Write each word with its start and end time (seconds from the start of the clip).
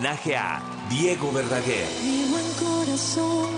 homenaje 0.00 0.34
a 0.34 0.62
Diego 0.88 1.30
Verdaguer. 1.30 1.86
Mi 2.02 2.24
buen 2.30 2.52
corazón, 2.54 3.50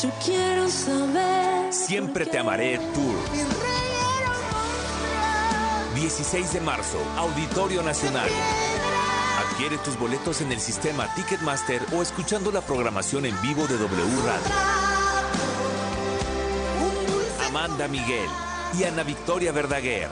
yo 0.00 0.10
quiero 0.24 0.68
saber. 0.68 1.72
Siempre 1.72 2.24
te 2.24 2.38
amaré 2.38 2.78
Tour. 2.78 3.16
16 5.96 6.52
de 6.52 6.60
marzo, 6.60 6.98
Auditorio 7.16 7.82
Nacional. 7.82 8.28
Adquiere 9.50 9.76
tus 9.78 9.98
boletos 9.98 10.40
en 10.40 10.52
el 10.52 10.60
sistema 10.60 11.12
Ticketmaster 11.16 11.82
o 11.92 12.00
escuchando 12.00 12.52
la 12.52 12.60
programación 12.60 13.26
en 13.26 13.42
vivo 13.42 13.66
de 13.66 13.76
W 13.76 14.22
Radio. 14.24 14.54
Amanda 17.48 17.88
Miguel 17.88 18.28
y 18.78 18.84
Ana 18.84 19.02
Victoria 19.02 19.50
Verdaguer. 19.50 20.08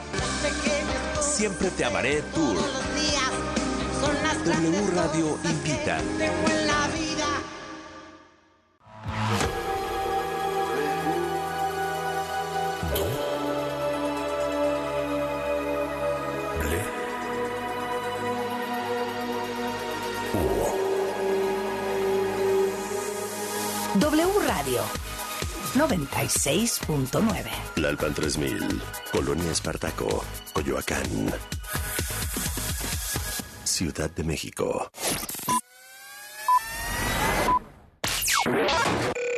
Siempre 1.21 1.69
te 1.71 1.85
amaré 1.85 2.21
Tour. 2.33 2.90
W 4.43 4.89
Radio 4.95 5.37
invita. 5.43 6.01
W 23.93 24.39
Radio 24.47 24.83
96.9. 25.75 27.51
Lalpan 27.75 28.13
3000, 28.13 28.81
Colonia 29.11 29.51
Espartaco, 29.51 30.23
Coyoacán. 30.53 31.60
Ciudad 33.71 34.11
de 34.11 34.25
México. 34.25 34.91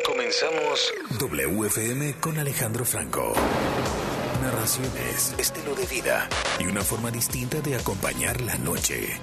Comenzamos 0.08 0.94
WFM 1.20 2.16
con 2.20 2.40
Alejandro 2.40 2.84
Franco. 2.84 3.34
Narraciones, 4.42 5.36
estilo 5.38 5.76
de 5.76 5.86
vida 5.86 6.28
y 6.60 6.66
una 6.66 6.82
forma 6.82 7.12
distinta 7.12 7.62
de 7.62 7.76
acompañar 7.76 8.42
la 8.42 8.58
noche. 8.58 9.22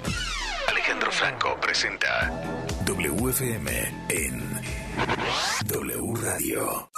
Alejandro 0.69 1.11
Franco 1.11 1.59
presenta 1.59 2.31
WFM 2.85 4.05
en 4.07 4.61
W 5.67 6.13
Radio. 6.21 6.89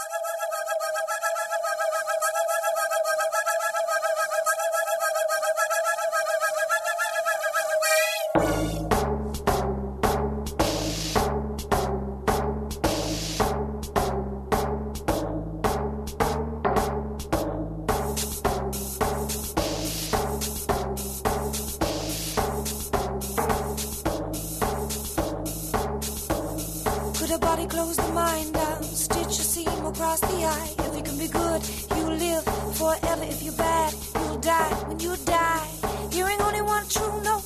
If 33.33 33.41
you're 33.41 33.53
bad, 33.53 33.93
you'll 34.15 34.37
die 34.37 34.73
when 34.87 34.99
you 34.99 35.15
die. 35.25 35.67
Hearing 36.11 36.39
only 36.39 36.61
one 36.61 36.85
true 36.87 37.15
note 37.23 37.45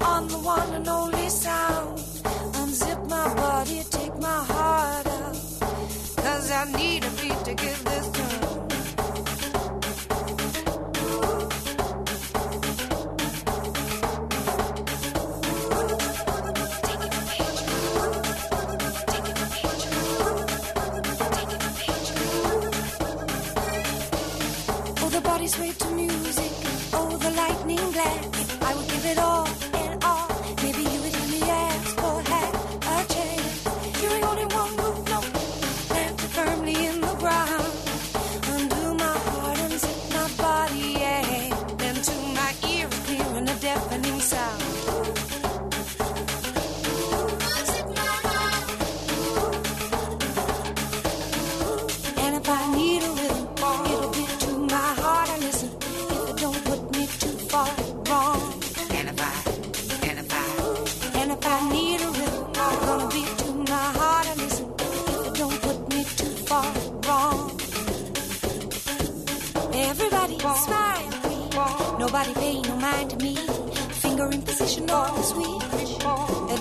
on 0.00 0.28
the 0.28 0.38
one 0.38 0.72
and 0.74 0.86
only 0.86 1.28
sound. 1.28 1.98
Unzip 2.60 3.00
my 3.10 3.34
body, 3.34 3.82
take 3.90 4.16
my 4.20 4.40
heart 4.52 5.06
out. 5.06 5.36
Cause 6.24 6.50
I 6.60 6.64
need 6.78 7.02
a 7.04 7.10
beat 7.20 7.40
to 7.44 7.54
give 7.54 7.84
this 7.84 7.95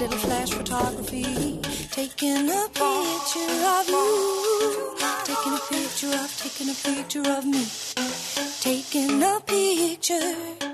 little 0.06 0.20
flash 0.20 0.52
photography. 0.52 1.60
Taking 1.90 2.50
a 2.50 2.68
picture 2.70 3.58
of 3.76 3.90
you. 3.90 4.96
Taking 5.24 5.54
a 5.54 5.62
picture 5.70 6.14
of, 6.14 6.30
taking 6.38 6.70
a 6.70 6.76
picture 6.76 7.32
of 7.32 7.46
me. 7.46 7.66
Taking 8.62 9.24
a 9.24 9.40
picture. 9.40 10.65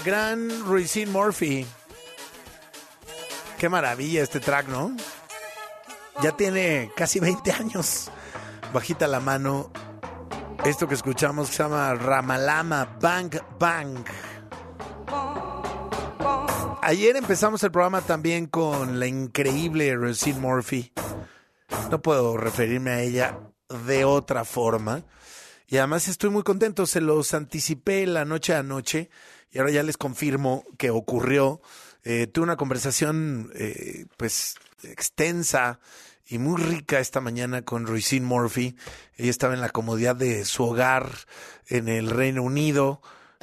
Gran 0.00 0.64
Ruicine 0.64 1.10
Murphy. 1.10 1.66
Qué 3.58 3.68
maravilla 3.68 4.22
este 4.22 4.40
track, 4.40 4.68
¿no? 4.68 4.94
Ya 6.22 6.32
tiene 6.32 6.90
casi 6.96 7.20
20 7.20 7.52
años. 7.52 8.10
Bajita 8.72 9.06
la 9.06 9.20
mano. 9.20 9.70
Esto 10.64 10.88
que 10.88 10.94
escuchamos 10.94 11.48
se 11.48 11.62
llama 11.62 11.94
Ramalama 11.94 12.96
Bang 13.00 13.34
Bang. 13.58 14.04
Ayer 16.82 17.16
empezamos 17.16 17.62
el 17.62 17.70
programa 17.70 18.00
también 18.00 18.46
con 18.46 19.00
la 19.00 19.06
increíble 19.06 19.94
Ruicine 19.94 20.38
Murphy. 20.38 20.92
No 21.90 22.00
puedo 22.02 22.36
referirme 22.36 22.90
a 22.90 23.00
ella 23.02 23.38
de 23.86 24.04
otra 24.04 24.44
forma. 24.44 25.04
Y 25.68 25.78
además 25.78 26.06
estoy 26.08 26.30
muy 26.30 26.42
contento, 26.42 26.86
se 26.86 27.00
los 27.00 27.34
anticipé 27.34 28.06
la 28.06 28.24
noche 28.24 28.54
a 28.54 28.62
noche 28.62 29.10
y 29.56 29.58
ahora 29.58 29.70
ya 29.70 29.82
les 29.82 29.96
confirmo 29.96 30.64
que 30.76 30.90
ocurrió. 30.90 31.62
Eh, 32.04 32.26
tuve 32.26 32.44
una 32.44 32.58
conversación, 32.58 33.50
eh, 33.54 34.04
pues 34.18 34.56
extensa 34.82 35.80
y 36.26 36.36
muy 36.36 36.60
rica 36.60 36.98
esta 36.98 37.22
mañana 37.22 37.62
con 37.62 37.86
Roisin 37.86 38.22
Murphy. 38.22 38.76
Ella 39.16 39.30
estaba 39.30 39.54
en 39.54 39.62
la 39.62 39.70
comodidad 39.70 40.14
de 40.14 40.44
su 40.44 40.62
hogar 40.62 41.10
en 41.68 41.88
el 41.88 42.10
Reino 42.10 42.42
Unido. 42.42 43.00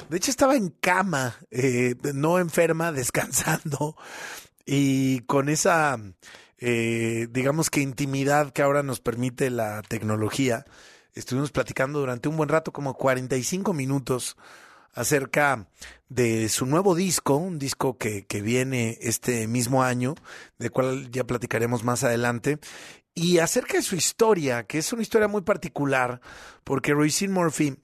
De 0.08 0.18
hecho, 0.18 0.30
estaba 0.30 0.54
en 0.54 0.68
cama, 0.68 1.34
eh, 1.50 1.96
no 2.14 2.38
enferma, 2.38 2.92
descansando. 2.92 3.96
Y 4.64 5.22
con 5.22 5.48
esa, 5.48 5.98
eh, 6.58 7.26
digamos 7.28 7.70
que 7.70 7.80
intimidad 7.80 8.52
que 8.52 8.62
ahora 8.62 8.84
nos 8.84 9.00
permite 9.00 9.50
la 9.50 9.82
tecnología, 9.82 10.64
estuvimos 11.12 11.50
platicando 11.50 11.98
durante 11.98 12.28
un 12.28 12.36
buen 12.36 12.48
rato, 12.48 12.72
como 12.72 12.94
45 12.94 13.72
minutos, 13.72 14.36
acerca 14.94 15.68
de 16.08 16.48
su 16.48 16.66
nuevo 16.66 16.94
disco, 16.94 17.36
un 17.36 17.58
disco 17.58 17.98
que, 17.98 18.26
que 18.26 18.40
viene 18.42 18.98
este 19.00 19.46
mismo 19.46 19.82
año, 19.82 20.14
de 20.58 20.70
cual 20.70 21.10
ya 21.10 21.24
platicaremos 21.24 21.84
más 21.84 22.04
adelante, 22.04 22.58
y 23.14 23.38
acerca 23.38 23.74
de 23.74 23.82
su 23.82 23.96
historia, 23.96 24.64
que 24.64 24.78
es 24.78 24.92
una 24.92 25.02
historia 25.02 25.28
muy 25.28 25.42
particular, 25.42 26.20
porque 26.64 26.94
Roisin 26.94 27.32
Murphy 27.32 27.76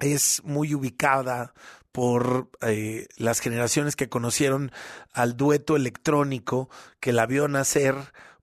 es 0.00 0.42
muy 0.44 0.74
ubicada 0.74 1.52
por 1.92 2.50
eh, 2.60 3.06
las 3.16 3.40
generaciones 3.40 3.96
que 3.96 4.08
conocieron 4.08 4.72
al 5.12 5.36
dueto 5.36 5.76
electrónico 5.76 6.68
que 7.00 7.12
la 7.12 7.26
vio 7.26 7.48
nacer 7.48 7.94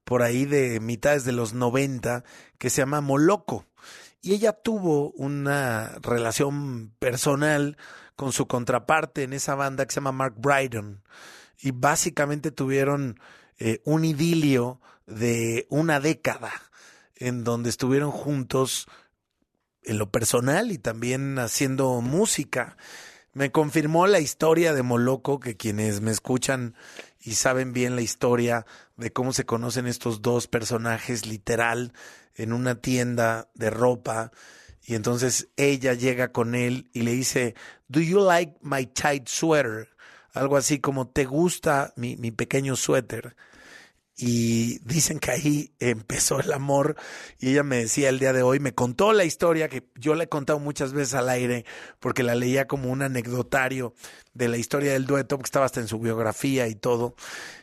por 0.04 0.22
ahí 0.22 0.44
de 0.44 0.80
mitades 0.80 1.24
de 1.24 1.32
los 1.32 1.52
90, 1.52 2.24
que 2.58 2.70
se 2.70 2.82
llama 2.82 3.00
Moloco. 3.00 3.66
Y 4.28 4.34
ella 4.34 4.52
tuvo 4.52 5.12
una 5.12 5.96
relación 6.02 6.92
personal 6.98 7.78
con 8.14 8.30
su 8.30 8.46
contraparte 8.46 9.22
en 9.22 9.32
esa 9.32 9.54
banda 9.54 9.86
que 9.86 9.94
se 9.94 10.00
llama 10.00 10.12
Mark 10.12 10.34
Brydon. 10.36 11.02
Y 11.62 11.70
básicamente 11.70 12.50
tuvieron 12.50 13.18
eh, 13.56 13.80
un 13.86 14.04
idilio 14.04 14.82
de 15.06 15.66
una 15.70 15.98
década 15.98 16.52
en 17.16 17.42
donde 17.42 17.70
estuvieron 17.70 18.10
juntos 18.10 18.86
en 19.82 19.96
lo 19.96 20.10
personal 20.10 20.72
y 20.72 20.76
también 20.76 21.38
haciendo 21.38 22.02
música. 22.02 22.76
Me 23.32 23.50
confirmó 23.50 24.06
la 24.06 24.20
historia 24.20 24.74
de 24.74 24.82
Moloco, 24.82 25.40
que 25.40 25.56
quienes 25.56 26.02
me 26.02 26.10
escuchan 26.10 26.74
y 27.18 27.36
saben 27.36 27.72
bien 27.72 27.96
la 27.96 28.02
historia 28.02 28.66
de 28.98 29.10
cómo 29.10 29.32
se 29.32 29.46
conocen 29.46 29.86
estos 29.86 30.20
dos 30.20 30.48
personajes 30.48 31.24
literal 31.24 31.94
en 32.38 32.52
una 32.54 32.80
tienda 32.80 33.50
de 33.54 33.68
ropa. 33.70 34.32
Y 34.82 34.94
entonces 34.94 35.48
ella 35.56 35.92
llega 35.92 36.32
con 36.32 36.54
él 36.54 36.88
y 36.94 37.02
le 37.02 37.12
dice, 37.12 37.54
Do 37.88 38.00
you 38.00 38.24
like 38.24 38.56
my 38.62 38.86
tight 38.86 39.28
sweater? 39.28 39.88
Algo 40.32 40.56
así 40.56 40.78
como, 40.78 41.08
¿te 41.08 41.26
gusta 41.26 41.92
mi, 41.96 42.16
mi 42.16 42.30
pequeño 42.30 42.76
suéter? 42.76 43.36
y 44.20 44.80
dicen 44.80 45.20
que 45.20 45.30
ahí 45.30 45.72
empezó 45.78 46.40
el 46.40 46.52
amor 46.52 46.96
y 47.38 47.50
ella 47.50 47.62
me 47.62 47.76
decía 47.76 48.08
el 48.08 48.18
día 48.18 48.32
de 48.32 48.42
hoy, 48.42 48.58
me 48.58 48.74
contó 48.74 49.12
la 49.12 49.24
historia 49.24 49.68
que 49.68 49.88
yo 49.94 50.16
le 50.16 50.24
he 50.24 50.28
contado 50.28 50.58
muchas 50.58 50.92
veces 50.92 51.14
al 51.14 51.28
aire 51.28 51.64
porque 52.00 52.24
la 52.24 52.34
leía 52.34 52.66
como 52.66 52.90
un 52.90 53.02
anecdotario 53.02 53.94
de 54.34 54.48
la 54.48 54.56
historia 54.56 54.92
del 54.92 55.06
dueto, 55.06 55.36
porque 55.36 55.46
estaba 55.46 55.66
hasta 55.66 55.78
en 55.78 55.86
su 55.86 56.00
biografía 56.00 56.66
y 56.66 56.74
todo. 56.74 57.14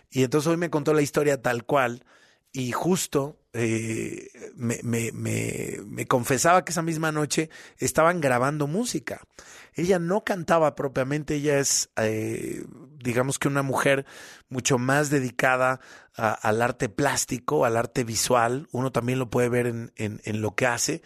Y 0.09 0.23
entonces 0.23 0.47
hoy 0.47 0.55
me 0.55 0.69
contó 0.69 0.93
la 0.93 1.01
historia 1.01 1.41
tal 1.41 1.65
cual 1.65 2.05
y 2.53 2.71
justo 2.71 3.37
eh, 3.57 4.27
me, 4.55 4.79
me, 4.83 5.13
me, 5.13 5.79
me, 5.85 6.05
confesaba 6.07 6.65
que 6.65 6.73
esa 6.73 6.81
misma 6.81 7.13
noche 7.13 7.49
estaban 7.77 8.19
grabando 8.19 8.67
música. 8.67 9.21
Ella 9.73 9.97
no 9.97 10.25
cantaba 10.25 10.75
propiamente, 10.75 11.35
ella 11.35 11.59
es, 11.59 11.89
eh, 11.95 12.65
digamos 12.99 13.39
que 13.39 13.47
una 13.47 13.61
mujer 13.63 14.05
mucho 14.49 14.77
más 14.77 15.09
dedicada 15.09 15.79
al 16.15 16.61
arte 16.61 16.89
plástico, 16.89 17.63
al 17.63 17.77
arte 17.77 18.03
visual. 18.03 18.67
Uno 18.71 18.91
también 18.91 19.19
lo 19.19 19.29
puede 19.29 19.47
ver 19.47 19.67
en, 19.67 19.93
en, 19.95 20.21
en 20.25 20.41
lo 20.41 20.53
que 20.53 20.67
hace. 20.67 21.01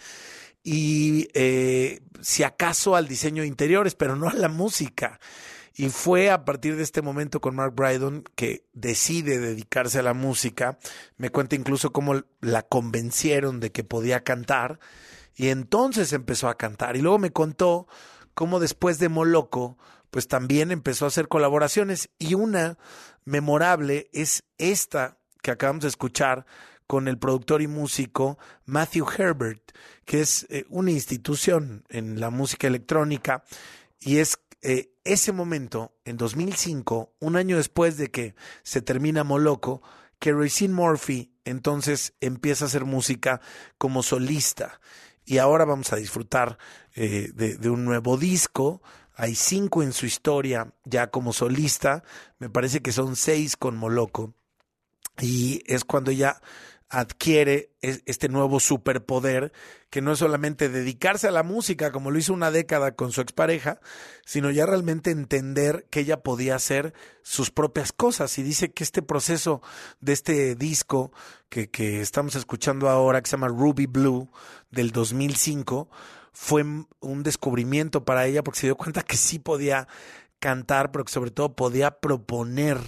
Y 0.63 1.29
eh, 1.33 2.01
si 2.21 2.43
acaso 2.43 2.95
al 2.95 3.07
diseño 3.07 3.43
de 3.43 3.47
interiores, 3.47 3.93
pero 3.93 4.15
no 4.15 4.27
a 4.27 4.33
la 4.33 4.49
música. 4.49 5.19
Y 5.79 5.91
fue 5.91 6.29
a 6.29 6.43
partir 6.43 6.75
de 6.75 6.83
este 6.83 7.01
momento 7.01 7.39
con 7.39 7.55
Mark 7.55 7.73
Brydon 7.73 8.25
que 8.35 8.65
decide 8.73 9.39
dedicarse 9.39 9.99
a 9.99 10.03
la 10.03 10.13
música. 10.13 10.77
Me 11.15 11.29
cuenta 11.29 11.55
incluso 11.55 11.93
cómo 11.93 12.21
la 12.41 12.63
convencieron 12.63 13.61
de 13.61 13.71
que 13.71 13.85
podía 13.85 14.25
cantar. 14.25 14.81
Y 15.35 15.47
entonces 15.47 16.11
empezó 16.11 16.49
a 16.49 16.57
cantar. 16.57 16.97
Y 16.97 17.01
luego 17.01 17.17
me 17.17 17.31
contó 17.31 17.87
cómo 18.33 18.59
después 18.59 18.99
de 18.99 19.07
Moloco, 19.07 19.77
pues 20.11 20.27
también 20.27 20.71
empezó 20.71 21.05
a 21.05 21.07
hacer 21.07 21.29
colaboraciones. 21.29 22.09
Y 22.19 22.33
una 22.33 22.77
memorable 23.23 24.09
es 24.11 24.43
esta 24.57 25.17
que 25.41 25.51
acabamos 25.51 25.83
de 25.83 25.87
escuchar 25.87 26.45
con 26.87 27.07
el 27.07 27.17
productor 27.17 27.61
y 27.61 27.67
músico 27.67 28.37
Matthew 28.65 29.07
Herbert, 29.17 29.71
que 30.03 30.19
es 30.19 30.45
eh, 30.49 30.65
una 30.67 30.91
institución 30.91 31.85
en 31.87 32.19
la 32.19 32.31
música 32.31 32.67
electrónica 32.67 33.45
y 34.01 34.17
es 34.17 34.39
eh, 34.61 34.91
ese 35.03 35.31
momento, 35.31 35.95
en 36.05 36.17
2005, 36.17 37.15
un 37.19 37.35
año 37.35 37.57
después 37.57 37.97
de 37.97 38.11
que 38.11 38.35
se 38.63 38.81
termina 38.81 39.23
Moloco, 39.23 39.81
que 40.19 40.33
Racine 40.33 40.73
Murphy 40.73 41.31
entonces 41.45 42.13
empieza 42.19 42.65
a 42.65 42.67
hacer 42.67 42.85
música 42.85 43.41
como 43.77 44.03
solista. 44.03 44.81
Y 45.25 45.37
ahora 45.37 45.65
vamos 45.65 45.93
a 45.93 45.95
disfrutar 45.95 46.57
eh, 46.95 47.31
de, 47.33 47.55
de 47.55 47.69
un 47.69 47.85
nuevo 47.85 48.17
disco. 48.17 48.81
Hay 49.15 49.35
cinco 49.35 49.83
en 49.83 49.93
su 49.93 50.05
historia 50.05 50.73
ya 50.83 51.09
como 51.09 51.33
solista. 51.33 52.03
Me 52.37 52.49
parece 52.49 52.81
que 52.81 52.91
son 52.91 53.15
seis 53.15 53.55
con 53.55 53.77
Moloco. 53.77 54.33
Y 55.21 55.61
es 55.65 55.85
cuando 55.85 56.11
ella 56.11 56.41
adquiere 56.89 57.71
este 57.81 58.29
nuevo 58.29 58.59
superpoder 58.59 59.53
que 59.91 60.01
no 60.01 60.11
es 60.11 60.19
solamente 60.19 60.69
dedicarse 60.69 61.27
a 61.27 61.31
la 61.31 61.43
música 61.43 61.91
como 61.91 62.09
lo 62.09 62.17
hizo 62.17 62.33
una 62.33 62.51
década 62.51 62.95
con 62.95 63.11
su 63.11 63.21
expareja, 63.21 63.79
sino 64.25 64.49
ya 64.49 64.65
realmente 64.65 65.11
entender 65.11 65.85
que 65.89 66.01
ella 66.01 66.21
podía 66.21 66.55
hacer 66.55 66.93
sus 67.21 67.51
propias 67.51 67.91
cosas. 67.91 68.37
Y 68.39 68.43
dice 68.43 68.71
que 68.71 68.83
este 68.83 69.01
proceso 69.01 69.61
de 70.01 70.13
este 70.13 70.55
disco 70.55 71.11
que, 71.49 71.69
que 71.69 72.01
estamos 72.01 72.35
escuchando 72.35 72.89
ahora, 72.89 73.21
que 73.21 73.29
se 73.29 73.37
llama 73.37 73.47
Ruby 73.47 73.85
Blue, 73.85 74.31
del 74.71 74.91
2005, 74.91 75.89
fue 76.33 76.63
un 76.63 77.23
descubrimiento 77.23 78.03
para 78.03 78.25
ella 78.25 78.43
porque 78.43 78.61
se 78.61 78.67
dio 78.67 78.77
cuenta 78.77 79.03
que 79.03 79.17
sí 79.17 79.39
podía 79.39 79.87
cantar, 80.39 80.91
pero 80.91 81.05
que 81.05 81.11
sobre 81.11 81.31
todo 81.31 81.55
podía 81.55 81.99
proponer. 81.99 82.79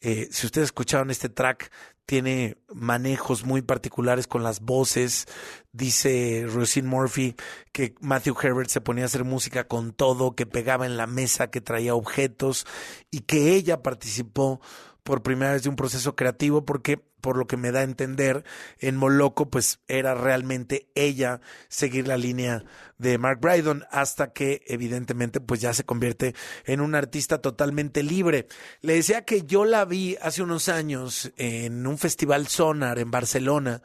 Eh, 0.00 0.28
si 0.30 0.46
ustedes 0.46 0.66
escucharon 0.66 1.10
este 1.10 1.30
track, 1.30 1.72
tiene 2.06 2.58
manejos 2.72 3.44
muy 3.44 3.62
particulares 3.62 4.26
con 4.26 4.42
las 4.42 4.60
voces. 4.60 5.26
Dice 5.72 6.46
Rosine 6.48 6.88
Murphy 6.88 7.34
que 7.72 7.94
Matthew 8.00 8.36
Herbert 8.42 8.70
se 8.70 8.80
ponía 8.80 9.04
a 9.04 9.06
hacer 9.06 9.24
música 9.24 9.64
con 9.64 9.92
todo, 9.92 10.34
que 10.34 10.46
pegaba 10.46 10.86
en 10.86 10.96
la 10.96 11.06
mesa, 11.06 11.50
que 11.50 11.60
traía 11.60 11.94
objetos 11.94 12.66
y 13.10 13.20
que 13.20 13.54
ella 13.54 13.82
participó 13.82 14.60
por 15.02 15.22
primera 15.22 15.52
vez 15.52 15.62
de 15.62 15.68
un 15.68 15.76
proceso 15.76 16.16
creativo 16.16 16.64
porque 16.64 17.04
por 17.24 17.38
lo 17.38 17.46
que 17.46 17.56
me 17.56 17.72
da 17.72 17.80
a 17.80 17.84
entender 17.84 18.44
en 18.80 18.96
Moloco 18.96 19.48
pues 19.48 19.80
era 19.88 20.14
realmente 20.14 20.90
ella 20.94 21.40
seguir 21.68 22.06
la 22.06 22.18
línea 22.18 22.66
de 22.98 23.16
Mark 23.16 23.40
Brydon 23.40 23.86
hasta 23.90 24.34
que 24.34 24.60
evidentemente 24.66 25.40
pues 25.40 25.62
ya 25.62 25.72
se 25.72 25.84
convierte 25.84 26.34
en 26.66 26.82
un 26.82 26.94
artista 26.94 27.38
totalmente 27.38 28.02
libre. 28.02 28.46
Le 28.82 28.96
decía 28.96 29.24
que 29.24 29.44
yo 29.44 29.64
la 29.64 29.86
vi 29.86 30.18
hace 30.20 30.42
unos 30.42 30.68
años 30.68 31.32
en 31.38 31.86
un 31.86 31.96
festival 31.96 32.46
Sonar 32.46 32.98
en 32.98 33.10
Barcelona, 33.10 33.80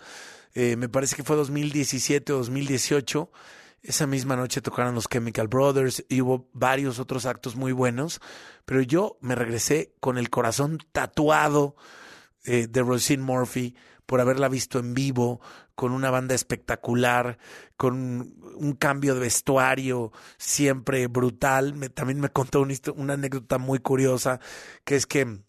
eh, 0.54 0.76
me 0.76 0.90
parece 0.90 1.16
que 1.16 1.24
fue 1.24 1.38
2017 1.38 2.34
o 2.34 2.40
2018 2.40 3.32
esa 3.84 4.06
misma 4.06 4.36
noche 4.36 4.60
tocaron 4.60 4.96
los 4.96 5.08
Chemical 5.08 5.48
Brothers 5.48 6.04
y 6.10 6.20
hubo 6.20 6.50
varios 6.52 7.00
otros 7.00 7.26
actos 7.26 7.56
muy 7.56 7.72
buenos, 7.72 8.20
pero 8.66 8.82
yo 8.82 9.18
me 9.22 9.36
regresé 9.36 9.94
con 10.02 10.18
el 10.18 10.30
corazón 10.30 10.80
tatuado 10.92 11.78
eh, 12.46 12.68
de 12.68 12.82
Rosine 12.82 13.24
Murphy 13.24 13.76
por 14.06 14.22
haberla 14.22 14.50
visto 14.50 14.80
en 14.80 14.96
vivo, 14.96 15.40
con 15.76 15.92
una 15.92 16.10
banda 16.10 16.34
espectacular, 16.34 17.38
con 17.78 18.34
un 18.56 18.74
cambio 18.74 19.14
de 19.14 19.20
vestuario 19.20 20.12
siempre 20.38 21.06
brutal. 21.06 21.76
Me, 21.76 21.90
también 21.90 22.20
me 22.20 22.30
contó 22.30 22.66
una 22.96 23.14
anécdota 23.14 23.60
muy 23.60 23.78
curiosa, 23.78 24.40
que 24.84 24.96
es 24.96 25.06
que 25.06 25.42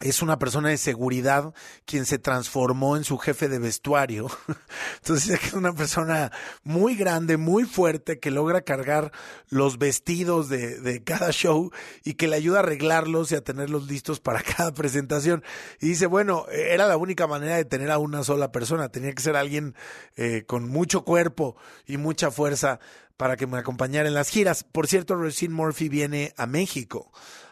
es 0.00 0.20
una 0.20 0.38
persona 0.38 0.68
de 0.68 0.76
seguridad 0.76 1.54
quien 1.86 2.04
se 2.04 2.18
transformó 2.18 2.96
en 2.96 3.04
su 3.04 3.16
jefe 3.18 3.48
de 3.48 3.58
vestuario. 3.58 4.28
Entonces 4.96 5.40
es 5.42 5.52
una 5.54 5.72
persona 5.72 6.30
muy 6.64 6.96
grande, 6.96 7.36
muy 7.36 7.64
fuerte, 7.64 8.18
que 8.18 8.30
logra 8.30 8.60
cargar 8.60 9.12
los 9.48 9.78
vestidos 9.78 10.48
de, 10.48 10.80
de, 10.80 11.02
cada 11.02 11.30
show 11.30 11.70
y 12.04 12.14
que 12.14 12.28
le 12.28 12.36
ayuda 12.36 12.58
a 12.58 12.62
arreglarlos 12.62 13.32
y 13.32 13.36
a 13.36 13.40
tenerlos 13.44 13.86
listos 13.86 14.20
para 14.20 14.42
cada 14.56 14.72
presentación. 14.72 15.42
Y 15.80 15.88
dice, 15.88 16.06
bueno, 16.06 16.46
era 16.50 16.86
la 16.86 16.96
única 16.98 17.26
manera 17.26 17.56
de 17.56 17.64
tener 17.64 17.90
a 17.90 17.98
una 17.98 18.22
sola 18.22 18.52
persona. 18.52 18.90
Tenía 18.90 19.14
que 19.14 19.22
ser 19.22 19.36
alguien 19.36 19.74
eh, 20.16 20.44
con 20.46 20.68
mucho 20.68 21.04
cuerpo 21.04 21.56
y 21.86 21.96
mucha 21.96 22.30
fuerza 22.30 22.80
para 23.16 23.36
que 23.36 23.46
me 23.46 23.56
acompañara 23.56 24.08
en 24.08 24.14
las 24.14 24.28
giras. 24.28 24.62
Por 24.62 24.88
cierto, 24.88 25.14
Rosine 25.14 25.54
Murphy 25.54 25.88
viene 25.88 26.34
a 26.36 26.46
México 26.46 27.10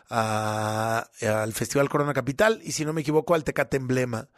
al 0.09 1.53
Festival 1.53 1.89
Corona 1.89 2.13
Capital 2.15 2.61
y 2.63 2.73
si 2.73 2.85
no 2.85 2.93
me 2.93 3.01
equivoco 3.01 3.35
al 3.35 3.45
Tecate 3.45 3.77
Emblema. 3.77 4.29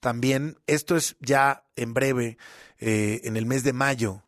También 0.00 0.58
esto 0.66 0.96
es 0.96 1.16
ya 1.20 1.64
en 1.76 1.94
breve, 1.94 2.38
eh, 2.78 3.20
en 3.24 3.36
el 3.36 3.46
mes 3.46 3.64
de 3.64 3.72
mayo. 3.72 4.22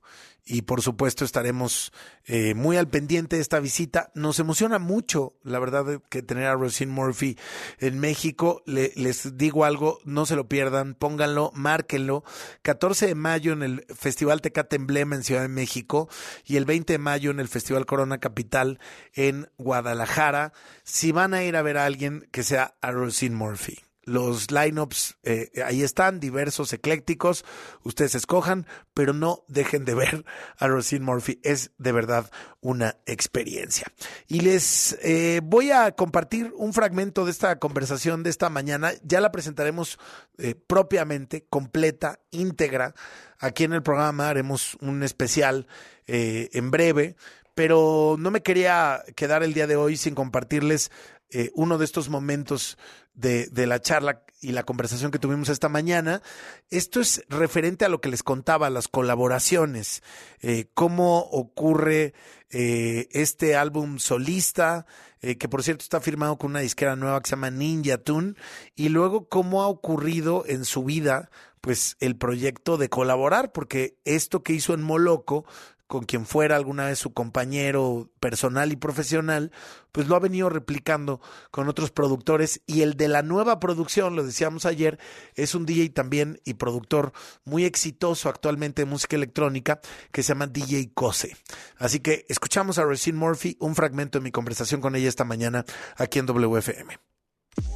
Y 0.45 0.63
por 0.63 0.83
supuesto 0.83 1.25
estaremos 1.25 1.93
eh, 2.25 2.55
muy 2.55 2.77
al 2.77 2.89
pendiente 2.89 3.37
de 3.37 3.43
esta 3.43 3.61
visita. 3.61 4.11
Nos 4.15 4.39
emociona 4.41 4.79
mucho, 4.79 5.35
la 5.45 5.59
verdad, 5.59 6.01
que 6.09 6.23
tener 6.23 6.47
a 6.47 6.55
Rosine 6.55 6.91
Murphy 6.93 7.39
en 7.79 7.99
México. 8.01 8.63
Le- 8.67 8.93
les 8.97 9.37
digo 9.37 9.65
algo, 9.65 9.99
no 10.05 10.27
se 10.27 10.37
lo 10.37 10.49
pierdan, 10.49 10.95
pónganlo, 10.95 11.53
márquenlo. 11.55 12.25
14 12.63 13.07
de 13.07 13.15
mayo 13.15 13.53
en 13.53 13.63
el 13.63 13.87
Festival 13.95 14.41
Tecate 14.41 14.77
Emblema 14.77 15.15
en 15.15 15.23
Ciudad 15.25 15.43
de 15.43 15.49
México 15.49 16.09
y 16.45 16.57
el 16.57 16.65
20 16.65 16.95
de 16.95 16.99
mayo 16.99 17.31
en 17.31 17.39
el 17.39 17.49
Festival 17.49 17.87
Corona 17.87 18.19
Capital 18.19 18.81
en 19.13 19.49
Guadalajara. 19.59 20.53
Si 20.85 21.13
van 21.13 21.35
a 21.35 21.45
ir 21.45 21.55
a 21.57 21.63
ver 21.63 21.77
a 21.79 21.85
alguien, 21.85 22.27
que 22.33 22.43
sea 22.43 22.75
a 22.81 22.91
Rosine 22.91 23.37
Murphy. 23.37 23.79
Los 24.11 24.50
lineups 24.50 25.19
eh, 25.23 25.50
ahí 25.64 25.85
están, 25.85 26.19
diversos, 26.19 26.73
eclécticos. 26.73 27.45
Ustedes 27.85 28.17
escojan, 28.17 28.67
pero 28.93 29.12
no 29.12 29.45
dejen 29.47 29.85
de 29.85 29.95
ver 29.95 30.25
a 30.59 30.67
Rosine 30.67 31.05
Murphy. 31.05 31.38
Es 31.45 31.71
de 31.79 31.93
verdad 31.93 32.29
una 32.61 32.97
experiencia. 33.07 33.87
Y 34.26 34.40
les 34.40 34.99
eh, 35.02 35.40
voy 35.45 35.71
a 35.71 35.93
compartir 35.93 36.52
un 36.57 36.73
fragmento 36.73 37.25
de 37.25 37.31
esta 37.31 37.61
conversación 37.61 38.25
de 38.25 38.31
esta 38.31 38.50
mañana. 38.50 38.90
Ya 39.05 39.21
la 39.21 39.31
presentaremos 39.31 39.97
eh, 40.38 40.57
propiamente, 40.57 41.47
completa, 41.49 42.19
íntegra. 42.33 42.95
Aquí 43.38 43.62
en 43.62 43.75
el 43.75 43.83
programa 43.85 44.29
haremos 44.29 44.76
un 44.81 45.05
especial 45.05 45.69
eh, 46.09 46.50
en 46.52 46.73
breve, 46.73 47.14
pero 47.55 48.17
no 48.19 48.33
me 48.33 48.43
quería 48.43 49.05
quedar 49.14 49.45
el 49.45 49.55
día 49.55 49.69
de 49.69 49.76
hoy 49.76 49.97
sin 49.97 50.17
compartirles 50.17 50.90
eh, 51.33 51.50
uno 51.55 51.79
de 51.79 51.85
estos 51.85 52.09
momentos 52.09 52.76
de, 53.21 53.47
de 53.47 53.67
la 53.67 53.81
charla 53.81 54.23
y 54.41 54.53
la 54.53 54.65
conversación 54.65 55.11
que 55.11 55.19
tuvimos 55.19 55.49
esta 55.49 55.69
mañana. 55.69 56.23
Esto 56.71 57.00
es 57.00 57.25
referente 57.29 57.85
a 57.85 57.89
lo 57.89 58.00
que 58.00 58.09
les 58.09 58.23
contaba, 58.23 58.71
las 58.71 58.89
colaboraciones, 58.89 60.03
eh, 60.41 60.67
cómo 60.75 61.21
ocurre 61.21 62.15
eh, 62.50 63.09
este 63.12 63.55
álbum 63.57 63.99
solista, 63.99 64.87
eh, 65.21 65.37
que 65.37 65.49
por 65.49 65.62
cierto 65.62 65.83
está 65.83 66.00
firmado 66.00 66.39
con 66.39 66.50
una 66.50 66.61
disquera 66.61 66.97
nueva 66.97 67.21
que 67.21 67.29
se 67.29 67.37
llama 67.37 67.50
Ninja 67.50 67.99
Tune, 67.99 68.35
y 68.75 68.89
luego 68.89 69.29
cómo 69.29 69.62
ha 69.62 69.69
ocurrido 69.69 70.45
en 70.47 70.65
su 70.65 70.85
vida 70.85 71.31
pues 71.61 71.97
el 72.00 72.17
proyecto 72.17 72.79
de 72.79 72.89
colaborar, 72.89 73.53
porque 73.53 73.99
esto 74.07 74.43
que 74.43 74.55
hizo 74.55 74.73
en 74.73 74.83
Moloco 74.83 75.45
con 75.91 76.05
quien 76.05 76.25
fuera 76.25 76.55
alguna 76.55 76.87
vez 76.87 77.01
su 77.01 77.13
compañero 77.13 78.09
personal 78.21 78.71
y 78.71 78.77
profesional, 78.77 79.51
pues 79.91 80.07
lo 80.07 80.15
ha 80.15 80.21
venido 80.21 80.49
replicando 80.49 81.21
con 81.51 81.69
otros 81.69 81.91
productores 81.91 82.63
y 82.65 82.83
el 82.83 82.97
de 82.97 83.09
la 83.09 83.23
nueva 83.23 83.59
producción, 83.59 84.15
lo 84.15 84.25
decíamos 84.25 84.67
ayer, 84.67 85.01
es 85.35 85.57
un 85.57 85.67
DJ 85.67 85.89
también 85.89 86.41
y 86.45 86.55
productor 86.55 87.13
muy 87.43 87.65
exitoso 87.65 88.29
actualmente 88.29 88.83
de 88.83 88.87
música 88.87 89.17
electrónica 89.17 89.81
que 90.13 90.23
se 90.23 90.29
llama 90.29 90.47
DJ 90.47 90.93
Cose. 90.95 91.37
Así 91.77 91.99
que 91.99 92.25
escuchamos 92.29 92.79
a 92.79 92.85
Rosine 92.85 93.19
Murphy, 93.19 93.57
un 93.59 93.75
fragmento 93.75 94.21
de 94.21 94.23
mi 94.23 94.31
conversación 94.31 94.81
con 94.81 94.95
ella 94.95 95.09
esta 95.09 95.25
mañana 95.25 95.65
aquí 95.97 96.21
en 96.21 96.27
WFM. 96.27 97.01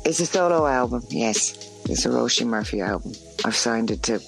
It's 0.04 0.20
a 0.20 0.26
solo 0.26 0.66
album, 0.66 1.02
yes. 1.08 1.54
It's 1.86 2.04
a 2.04 2.10
Roshi 2.10 2.46
Murphy 2.46 2.82
album. 2.82 3.12
I've 3.44 3.56
signed 3.56 3.90
it 3.90 4.02
to 4.04 4.18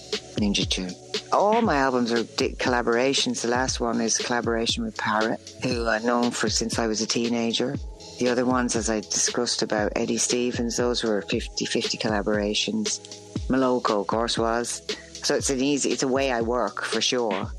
Ninja 0.41 0.69
Tune. 0.69 0.95
All 1.33 1.61
my 1.61 1.77
albums 1.77 2.13
are 2.13 2.25
collaborations. 2.25 3.43
The 3.43 3.49
last 3.49 3.79
one 3.79 4.01
is 4.01 4.19
a 4.19 4.23
collaboration 4.23 4.85
with 4.85 4.97
Parrot, 4.97 5.39
who 5.63 5.87
I've 5.87 6.05
known 6.05 6.31
for 6.31 6.49
since 6.49 6.79
I 6.79 6.87
was 6.87 7.03
a 7.03 7.07
teenager. 7.07 7.77
The 8.19 8.29
other 8.29 8.47
ones, 8.47 8.75
as 8.75 8.89
I 8.89 9.01
discussed 9.01 9.63
about 9.63 9.93
Eddie 9.97 10.17
Stevens, 10.17 10.79
those 10.79 11.05
were 11.05 11.21
50-50 11.23 12.01
collaborations. 12.01 13.01
Maloko, 13.49 14.01
of 14.01 14.07
course, 14.07 14.39
was. 14.39 14.83
So 15.23 15.35
it's 15.35 15.51
an 15.51 15.61
easy, 15.61 15.91
it's 15.91 16.03
a 16.03 16.09
way 16.09 16.33
I 16.33 16.41
work 16.41 16.83
for 16.83 17.03
sure. 17.03 17.51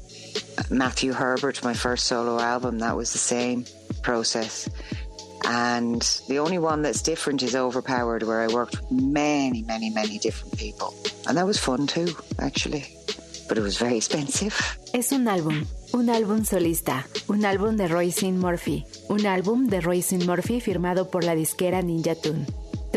Matthew 0.71 1.13
Herbert, 1.13 1.63
my 1.63 1.73
first 1.75 2.07
solo 2.07 2.39
album, 2.39 2.79
that 2.79 2.97
was 2.97 3.11
the 3.11 3.19
same 3.19 3.65
process. 4.01 4.67
And 5.45 6.01
the 6.27 6.39
only 6.39 6.57
one 6.57 6.81
that's 6.81 7.01
different 7.01 7.43
is 7.43 7.55
Overpowered, 7.55 8.23
where 8.23 8.41
I 8.41 8.47
worked 8.47 8.81
with 8.81 8.91
many, 8.91 9.63
many, 9.63 9.89
many 9.89 10.17
different 10.19 10.57
people. 10.57 10.93
And 11.27 11.37
that 11.37 11.45
was 11.45 11.57
fun 11.57 11.87
too, 11.87 12.07
actually. 12.39 12.85
But 13.47 13.57
it 13.57 13.61
was 13.61 13.77
very 13.77 13.95
expensive. 13.95 14.53
Es 14.93 15.11
un 15.11 15.27
álbum, 15.27 15.65
un 15.93 16.09
álbum 16.09 16.43
solista, 16.43 17.05
un 17.27 17.45
álbum 17.45 17.77
de 17.77 17.87
Roisin 17.87 18.39
Murphy, 18.39 18.85
un 19.07 19.25
álbum 19.25 19.67
de 19.67 19.79
Roisin 19.79 20.25
Murphy 20.25 20.59
firmado 20.59 21.09
por 21.09 21.23
la 21.23 21.33
disquera 21.33 21.81
Ninja 21.81 22.15
Tune. 22.15 22.45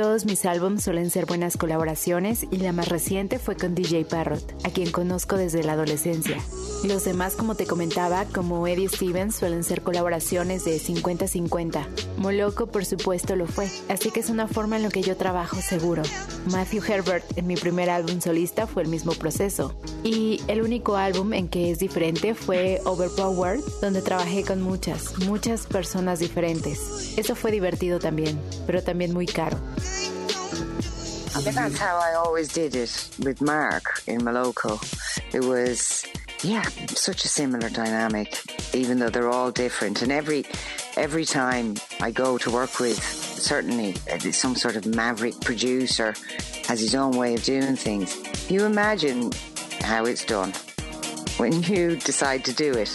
Todos 0.01 0.25
mis 0.25 0.47
álbumes 0.47 0.83
suelen 0.83 1.11
ser 1.11 1.27
buenas 1.27 1.59
colaboraciones 1.59 2.47
y 2.51 2.57
la 2.57 2.73
más 2.73 2.89
reciente 2.89 3.39
fue 3.39 3.55
con 3.55 3.75
DJ 3.75 4.07
Parrot, 4.07 4.55
a 4.65 4.71
quien 4.71 4.91
conozco 4.91 5.37
desde 5.37 5.63
la 5.63 5.75
adolescencia. 5.75 6.39
Los 6.85 7.05
demás, 7.05 7.35
como 7.35 7.55
te 7.55 7.67
comentaba, 7.67 8.25
como 8.25 8.67
Eddie 8.67 8.89
Stevens, 8.89 9.37
suelen 9.37 9.63
ser 9.63 9.83
colaboraciones 9.83 10.65
de 10.65 10.81
50-50. 10.81 11.87
Moloco, 12.17 12.69
por 12.69 12.87
supuesto, 12.87 13.37
lo 13.37 13.47
fue, 13.47 13.69
así 13.91 14.11
que 14.11 14.21
es 14.21 14.31
una 14.31 14.49
forma 14.49 14.77
en 14.77 14.85
la 14.85 14.89
que 14.89 15.03
yo 15.03 15.19
trabajo 15.19 15.61
seguro. 15.61 16.03
Matthew 16.51 16.83
Herbert, 16.83 17.37
en 17.37 17.47
mi 17.47 17.57
primer 17.57 17.91
álbum 17.91 18.23
solista, 18.23 18.67
fue 18.67 18.85
el 18.85 18.89
mismo 18.89 19.13
proceso. 19.13 19.79
Y 20.03 20.41
el 20.49 20.63
único 20.63 20.97
álbum 20.97 21.35
en 21.35 21.49
que 21.49 21.71
es 21.71 21.79
diferente 21.79 22.35
fue 22.35 22.81
Overpowered, 22.87 23.61
donde 23.83 24.01
trabajé 24.01 24.45
con 24.45 24.63
muchas, 24.63 25.19
muchas 25.27 25.67
personas 25.67 26.21
diferentes. 26.21 27.19
Eso 27.19 27.35
fue 27.35 27.51
divertido 27.51 27.99
también, 27.99 28.41
pero 28.67 28.83
también 28.83 29.13
muy 29.13 29.27
caro. 29.27 29.59
I 31.33 31.43
think 31.43 31.55
that's 31.55 31.79
how 31.79 31.97
I 31.97 32.15
always 32.15 32.49
did 32.49 32.75
it 32.75 33.09
with 33.21 33.41
Mark 33.41 34.03
in 34.07 34.21
Maloko. 34.21 34.79
It 35.33 35.41
was, 35.45 36.05
yeah, 36.43 36.65
such 36.89 37.25
a 37.25 37.29
similar 37.29 37.71
dynamic, 37.71 38.39
even 38.75 38.99
though 38.99 39.09
they're 39.09 39.31
all 39.31 39.51
different. 39.51 40.03
And 40.03 40.13
every 40.13 40.45
every 40.97 41.25
time 41.25 41.77
I 42.01 42.11
go 42.11 42.37
to 42.37 42.51
work 42.51 42.79
with, 42.79 43.03
certainly 43.03 43.95
uh, 44.13 44.19
some 44.33 44.55
sort 44.55 44.77
of 44.77 44.85
maverick 44.87 45.41
producer 45.41 46.15
has 46.67 46.81
his 46.81 46.95
own 46.95 47.17
way 47.17 47.35
of 47.35 47.43
doing 47.43 47.77
things. 47.77 48.17
You 48.51 48.67
imagine 48.67 49.33
how 49.81 50.05
it's 50.05 50.25
done 50.25 50.53
when 51.39 51.63
you 51.63 51.97
decide 51.97 52.45
to 52.45 52.53
do 52.53 52.73
it. 52.75 52.91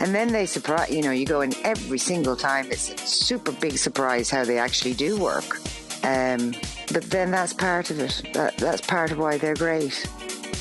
And 0.00 0.14
then 0.14 0.28
they 0.28 0.46
surprise, 0.46 0.90
you 0.90 1.02
know, 1.02 1.10
you 1.10 1.26
go 1.26 1.40
in 1.40 1.52
every 1.64 1.98
single 1.98 2.36
time. 2.36 2.70
It's 2.70 2.90
a 2.90 2.98
super 2.98 3.50
big 3.50 3.76
surprise 3.76 4.30
how 4.30 4.44
they 4.44 4.58
actually 4.58 4.94
do 4.94 5.18
work. 5.18 5.58
Um, 6.08 6.54
but 6.92 7.04
then 7.10 7.30
that's 7.30 7.52
part 7.52 7.90
of 7.90 8.00
it. 8.00 8.22
That, 8.32 8.56
that's 8.56 8.80
part 8.80 9.10
of 9.12 9.18
why 9.18 9.36
they're 9.36 9.54
great. 9.54 9.94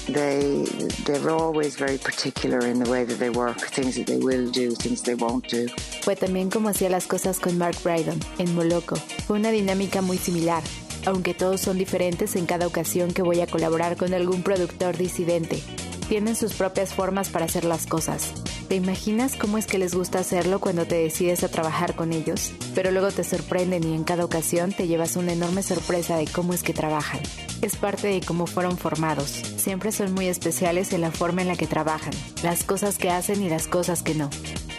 They 0.08 0.66
they're 1.06 1.30
always 1.30 1.75
very 1.75 1.98
particular 1.98 2.60
in 2.60 2.84
the 2.84 2.89
way 2.89 3.06
that 3.06 3.20
they 3.20 3.30
work, 3.30 3.60
things 3.60 3.96
that 3.96 4.08
they 4.08 4.18
will 4.18 4.50
do, 4.51 4.75
things 4.75 5.01
they 5.04 5.16
won't 5.16 5.48
do. 5.48 5.68
Fue 6.01 6.16
también 6.16 6.50
como 6.50 6.70
hacía 6.70 6.89
las 6.89 7.08
cosas 7.08 7.39
con 7.39 7.58
Mark 7.58 7.77
Brydon 7.84 8.20
en 8.39 8.56
Moloco. 8.56 8.96
Fue 9.25 9.38
una 9.38 9.51
dinámica 9.51 10.01
muy 10.01 10.18
similar, 10.18 10.63
aunque 11.06 11.34
todos 11.34 11.62
son 11.62 11.77
diferentes 11.77 12.36
en 12.36 12.46
cada 12.46 12.68
ocasión 12.68 13.13
que 13.13 13.22
voy 13.22 13.42
a 13.42 13.48
colaborar 13.48 13.96
con 13.96 14.13
algún 14.13 14.44
productor 14.44 14.98
disidente. 14.98 15.62
Tienen 16.08 16.38
sus 16.38 16.54
propias 16.54 16.94
formas 16.94 17.28
para 17.28 17.46
hacer 17.46 17.66
las 17.66 17.86
cosas. 17.86 18.34
¿Te 18.70 18.76
imaginas 18.76 19.36
cómo 19.36 19.58
es 19.58 19.68
que 19.68 19.78
les 19.78 19.94
gusta 19.94 20.20
hacerlo 20.20 20.60
cuando 20.62 20.86
te 20.86 20.96
decides 20.96 21.44
a 21.44 21.50
trabajar 21.50 21.96
con 21.96 22.14
ellos? 22.14 22.54
Pero 22.74 22.92
luego 22.92 23.12
te 23.12 23.26
sorprenden 23.26 23.84
y 23.84 23.94
en 23.94 24.06
cada 24.06 24.24
ocasión 24.24 24.72
te 24.72 24.88
llevas 24.88 25.18
una 25.18 25.34
enorme 25.34 25.64
sorpresa 25.64 26.16
de 26.16 26.26
cómo 26.26 26.54
es 26.54 26.64
que 26.64 26.74
trabajan. 26.74 27.20
Es 27.62 27.76
parte 27.76 28.08
de 28.08 28.22
cómo 28.22 28.48
fueron 28.48 28.78
formados. 28.78 29.30
Siempre 29.30 29.92
son 29.92 30.14
muy 30.14 30.28
especiales 30.28 30.94
en 30.94 31.02
la 31.02 31.12
forma 31.12 31.42
en 31.42 31.50
la 31.50 31.58
que 31.58 31.68
trabajan, 31.68 32.14
las 32.42 32.64
cosas 32.64 32.98
que 32.98 33.10
hacen 33.10 33.42
y 33.42 33.50
las 33.50 33.68
cosas 33.68 34.02
que 34.02 34.16
no. 34.16 34.30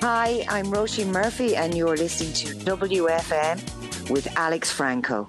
Hi, 0.00 0.46
I'm 0.48 0.72
Roshi 0.72 1.04
Murphy, 1.04 1.56
and 1.56 1.74
you're 1.74 1.96
listening 1.96 2.32
to 2.32 2.76
WFM 2.76 4.10
with 4.10 4.26
Alex 4.36 4.72
Franco. 4.72 5.28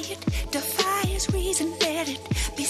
It 0.00 0.18
defies 0.50 1.28
reason. 1.32 1.70
Let 1.80 2.08
it 2.08 2.20
be 2.56 2.64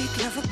sweet 0.00 0.24
lover 0.24 0.49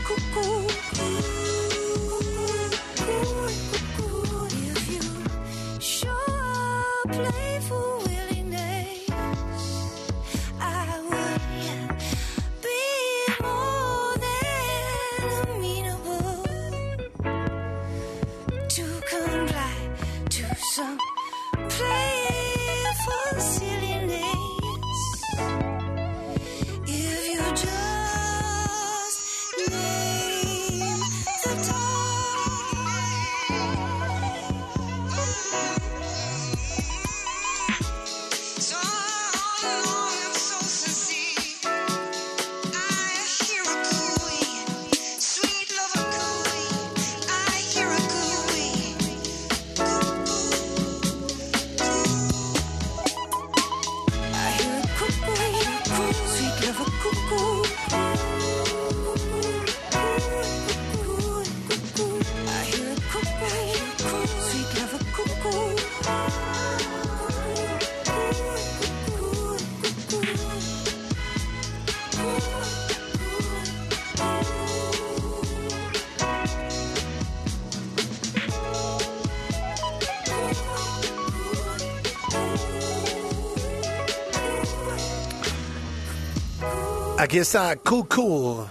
Aquí 87.38 87.42
está 87.42 87.76
Cool 87.76 88.08
Cool. 88.08 88.66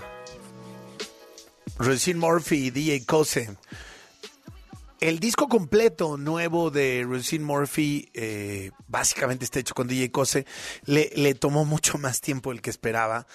Racine 1.80 2.20
Murphy 2.20 2.66
y 2.66 2.72
DJ 2.72 3.06
Cose. 3.06 3.56
El 5.00 5.22
disco 5.22 5.48
completo 5.48 6.18
nuevo 6.18 6.70
de 6.70 7.08
Racine 7.10 7.46
Murphy 7.46 8.10
eh, 8.14 8.72
básicamente 8.90 9.46
está 9.46 9.62
hecho 9.62 9.74
con 9.74 9.88
DJ 9.88 10.12
Cose. 10.12 10.46
Le, 10.84 11.10
le 11.16 11.34
tomó 11.34 11.64
mucho 11.64 11.98
más 11.98 12.20
tiempo 12.20 12.50
del 12.50 12.62
que 12.62 12.70
esperaba. 12.70 13.26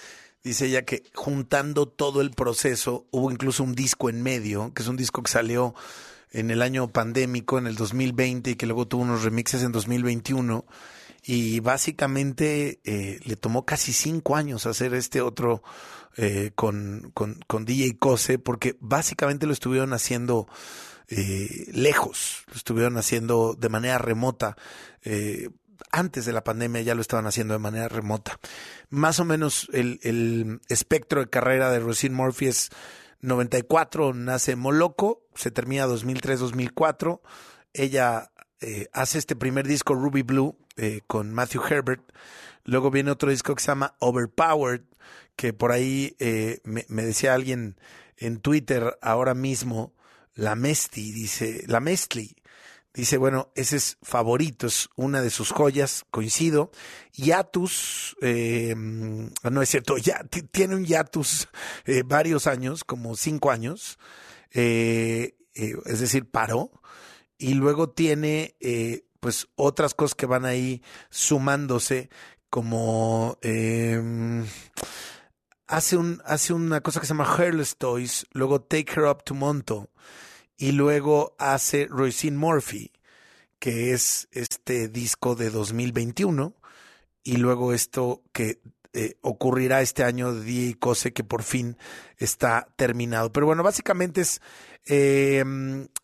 Dice 0.45 0.67
ella 0.67 0.83
que 0.83 1.03
juntando 1.15 1.89
todo 1.89 2.21
el 2.21 2.33
proceso, 2.33 3.07
hubo 3.11 3.31
incluso 3.31 3.65
un 3.65 3.75
disco 3.75 4.11
en 4.11 4.23
medio, 4.23 4.75
que 4.75 4.83
es 4.83 4.89
un 4.89 4.99
disco 4.99 5.23
que 5.23 5.31
salió 5.31 5.75
en 6.33 6.51
el 6.51 6.61
año 6.61 6.89
pandémico, 6.89 7.57
en 7.57 7.67
el 7.67 7.77
2020, 7.77 8.51
y 8.51 8.57
que 8.57 8.67
luego 8.67 8.87
tuvo 8.87 9.01
unos 9.01 9.23
remixes 9.23 9.63
en 9.63 9.73
2021. 9.73 10.67
Y 11.25 11.61
básicamente 11.61 12.81
eh, 12.85 13.21
le 13.25 13.37
tomó 13.37 13.65
casi 13.65 13.93
cinco 13.93 14.35
años 14.35 14.67
hacer 14.67 14.93
este 14.95 15.21
otro 15.21 15.63
eh, 16.17 16.51
con, 16.57 17.13
con, 17.15 17.41
con 17.47 17.65
DJ 17.65 17.97
Cose, 17.99 18.39
porque 18.41 18.77
básicamente 18.81 19.47
lo 19.47 19.53
estuvieron 19.53 19.93
haciendo 19.93 20.49
eh, 21.09 21.67
lejos, 21.73 22.45
lo 22.49 22.55
estuvieron 22.55 22.97
haciendo 22.97 23.55
de 23.55 23.69
manera 23.69 23.99
remota. 23.99 24.57
Antes 25.93 26.25
de 26.25 26.33
la 26.33 26.45
pandemia 26.45 26.83
ya 26.83 26.95
lo 26.95 27.01
estaban 27.01 27.27
haciendo 27.27 27.55
de 27.55 27.61
manera 27.61 27.89
remota. 27.89 28.39
Más 28.89 29.21
o 29.21 29.25
menos 29.25 29.69
el, 29.73 30.01
el 30.03 30.61
espectro 30.69 31.21
de 31.21 31.31
carrera 31.31 31.71
de 31.71 31.81
Rosine 31.81 32.15
Murphy 32.17 32.47
es 32.47 32.71
94, 33.21 34.13
nace 34.15 34.57
Moloco, 34.57 35.29
se 35.35 35.53
termina 35.53 35.87
2003-2004. 35.87 37.21
Ella 37.75 38.33
hace 38.93 39.19
este 39.19 39.35
primer 39.35 39.67
disco 39.67 39.95
Ruby 39.95 40.23
Blue 40.23 40.57
eh, 40.77 41.01
con 41.07 41.33
Matthew 41.33 41.63
Herbert. 41.69 42.03
Luego 42.65 42.91
viene 42.91 43.11
otro 43.11 43.31
disco 43.31 43.55
que 43.55 43.63
se 43.63 43.69
llama 43.69 43.95
Overpowered, 43.99 44.83
que 45.37 45.53
por 45.53 45.73
ahí 45.73 46.17
eh, 46.19 46.61
me, 46.65 46.85
decía 46.89 47.35
alguien 47.35 47.77
en 48.17 48.39
Twitter 48.39 48.97
ahora 49.03 49.35
mismo, 49.35 49.93
la 50.35 50.55
Mesti, 50.55 51.13
dice, 51.13 51.65
la 51.67 51.81
Mestli, 51.81 52.37
dice, 52.95 53.19
bueno, 53.19 53.51
ese 53.55 53.77
es 53.77 53.99
favorito, 54.03 54.67
es 54.67 54.89
una 54.97 55.21
de 55.21 55.31
sus 55.31 55.51
joyas, 55.51 56.05
coincido. 56.11 56.71
Yatus, 57.13 58.17
eh, 58.23 58.75
no 58.77 59.63
es 59.63 59.69
cierto, 59.69 59.99
ya 59.99 60.25
tiene 60.51 60.77
un 60.77 60.85
Yatus 60.85 61.49
varios 62.07 62.47
años, 62.47 62.85
como 62.85 63.17
cinco 63.17 63.51
años, 63.51 63.99
es 64.51 65.33
decir, 66.01 66.31
paró. 66.31 66.71
Y 67.37 67.55
luego 67.55 67.91
tiene, 67.91 68.55
pues, 69.23 69.47
otras 69.55 69.95
cosas 69.95 70.17
que 70.17 70.27
van 70.27 70.45
ahí 70.45 70.83
sumándose, 71.11 72.11
como 72.51 73.39
hace, 75.69 75.97
un, 75.97 76.21
hace 76.25 76.53
una 76.53 76.81
cosa 76.81 76.99
que 76.99 77.07
se 77.07 77.15
llama 77.15 77.33
Hairless 77.37 77.77
Toys, 77.77 78.27
luego 78.33 78.63
Take 78.63 78.93
Her 78.97 79.05
Up 79.05 79.23
to 79.23 79.35
Monto, 79.35 79.91
y 80.57 80.73
luego 80.73 81.37
hace 81.39 81.87
Roisin 81.89 82.37
Murphy, 82.37 82.91
que 83.61 83.93
es 83.93 84.27
este 84.33 84.89
disco 84.89 85.37
de 85.37 85.51
2021, 85.51 86.57
y 87.23 87.37
luego 87.37 87.73
esto 87.73 88.25
que 88.33 88.61
eh, 88.93 89.19
ocurrirá 89.21 89.83
este 89.83 90.03
año 90.03 90.35
de 90.35 90.45
DJ 90.45 90.81
Cose, 90.81 91.13
que 91.13 91.23
por 91.23 91.45
fin 91.45 91.79
está 92.19 92.67
terminado. 92.75 93.33
Pero 93.33 93.47
bueno, 93.47 93.63
básicamente 93.63 94.21
es 94.21 94.43
eh, 94.87 95.45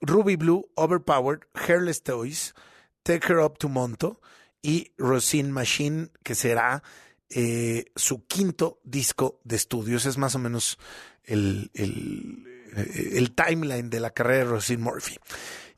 Ruby 0.01 0.37
Blue, 0.37 0.71
Overpowered, 0.77 1.41
Hairless 1.55 2.05
Toys, 2.05 2.55
Take 3.03 3.33
Her 3.33 3.39
Up 3.39 3.59
to 3.59 3.69
Monto 3.69 4.21
y 4.63 4.93
Rosin 4.99 5.51
Machine, 5.51 6.11
que 6.23 6.35
será 6.35 6.83
eh, 7.31 7.87
su 7.97 8.27
quinto 8.27 8.81
disco 8.85 9.41
de 9.45 9.57
estudios. 9.57 10.07
Es 10.07 10.19
más 10.19 10.35
o 10.35 10.39
menos 10.39 10.79
el, 11.25 11.71
el, 11.75 12.45
el 12.75 13.35
timeline 13.35 13.91
de 13.91 14.01
la 14.01 14.11
carrera 14.11 14.45
de 14.45 14.51
Rosin 14.51 14.81
Murphy. 14.81 15.17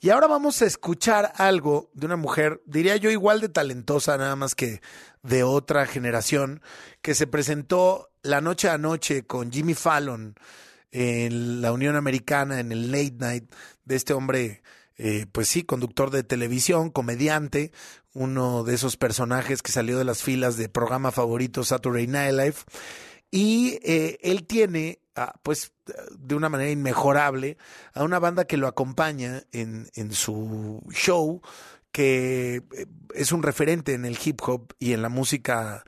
Y 0.02 0.08
ahora 0.08 0.28
vamos 0.28 0.62
a 0.62 0.66
escuchar 0.66 1.32
algo 1.36 1.90
de 1.92 2.06
una 2.06 2.16
mujer, 2.16 2.62
diría 2.64 2.96
yo, 2.96 3.10
igual 3.10 3.42
de 3.42 3.50
talentosa, 3.50 4.16
nada 4.16 4.34
más 4.34 4.54
que 4.54 4.80
de 5.22 5.42
otra 5.42 5.84
generación, 5.84 6.62
que 7.02 7.14
se 7.14 7.26
presentó 7.26 8.08
la 8.22 8.40
noche 8.40 8.70
a 8.70 8.78
noche 8.78 9.26
con 9.26 9.52
Jimmy 9.52 9.74
Fallon 9.74 10.36
en 10.90 11.60
la 11.60 11.72
Unión 11.72 11.96
Americana, 11.96 12.60
en 12.60 12.72
el 12.72 12.90
Late 12.90 13.16
Night 13.18 13.52
de 13.84 13.96
este 13.96 14.14
hombre 14.14 14.62
eh, 15.02 15.26
pues 15.32 15.48
sí, 15.48 15.62
conductor 15.62 16.10
de 16.10 16.22
televisión, 16.22 16.90
comediante, 16.90 17.72
uno 18.12 18.64
de 18.64 18.74
esos 18.74 18.98
personajes 18.98 19.62
que 19.62 19.72
salió 19.72 19.96
de 19.96 20.04
las 20.04 20.22
filas 20.22 20.58
de 20.58 20.68
programa 20.68 21.10
favorito 21.10 21.64
Saturday 21.64 22.06
Night 22.06 22.34
Live. 22.34 22.56
Y 23.30 23.78
eh, 23.82 24.18
él 24.20 24.46
tiene, 24.46 25.00
ah, 25.16 25.32
pues, 25.42 25.72
de 26.18 26.34
una 26.34 26.50
manera 26.50 26.70
inmejorable, 26.70 27.56
a 27.94 28.04
una 28.04 28.18
banda 28.18 28.44
que 28.44 28.58
lo 28.58 28.66
acompaña 28.66 29.42
en, 29.52 29.88
en 29.94 30.12
su 30.12 30.82
show, 30.90 31.40
que 31.92 32.56
eh, 32.76 32.86
es 33.14 33.32
un 33.32 33.42
referente 33.42 33.94
en 33.94 34.04
el 34.04 34.18
hip 34.22 34.40
hop 34.46 34.74
y 34.78 34.92
en 34.92 35.00
la 35.00 35.08
música 35.08 35.82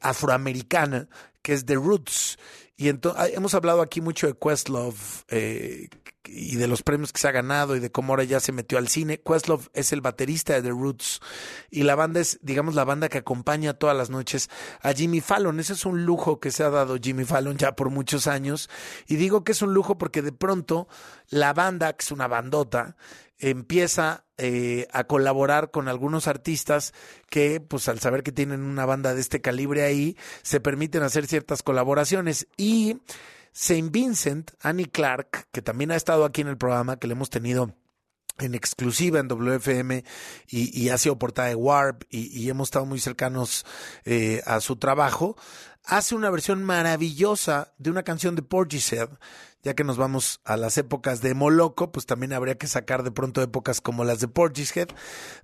afroamericana, 0.00 1.08
que 1.42 1.52
es 1.52 1.66
The 1.66 1.74
Roots. 1.74 2.38
Y 2.76 2.90
ah, 2.90 3.28
hemos 3.32 3.54
hablado 3.54 3.80
aquí 3.80 4.00
mucho 4.00 4.26
de 4.26 4.34
Questlove 4.34 5.24
eh, 5.28 5.88
y 6.28 6.56
de 6.56 6.66
los 6.66 6.82
premios 6.82 7.12
que 7.12 7.20
se 7.20 7.28
ha 7.28 7.32
ganado 7.32 7.76
y 7.76 7.80
de 7.80 7.90
cómo 7.90 8.12
ahora 8.12 8.24
ya 8.24 8.40
se 8.40 8.52
metió 8.52 8.78
al 8.78 8.88
cine. 8.88 9.20
Questlove 9.20 9.68
es 9.74 9.92
el 9.92 10.00
baterista 10.00 10.54
de 10.54 10.62
The 10.62 10.70
Roots 10.70 11.20
y 11.70 11.82
la 11.82 11.94
banda 11.94 12.20
es, 12.20 12.38
digamos, 12.42 12.74
la 12.74 12.84
banda 12.84 13.08
que 13.08 13.18
acompaña 13.18 13.74
todas 13.74 13.96
las 13.96 14.10
noches 14.10 14.50
a 14.82 14.92
Jimmy 14.92 15.20
Fallon. 15.20 15.60
Ese 15.60 15.74
es 15.74 15.84
un 15.86 16.04
lujo 16.04 16.40
que 16.40 16.50
se 16.50 16.64
ha 16.64 16.70
dado 16.70 16.96
Jimmy 17.00 17.24
Fallon 17.24 17.56
ya 17.56 17.76
por 17.76 17.90
muchos 17.90 18.26
años. 18.26 18.70
Y 19.06 19.16
digo 19.16 19.44
que 19.44 19.52
es 19.52 19.62
un 19.62 19.74
lujo 19.74 19.98
porque 19.98 20.22
de 20.22 20.32
pronto 20.32 20.88
la 21.28 21.52
banda, 21.52 21.92
que 21.92 22.02
es 22.02 22.12
una 22.12 22.28
bandota, 22.28 22.96
empieza 23.38 24.24
eh, 24.38 24.86
a 24.92 25.04
colaborar 25.04 25.70
con 25.70 25.88
algunos 25.88 26.26
artistas 26.26 26.94
que, 27.28 27.60
pues 27.60 27.88
al 27.88 28.00
saber 28.00 28.22
que 28.22 28.32
tienen 28.32 28.62
una 28.62 28.86
banda 28.86 29.14
de 29.14 29.20
este 29.20 29.40
calibre 29.40 29.82
ahí, 29.82 30.16
se 30.42 30.60
permiten 30.60 31.02
hacer 31.02 31.26
ciertas 31.26 31.62
colaboraciones. 31.62 32.46
Y 32.56 32.98
Saint 33.58 33.90
Vincent, 33.90 34.50
Annie 34.60 34.84
Clark, 34.84 35.48
que 35.50 35.62
también 35.62 35.90
ha 35.90 35.96
estado 35.96 36.26
aquí 36.26 36.42
en 36.42 36.48
el 36.48 36.58
programa, 36.58 36.98
que 36.98 37.06
le 37.06 37.14
hemos 37.14 37.30
tenido 37.30 37.74
en 38.38 38.54
exclusiva 38.54 39.18
en 39.18 39.28
WFM 39.28 40.04
y, 40.46 40.78
y 40.78 40.90
ha 40.90 40.98
sido 40.98 41.18
portada 41.18 41.48
de 41.48 41.54
Warp 41.54 42.02
y, 42.10 42.50
hemos 42.50 42.68
estado 42.68 42.84
muy 42.84 43.00
cercanos 43.00 43.64
eh, 44.04 44.42
a 44.44 44.60
su 44.60 44.76
trabajo, 44.76 45.38
hace 45.86 46.14
una 46.14 46.30
versión 46.30 46.62
maravillosa 46.62 47.72
de 47.78 47.90
una 47.90 48.02
canción 48.02 48.34
de 48.34 48.42
Portishead 48.42 49.08
ya 49.66 49.74
que 49.74 49.82
nos 49.82 49.96
vamos 49.96 50.40
a 50.44 50.56
las 50.56 50.78
épocas 50.78 51.22
de 51.22 51.34
Moloco, 51.34 51.90
pues 51.90 52.06
también 52.06 52.32
habría 52.32 52.56
que 52.56 52.68
sacar 52.68 53.02
de 53.02 53.10
pronto 53.10 53.42
épocas 53.42 53.80
como 53.80 54.04
las 54.04 54.20
de 54.20 54.28
Portishead, 54.28 54.86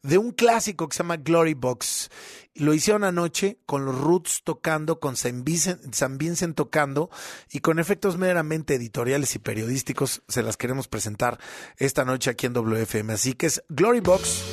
de 0.05 0.17
un 0.17 0.31
clásico 0.31 0.89
que 0.89 0.97
se 0.97 1.03
llama 1.03 1.17
Glory 1.17 1.55
Box. 1.55 2.09
Lo 2.55 2.73
hicieron 2.73 3.03
anoche 3.03 3.59
con 3.67 3.85
los 3.85 3.99
Roots 4.01 4.43
tocando, 4.45 5.01
con 5.01 5.17
San 5.17 5.43
Vincent, 5.43 5.83
Vincent 6.19 6.55
tocando 6.55 7.11
y 7.51 7.59
con 7.59 7.81
efectos 7.81 8.17
meramente 8.17 8.77
editoriales 8.77 9.35
y 9.35 9.41
periodísticos 9.41 10.23
se 10.29 10.45
las 10.45 10.57
queremos 10.57 10.87
presentar 10.87 11.41
esta 11.77 12.05
noche 12.05 12.31
aquí 12.31 12.47
en 12.47 12.53
WFM. 12.53 13.13
Así 13.15 13.33
que 13.33 13.47
es 13.47 13.65
Glory 13.71 13.99
Box, 13.99 14.45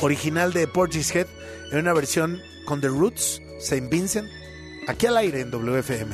original 0.00 0.52
de 0.52 0.66
Portishead, 0.66 1.28
en 1.70 1.78
una 1.78 1.92
versión 1.92 2.40
con 2.64 2.80
The 2.80 2.88
Roots, 2.88 3.40
Saint 3.60 3.88
Vincent, 3.88 4.28
aquí 4.86 5.06
al 5.06 5.16
aire 5.16 5.40
en 5.40 5.50
WFM. 5.50 6.10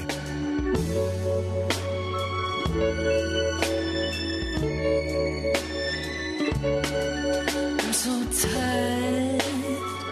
I'm 7.81 7.93
so 7.93 8.25
tired 8.49 9.43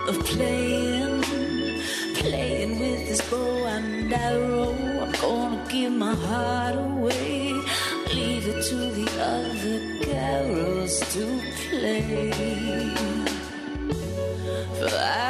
of 0.09 0.19
playing, 0.25 1.23
playing 2.17 2.79
with 2.81 3.09
this 3.09 3.23
bow 3.31 3.67
and 3.67 4.13
arrow. 4.13 4.75
I'm 5.03 5.13
gonna 5.13 5.65
give 5.69 5.93
my 5.93 6.15
heart 6.15 6.77
away, 6.77 7.55
leave 8.13 8.47
it 8.47 8.63
to 8.69 8.77
the 8.99 9.09
other 9.35 9.81
carols 10.05 11.01
to 11.15 11.25
play. 11.69 12.33
For 14.79 14.97
I've 14.97 15.30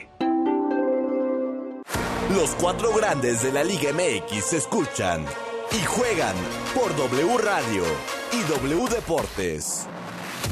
Los 2.35 2.51
cuatro 2.51 2.93
grandes 2.93 3.43
de 3.43 3.51
la 3.51 3.63
Liga 3.63 3.91
MX 3.91 4.45
se 4.45 4.57
escuchan 4.57 5.25
y 5.71 5.85
juegan 5.85 6.35
por 6.73 6.95
W 6.95 7.37
Radio 7.39 7.83
y 8.31 8.41
W 8.43 8.87
Deportes. 8.87 9.85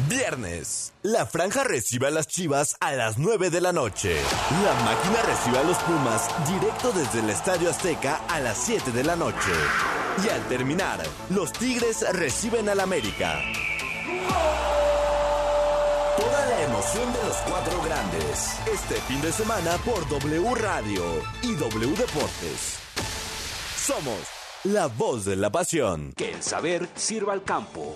Viernes, 0.10 0.92
la 1.04 1.26
franja 1.26 1.64
recibe 1.64 2.08
a 2.08 2.12
las 2.12 2.28
Chivas 2.28 2.76
a 2.82 2.92
las 2.92 3.18
9 3.18 3.50
de 3.50 3.62
la 3.62 3.72
noche. 3.72 4.18
La 4.64 4.74
máquina 4.84 5.22
recibe 5.26 5.60
a 5.60 5.64
los 5.64 5.78
Pumas 5.78 6.28
directo 6.50 6.92
desde 6.92 7.20
el 7.20 7.30
Estadio 7.30 7.70
Azteca 7.70 8.22
a 8.28 8.42
las 8.42 8.58
7 8.58 8.92
de 8.92 9.04
la 9.04 9.16
noche. 9.16 9.52
Y 10.26 10.30
al 10.30 10.46
terminar, 10.50 11.02
los 11.30 11.54
Tigres 11.54 12.06
reciben 12.12 12.68
al 12.68 12.82
América. 12.82 13.40
Toda 16.20 16.46
la 16.48 16.64
emoción 16.64 17.14
de 17.14 17.24
los 17.24 17.38
cuatro 17.50 17.82
grandes. 17.82 18.60
Este 18.68 18.96
fin 19.08 19.22
de 19.22 19.32
semana 19.32 19.78
por 19.86 20.06
W 20.10 20.54
Radio 20.56 21.04
y 21.42 21.56
W 21.56 21.96
Deportes. 21.96 22.80
Somos 23.78 24.20
la 24.66 24.88
voz 24.88 25.24
de 25.24 25.38
la 25.38 25.50
pasión. 25.50 26.12
Que 26.18 26.34
el 26.34 26.44
saber 26.44 26.90
sirva 26.96 27.32
al 27.32 27.46
campo. 27.46 27.96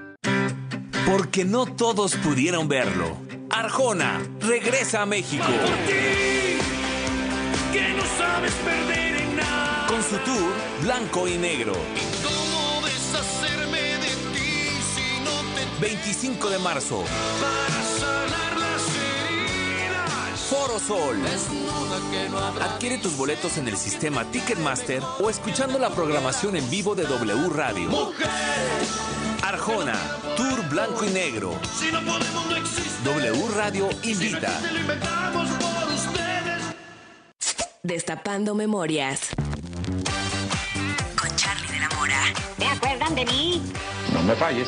Porque 1.11 1.43
no 1.43 1.65
todos 1.65 2.15
pudieron 2.15 2.69
verlo. 2.69 3.17
Arjona 3.49 4.21
regresa 4.39 5.01
a 5.01 5.05
México. 5.05 5.43
que 7.73 7.89
no 7.89 8.03
sabes 8.17 8.53
perder 8.53 9.21
en 9.21 9.35
nada. 9.35 9.87
Con 9.87 10.01
su 10.03 10.15
tour 10.19 10.53
Blanco 10.81 11.27
y 11.27 11.37
Negro. 11.37 11.73
¿Cómo 12.23 12.87
deshacerme 12.87 13.81
de 13.81 14.07
ti 14.33 14.69
si 14.95 15.19
no 15.25 15.31
te 15.53 15.81
25 15.81 16.49
de 16.49 16.59
marzo. 16.59 17.03
para 17.41 17.83
sanar 17.99 18.57
las 18.57 18.81
heridas? 19.27 20.39
Foro 20.49 20.79
Sol. 20.79 21.17
Que 22.09 22.29
no 22.29 22.37
Adquiere 22.39 22.99
tus 22.99 23.17
boletos 23.17 23.57
en 23.57 23.67
el 23.67 23.75
sistema 23.75 24.23
Ticketmaster 24.31 25.03
o 25.19 25.29
escuchando 25.29 25.77
la 25.77 25.89
programación 25.89 26.55
en 26.55 26.69
vivo 26.69 26.95
de 26.95 27.03
W 27.03 27.49
Radio. 27.49 27.89
mujer. 27.89 28.29
Arjona, 29.41 29.93
Tour 30.37 30.69
Blanco 30.69 31.03
y 31.05 31.09
Negro. 31.09 31.59
Si 31.77 31.91
no 31.91 31.99
podemos, 32.01 32.45
no 32.49 32.55
existe. 32.55 33.03
W 33.03 33.49
Radio 33.55 33.89
invita. 34.03 34.59
Te 34.59 34.71
lo 34.71 34.79
inventamos 34.79 35.49
por 35.49 35.93
ustedes. 35.93 36.63
Destapando 37.83 38.53
memorias. 38.55 39.29
Con 41.19 41.35
Charlie 41.35 41.71
de 41.71 41.79
la 41.79 41.89
Mora. 41.89 42.21
¿Te 42.57 42.65
acuerdan 42.67 43.15
de 43.15 43.25
mí? 43.25 43.61
No 44.13 44.21
me 44.23 44.35
falles. 44.35 44.67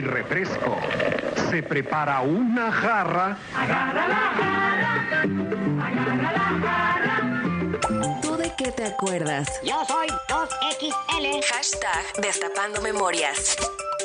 Y 0.00 0.02
refresco. 0.02 0.78
Se 1.50 1.62
prepara 1.62 2.20
una 2.22 2.72
jarra. 2.72 3.36
Agarra 3.54 4.08
la 4.08 4.16
jarra, 4.38 5.22
agarra 5.86 6.32
la 6.32 6.38
jarra. 6.68 8.20
¿Tú 8.22 8.36
de 8.36 8.52
qué 8.56 8.72
te 8.72 8.86
acuerdas? 8.86 9.60
Yo 9.62 9.84
soy 9.86 10.08
2XL. 10.28 11.44
Hashtag 11.52 12.22
Destapando 12.22 12.80
Memorias. 12.80 13.56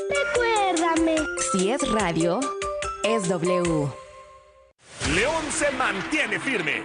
Recuérdame. 0.09 1.15
Si 1.51 1.71
es 1.71 1.81
radio, 1.91 2.39
es 3.03 3.29
W. 3.29 3.87
León 5.13 5.45
se 5.51 5.71
mantiene 5.71 6.39
firme. 6.39 6.83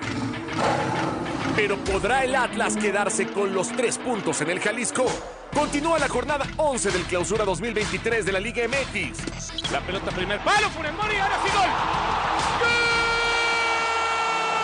Pero 1.57 1.77
¿podrá 1.79 2.25
el 2.25 2.35
Atlas 2.35 2.77
quedarse 2.77 3.27
con 3.29 3.53
los 3.55 3.69
tres 3.69 3.99
puntos 3.99 4.41
en 4.41 4.51
el 4.51 4.61
Jalisco? 4.61 5.05
Continúa 5.55 5.99
la 5.99 6.09
jornada 6.09 6.47
11 6.57 6.91
del 6.91 7.03
clausura 7.03 7.45
2023 7.45 8.25
de 8.25 8.33
la 8.33 8.41
Liga 8.41 8.63
MX. 8.67 9.71
La 9.73 9.81
pelota 9.81 10.11
primer 10.13 10.39
palo, 10.45 10.71
Funes 10.71 10.93
Mori, 10.95 11.17
ahora 11.17 11.39
sí 11.45 11.51
gol. 11.53 11.71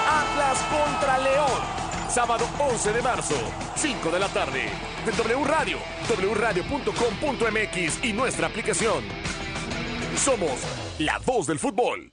Atlas 0.08 0.58
contra 0.70 1.18
León. 1.18 1.76
Sábado 2.08 2.48
11 2.58 2.92
de 2.92 3.02
marzo, 3.02 3.34
5 3.74 4.10
de 4.10 4.18
la 4.18 4.28
tarde. 4.28 4.70
De 5.04 5.12
W 5.12 5.44
Radio, 5.44 5.78
wradio.com.mx 6.34 8.04
y 8.04 8.12
nuestra 8.12 8.46
aplicación. 8.46 9.04
Somos 10.16 10.60
la 10.98 11.18
voz 11.18 11.46
del 11.46 11.58
fútbol. 11.58 12.12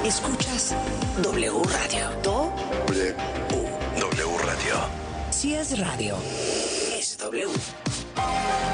Escuchas 0.06 0.76
W 1.22 1.62
Radio. 1.64 2.10
Do. 2.24 2.52
W. 2.88 3.16
W 4.00 4.38
Radio. 4.40 4.76
Si 5.32 5.54
es 5.54 5.78
radio, 5.80 6.18
es 6.98 7.18
W. 7.18 7.48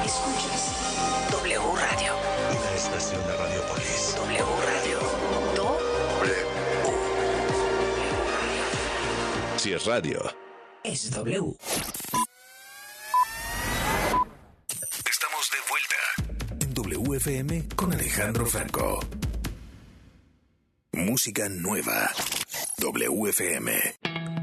Escuchas 0.05 0.71
W 1.31 1.59
Radio. 1.75 2.13
Una 2.51 2.71
estación 2.75 3.21
de 3.25 3.35
Radiopolis. 3.37 4.15
W 4.15 4.45
Radio. 4.65 4.99
Do. 5.55 5.77
W. 6.19 6.45
Si 9.57 9.73
es 9.73 9.85
radio. 9.85 10.21
Es 10.83 11.11
W. 11.11 11.55
Estamos 15.09 15.51
de 15.51 15.57
vuelta 15.69 15.95
en 16.59 16.73
WFM 16.73 17.67
con 17.75 17.93
Alejandro 17.93 18.45
Franco. 18.47 18.99
Música 20.93 21.47
nueva. 21.49 22.11
WFM. 22.79 24.40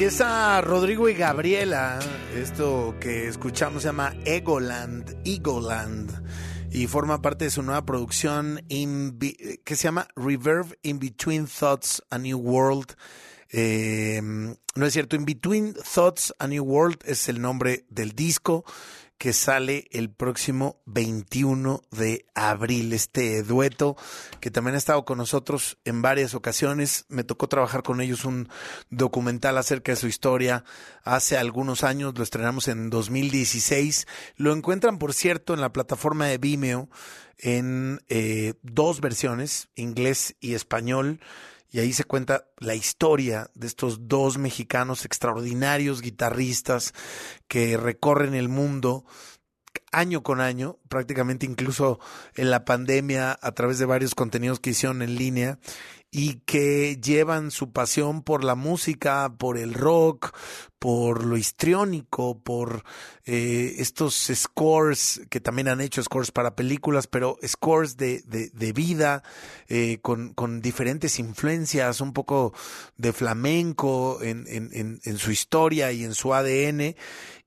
Aquí 0.00 0.06
está 0.06 0.62
Rodrigo 0.62 1.10
y 1.10 1.12
Gabriela. 1.12 1.98
Esto 2.34 2.96
que 2.98 3.28
escuchamos 3.28 3.82
se 3.82 3.88
llama 3.90 4.14
Egoland, 4.24 5.14
Egoland. 5.26 6.10
y 6.72 6.86
forma 6.86 7.20
parte 7.20 7.44
de 7.44 7.50
su 7.50 7.62
nueva 7.62 7.84
producción 7.84 8.64
in 8.68 9.18
que 9.18 9.76
se 9.76 9.82
llama 9.82 10.08
Reverb 10.16 10.74
in 10.84 11.00
Between 11.00 11.46
Thoughts 11.46 12.02
a 12.08 12.16
New 12.16 12.38
World. 12.38 12.96
Eh, 13.52 14.22
no 14.22 14.86
es 14.86 14.92
cierto, 14.94 15.16
In 15.16 15.26
Between 15.26 15.74
Thoughts 15.74 16.34
a 16.38 16.46
New 16.46 16.64
World 16.64 17.00
es 17.04 17.28
el 17.28 17.38
nombre 17.42 17.84
del 17.90 18.12
disco 18.12 18.64
que 19.20 19.34
sale 19.34 19.86
el 19.90 20.08
próximo 20.08 20.80
21 20.86 21.82
de 21.90 22.24
abril. 22.34 22.94
Este 22.94 23.42
dueto 23.42 23.98
que 24.40 24.50
también 24.50 24.76
ha 24.76 24.78
estado 24.78 25.04
con 25.04 25.18
nosotros 25.18 25.76
en 25.84 26.00
varias 26.00 26.34
ocasiones. 26.34 27.04
Me 27.10 27.22
tocó 27.22 27.46
trabajar 27.46 27.82
con 27.82 28.00
ellos 28.00 28.24
un 28.24 28.48
documental 28.88 29.58
acerca 29.58 29.92
de 29.92 29.96
su 29.96 30.06
historia 30.06 30.64
hace 31.04 31.36
algunos 31.36 31.84
años. 31.84 32.14
Lo 32.16 32.24
estrenamos 32.24 32.66
en 32.68 32.88
2016. 32.88 34.06
Lo 34.36 34.54
encuentran, 34.54 34.98
por 34.98 35.12
cierto, 35.12 35.52
en 35.52 35.60
la 35.60 35.70
plataforma 35.74 36.24
de 36.24 36.38
Vimeo 36.38 36.88
en 37.36 38.00
eh, 38.08 38.54
dos 38.62 39.02
versiones, 39.02 39.68
inglés 39.74 40.34
y 40.40 40.54
español. 40.54 41.20
Y 41.70 41.78
ahí 41.78 41.92
se 41.92 42.04
cuenta 42.04 42.46
la 42.58 42.74
historia 42.74 43.50
de 43.54 43.66
estos 43.66 44.08
dos 44.08 44.38
mexicanos 44.38 45.04
extraordinarios 45.04 46.02
guitarristas 46.02 46.92
que 47.46 47.76
recorren 47.76 48.34
el 48.34 48.48
mundo 48.48 49.04
año 49.92 50.22
con 50.22 50.40
año, 50.40 50.78
prácticamente 50.88 51.46
incluso 51.46 52.00
en 52.34 52.50
la 52.50 52.64
pandemia 52.64 53.38
a 53.40 53.52
través 53.52 53.78
de 53.78 53.86
varios 53.86 54.14
contenidos 54.14 54.60
que 54.60 54.70
hicieron 54.70 55.02
en 55.02 55.16
línea 55.16 55.58
y 56.10 56.40
que 56.40 56.98
llevan 57.00 57.50
su 57.50 57.72
pasión 57.72 58.22
por 58.22 58.42
la 58.42 58.56
música, 58.56 59.32
por 59.38 59.56
el 59.56 59.74
rock, 59.74 60.36
por 60.80 61.24
lo 61.24 61.36
histriónico, 61.36 62.42
por 62.42 62.84
eh, 63.26 63.74
estos 63.78 64.30
scores 64.34 65.20
que 65.30 65.38
también 65.38 65.68
han 65.68 65.80
hecho 65.80 66.02
scores 66.02 66.32
para 66.32 66.56
películas, 66.56 67.06
pero 67.06 67.38
scores 67.46 67.96
de, 67.96 68.22
de, 68.22 68.48
de 68.50 68.72
vida, 68.72 69.22
eh, 69.68 69.98
con, 70.02 70.32
con, 70.34 70.60
diferentes 70.60 71.18
influencias, 71.18 72.00
un 72.00 72.12
poco 72.12 72.54
de 72.96 73.12
flamenco 73.12 74.20
en, 74.22 74.46
en, 74.48 74.70
en, 74.72 75.00
en, 75.04 75.18
su 75.18 75.30
historia 75.30 75.92
y 75.92 76.02
en 76.02 76.14
su 76.14 76.34
ADN. 76.34 76.96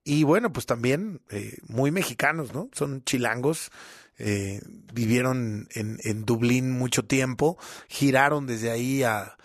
Y 0.04 0.22
bueno, 0.22 0.52
pues 0.52 0.64
también 0.64 1.20
eh, 1.30 1.58
muy 1.66 1.90
mexicanos, 1.90 2.54
¿no? 2.54 2.70
Son 2.72 3.02
chilangos. 3.04 3.70
Eh, 4.18 4.60
vivieron 4.92 5.68
en, 5.74 5.98
en, 6.04 6.24
Dublín 6.24 6.70
mucho 6.70 7.04
tiempo, 7.04 7.58
giraron 7.88 8.46
desde 8.46 8.70
ahí 8.70 9.02
a 9.02 9.36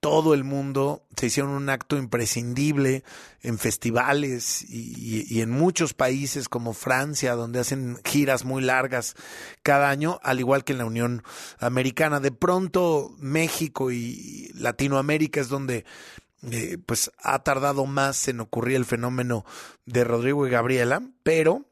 todo 0.00 0.32
el 0.32 0.44
mundo, 0.44 1.06
se 1.14 1.26
hicieron 1.26 1.52
un 1.52 1.68
acto 1.68 1.98
imprescindible 1.98 3.04
en 3.42 3.58
festivales 3.58 4.64
y, 4.66 5.40
en 5.42 5.50
muchos 5.50 5.92
países 5.92 6.48
como 6.48 6.72
Francia, 6.72 7.34
donde 7.34 7.60
hacen 7.60 7.98
giras 8.04 8.46
muy 8.46 8.62
largas 8.62 9.14
cada 9.62 9.90
año, 9.90 10.18
al 10.22 10.40
igual 10.40 10.64
que 10.64 10.72
en 10.72 10.78
la 10.78 10.86
Unión 10.86 11.22
Americana. 11.58 12.18
De 12.18 12.32
pronto 12.32 13.14
México 13.18 13.90
y 13.92 14.50
Latinoamérica 14.54 15.40
es 15.42 15.48
donde 15.48 15.84
eh, 16.50 16.78
pues 16.86 17.12
ha 17.22 17.42
tardado 17.42 17.84
más 17.84 18.26
en 18.28 18.40
ocurrir 18.40 18.76
el 18.76 18.86
fenómeno 18.86 19.44
de 19.84 20.04
Rodrigo 20.04 20.46
y 20.46 20.50
Gabriela, 20.50 21.02
pero 21.22 21.66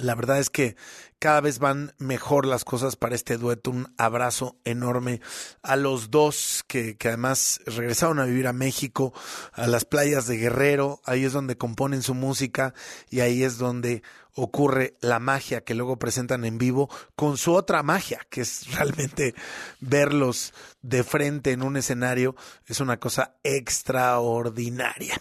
la 0.00 0.14
verdad 0.14 0.38
es 0.38 0.50
que 0.50 0.76
cada 1.18 1.40
vez 1.42 1.58
van 1.58 1.94
mejor 1.98 2.46
las 2.46 2.64
cosas 2.64 2.96
para 2.96 3.14
este 3.14 3.36
dueto. 3.36 3.70
Un 3.70 3.92
abrazo 3.98 4.56
enorme 4.64 5.20
a 5.62 5.76
los 5.76 6.10
dos 6.10 6.64
que, 6.66 6.96
que, 6.96 7.08
además 7.08 7.60
regresaron 7.66 8.18
a 8.18 8.24
vivir 8.24 8.46
a 8.46 8.54
México, 8.54 9.12
a 9.52 9.66
las 9.66 9.84
playas 9.84 10.26
de 10.26 10.38
Guerrero. 10.38 11.00
Ahí 11.04 11.24
es 11.24 11.32
donde 11.32 11.58
componen 11.58 12.02
su 12.02 12.14
música 12.14 12.74
y 13.10 13.20
ahí 13.20 13.42
es 13.42 13.58
donde 13.58 14.02
ocurre 14.34 14.96
la 15.00 15.18
magia 15.18 15.62
que 15.62 15.74
luego 15.74 15.98
presentan 15.98 16.44
en 16.44 16.58
vivo 16.58 16.88
con 17.16 17.36
su 17.36 17.52
otra 17.52 17.82
magia, 17.82 18.26
que 18.30 18.42
es 18.42 18.66
realmente 18.74 19.34
verlos 19.80 20.54
de 20.82 21.04
frente 21.04 21.52
en 21.52 21.62
un 21.62 21.76
escenario. 21.76 22.34
Es 22.66 22.80
una 22.80 22.98
cosa 22.98 23.34
extraordinaria. 23.42 25.20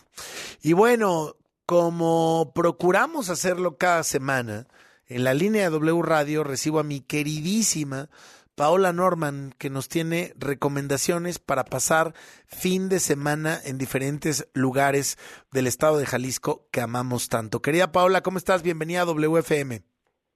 Y 0.61 0.73
bueno, 0.73 1.36
como 1.70 2.51
procuramos 2.55 3.30
hacerlo 3.30 3.78
cada 3.78 4.01
semana, 4.01 4.65
en 5.05 5.24
la 5.24 5.36
línea 5.36 5.65
de 5.65 5.70
W 5.70 6.01
Radio 6.01 6.43
recibo 6.43 6.80
a 6.80 6.84
mi 6.84 6.99
queridísima 6.99 8.09
Paola 8.55 8.91
Norman, 8.91 9.53
que 9.59 9.70
nos 9.70 9.88
tiene 9.88 10.34
recomendaciones 10.36 11.38
para 11.38 11.65
pasar 11.65 12.15
fin 12.47 12.89
de 12.89 12.99
semana 12.99 13.59
en 13.63 13.78
diferentes 13.78 14.49
lugares 14.55 15.20
del 15.51 15.67
estado 15.67 15.99
de 15.99 16.07
Jalisco 16.07 16.65
que 16.72 16.82
amamos 16.82 17.30
tanto. 17.30 17.61
Querida 17.61 17.91
Paola, 17.91 18.22
¿cómo 18.22 18.39
estás? 18.39 18.63
Bienvenida 18.63 19.01
a 19.01 19.05
WFM. 19.05 19.84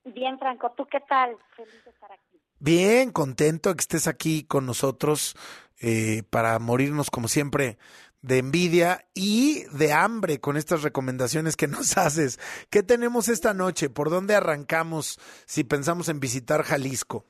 Bien, 0.04 0.38
Franco, 0.38 0.72
¿tú 0.76 0.86
qué 0.86 1.00
tal? 1.00 1.36
Feliz 1.56 1.84
de 1.84 1.90
estar 1.90 2.12
aquí. 2.12 2.38
Bien, 2.60 3.10
contento 3.10 3.74
que 3.74 3.80
estés 3.80 4.06
aquí 4.06 4.44
con 4.44 4.66
nosotros 4.66 5.34
eh, 5.80 6.22
para 6.30 6.60
morirnos 6.60 7.10
como 7.10 7.26
siempre 7.26 7.76
de 8.24 8.38
envidia 8.38 9.04
y 9.14 9.64
de 9.76 9.92
hambre 9.92 10.40
con 10.40 10.56
estas 10.56 10.82
recomendaciones 10.82 11.56
que 11.56 11.68
nos 11.68 11.96
haces. 11.98 12.40
¿Qué 12.70 12.82
tenemos 12.82 13.28
esta 13.28 13.52
noche? 13.52 13.90
¿Por 13.90 14.08
dónde 14.08 14.34
arrancamos 14.34 15.18
si 15.46 15.62
pensamos 15.62 16.08
en 16.08 16.20
visitar 16.20 16.62
Jalisco? 16.62 17.26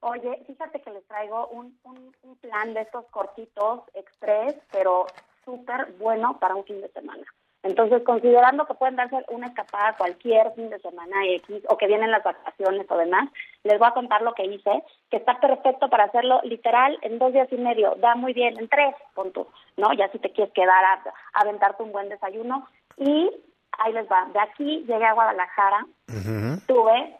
Oye, 0.00 0.44
fíjate 0.46 0.80
que 0.80 0.90
les 0.90 1.04
traigo 1.08 1.48
un, 1.48 1.76
un, 1.82 2.14
un 2.22 2.36
plan 2.36 2.72
de 2.72 2.82
estos 2.82 3.04
cortitos, 3.10 3.80
express, 3.94 4.54
pero 4.70 5.06
súper 5.44 5.92
bueno 5.98 6.38
para 6.38 6.54
un 6.54 6.64
fin 6.64 6.80
de 6.80 6.88
semana. 6.92 7.24
Entonces, 7.62 8.02
considerando 8.04 8.66
que 8.66 8.74
pueden 8.74 8.96
darse 8.96 9.24
una 9.28 9.48
escapada 9.48 9.96
cualquier 9.96 10.52
fin 10.54 10.70
de 10.70 10.78
semana 10.78 11.26
X 11.26 11.64
o 11.68 11.76
que 11.76 11.88
vienen 11.88 12.10
las 12.10 12.22
vacaciones 12.22 12.86
o 12.88 12.96
demás, 12.96 13.28
les 13.64 13.78
voy 13.78 13.88
a 13.88 13.94
contar 13.94 14.22
lo 14.22 14.32
que 14.32 14.44
hice, 14.44 14.82
que 15.10 15.16
está 15.16 15.40
perfecto 15.40 15.88
para 15.90 16.04
hacerlo 16.04 16.40
literal 16.44 16.96
en 17.02 17.18
dos 17.18 17.32
días 17.32 17.48
y 17.50 17.56
medio. 17.56 17.96
Da 17.96 18.14
muy 18.14 18.32
bien, 18.32 18.58
en 18.58 18.68
tres, 18.68 18.94
con 19.14 19.32
tú, 19.32 19.46
¿no? 19.76 19.92
Ya 19.92 20.08
si 20.10 20.18
te 20.18 20.30
quieres 20.30 20.54
quedar 20.54 20.84
a, 20.84 20.92
a 20.94 21.40
aventarte 21.40 21.82
un 21.82 21.92
buen 21.92 22.08
desayuno. 22.08 22.68
Y 22.96 23.30
ahí 23.78 23.92
les 23.92 24.08
va. 24.08 24.26
De 24.32 24.40
aquí 24.40 24.84
llegué 24.86 25.04
a 25.04 25.14
Guadalajara, 25.14 25.84
uh 26.08 26.12
-huh. 26.12 26.66
tuve 26.66 27.16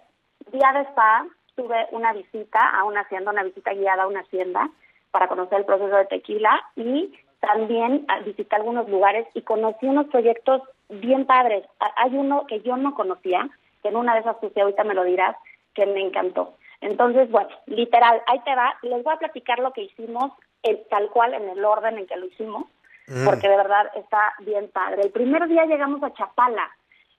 día 0.53 0.73
de 0.73 0.81
spa, 0.91 1.27
tuve 1.57 1.87
una 1.91 2.13
visita 2.13 2.61
a 2.71 2.85
una 2.85 3.01
hacienda, 3.01 3.33
una 3.33 3.43
visita 3.43 3.73
guiada 3.73 4.05
a 4.05 4.07
una 4.07 4.21
hacienda 4.21 4.71
para 5.11 5.29
conocer 5.29 5.59
el 5.59 5.65
proceso 5.65 5.97
de 5.97 6.07
tequila 6.07 6.63
y 6.77 7.13
también 7.41 8.07
visité 8.25 8.57
algunos 8.57 8.89
lugares 8.89 9.27
y 9.35 9.43
conocí 9.43 9.87
unos 9.87 10.07
proyectos 10.09 10.63
bien 10.89 11.27
padres. 11.27 11.65
Hay 11.97 12.17
uno 12.17 12.47
que 12.47 12.61
yo 12.63 12.77
no 12.77 12.95
conocía, 12.95 13.49
que 13.83 13.89
en 13.89 13.97
una 13.97 14.15
de 14.15 14.21
esas 14.21 14.37
puse, 14.37 14.61
ahorita 14.61 14.85
me 14.85 14.95
lo 14.95 15.05
dirás, 15.05 15.37
que 15.75 15.87
me 15.87 16.01
encantó. 16.01 16.55
Entonces, 16.81 17.31
bueno, 17.31 17.51
literal, 17.67 18.23
ahí 18.27 18.41
te 18.41 18.55
va. 18.55 18.75
Les 18.83 19.03
voy 19.03 19.15
a 19.15 19.19
platicar 19.19 19.59
lo 19.59 19.73
que 19.73 19.83
hicimos, 19.83 20.33
el, 20.63 20.81
tal 20.91 21.09
cual, 21.11 21.35
en 21.35 21.49
el 21.49 21.65
orden 21.65 21.99
en 21.99 22.07
que 22.07 22.17
lo 22.17 22.27
hicimos, 22.27 22.67
mm. 23.07 23.25
porque 23.25 23.49
de 23.49 23.57
verdad 23.57 23.91
está 23.95 24.35
bien 24.41 24.69
padre. 24.73 25.03
El 25.03 25.11
primer 25.11 25.47
día 25.49 25.65
llegamos 25.67 26.03
a 26.03 26.13
Chapala. 26.13 26.71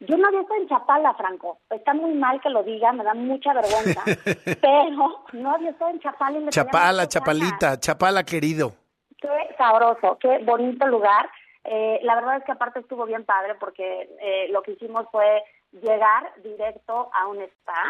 Yo 0.02 0.18
no 0.18 0.28
había 0.28 0.42
estado 0.42 0.62
en 0.62 0.70
Chapala, 0.70 1.14
Franco. 1.16 1.60
Está 1.70 1.94
muy 1.94 2.14
mal 2.14 2.40
que 2.40 2.50
lo 2.50 2.64
diga, 2.64 2.94
me 2.94 3.04
da 3.04 3.14
mucha 3.14 3.54
vergüenza. 3.54 4.02
pero 4.62 5.26
no 5.34 5.52
había 5.52 5.72
estado 5.72 5.92
en 5.92 6.00
Chapala. 6.00 6.38
Y 6.38 6.42
me 6.42 6.52
Chapala, 6.52 7.08
Chapalita, 7.08 7.80
Chapala 7.80 8.24
querido 8.24 8.79
qué 9.22 9.56
sabroso, 9.58 10.18
qué 10.20 10.40
bonito 10.40 10.88
lugar. 10.88 11.30
Eh, 11.64 12.00
la 12.04 12.16
verdad 12.16 12.38
es 12.38 12.44
que 12.46 12.52
aparte 12.52 12.80
estuvo 12.80 13.06
bien 13.06 13.26
padre 13.26 13.56
porque 13.56 14.10
eh, 14.22 14.48
lo 14.50 14.62
que 14.64 14.72
hicimos 14.72 15.06
fue 15.12 15.44
llegar 15.72 16.32
directo 16.42 17.10
a 17.14 17.28
un 17.28 17.42
spa. 17.42 17.84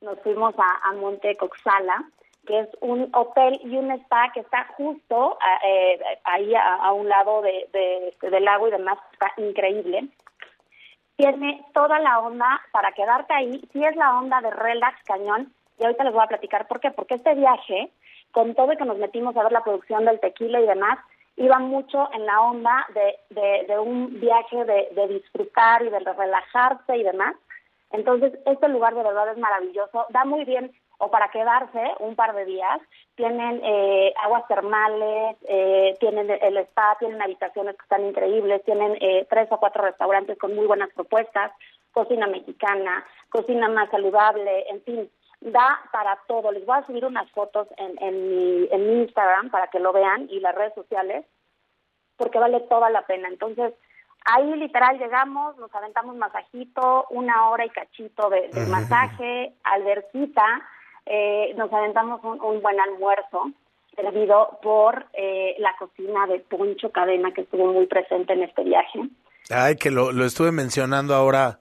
Nos 0.00 0.18
fuimos 0.20 0.54
a, 0.58 0.92
Monte 0.92 1.36
Coxala, 1.36 2.04
que 2.46 2.60
es 2.60 2.68
un 2.80 3.10
hotel 3.12 3.60
y 3.64 3.76
un 3.76 3.90
spa 3.90 4.30
que 4.32 4.40
está 4.40 4.66
justo 4.76 5.38
eh, 5.66 6.00
ahí 6.24 6.54
a, 6.54 6.92
un 6.92 7.08
lado 7.08 7.42
de, 7.42 7.68
de, 7.72 8.30
del 8.30 8.44
lago 8.44 8.68
y 8.68 8.70
demás. 8.70 8.98
Está 9.12 9.32
increíble. 9.36 10.08
Tiene 11.16 11.66
toda 11.74 11.98
la 11.98 12.20
onda 12.20 12.62
para 12.72 12.92
quedarte 12.92 13.34
ahí. 13.34 13.60
Sí 13.72 13.84
es 13.84 13.94
la 13.96 14.18
onda 14.18 14.40
de 14.40 14.50
relax 14.50 15.02
cañón. 15.04 15.52
Y 15.78 15.84
ahorita 15.84 16.04
les 16.04 16.14
voy 16.14 16.22
a 16.22 16.28
platicar 16.28 16.66
por 16.66 16.80
qué. 16.80 16.90
Porque 16.90 17.14
este 17.14 17.34
viaje 17.34 17.90
con 18.32 18.54
todo 18.54 18.72
y 18.72 18.76
que 18.76 18.84
nos 18.84 18.98
metimos 18.98 19.36
a 19.36 19.42
ver 19.42 19.52
la 19.52 19.64
producción 19.64 20.04
del 20.04 20.20
tequila 20.20 20.60
y 20.60 20.66
demás, 20.66 20.98
iba 21.36 21.58
mucho 21.58 22.08
en 22.12 22.26
la 22.26 22.40
onda 22.42 22.86
de, 22.94 23.16
de, 23.30 23.64
de 23.66 23.78
un 23.78 24.20
viaje 24.20 24.64
de, 24.64 24.88
de, 24.94 25.08
disfrutar 25.08 25.82
y 25.82 25.88
de 25.88 25.98
relajarse 26.00 26.96
y 26.96 27.02
demás. 27.02 27.34
Entonces, 27.92 28.32
este 28.46 28.68
lugar 28.68 28.94
de 28.94 29.02
verdad 29.02 29.30
es 29.32 29.38
maravilloso, 29.38 30.06
da 30.10 30.24
muy 30.24 30.44
bien 30.44 30.70
o 31.00 31.10
para 31.10 31.30
quedarse 31.30 31.82
un 31.98 32.14
par 32.14 32.34
de 32.34 32.44
días. 32.44 32.80
Tienen 33.16 33.60
eh, 33.64 34.12
aguas 34.22 34.46
termales, 34.48 35.36
eh, 35.48 35.96
tienen 35.98 36.30
el 36.30 36.58
spa, 36.58 36.96
tienen 36.98 37.22
habitaciones 37.22 37.74
que 37.76 37.82
están 37.82 38.04
increíbles, 38.04 38.62
tienen 38.64 38.96
eh, 39.00 39.26
tres 39.30 39.48
o 39.50 39.58
cuatro 39.58 39.82
restaurantes 39.82 40.38
con 40.38 40.54
muy 40.54 40.66
buenas 40.66 40.90
propuestas, 40.94 41.52
cocina 41.92 42.26
mexicana, 42.26 43.04
cocina 43.30 43.68
más 43.68 43.90
saludable, 43.90 44.68
en 44.68 44.82
fin, 44.82 45.10
da 45.40 45.80
para 45.92 46.18
todo. 46.26 46.52
Les 46.52 46.64
voy 46.64 46.78
a 46.78 46.86
subir 46.86 47.04
unas 47.04 47.30
fotos 47.32 47.68
en, 47.76 48.02
en, 48.02 48.28
mi, 48.28 48.68
en 48.70 48.86
mi 48.86 49.02
Instagram 49.02 49.50
para 49.50 49.68
que 49.68 49.80
lo 49.80 49.92
vean 49.92 50.28
y 50.30 50.40
las 50.40 50.54
redes 50.54 50.74
sociales, 50.74 51.24
porque 52.16 52.38
vale 52.38 52.60
toda 52.60 52.90
la 52.90 53.02
pena. 53.06 53.28
Entonces, 53.28 53.74
Ahí 54.24 54.54
literal 54.56 54.98
llegamos, 54.98 55.56
nos 55.56 55.74
aventamos 55.74 56.14
masajito, 56.16 57.06
una 57.10 57.48
hora 57.48 57.64
y 57.64 57.70
cachito 57.70 58.28
de, 58.28 58.48
de 58.52 58.66
masaje, 58.66 59.54
alberquita, 59.64 60.44
eh, 61.06 61.54
nos 61.56 61.72
aventamos 61.72 62.22
un, 62.22 62.40
un 62.40 62.60
buen 62.60 62.78
almuerzo 62.78 63.50
servido 63.96 64.58
por 64.62 65.06
eh, 65.14 65.56
la 65.58 65.74
cocina 65.78 66.26
de 66.26 66.40
Poncho 66.40 66.90
Cadena 66.90 67.32
que 67.32 67.42
estuvo 67.42 67.72
muy 67.72 67.86
presente 67.86 68.34
en 68.34 68.42
este 68.42 68.62
viaje. 68.62 69.00
Ay, 69.50 69.76
que 69.76 69.90
lo, 69.90 70.12
lo 70.12 70.24
estuve 70.24 70.52
mencionando 70.52 71.14
ahora 71.14 71.58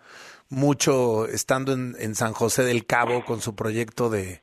mucho 0.49 1.25
estando 1.25 1.73
en, 1.73 1.95
en 1.99 2.15
San 2.15 2.33
José 2.33 2.63
del 2.63 2.85
Cabo 2.85 3.23
con 3.25 3.41
su 3.41 3.55
proyecto 3.55 4.09
de 4.09 4.41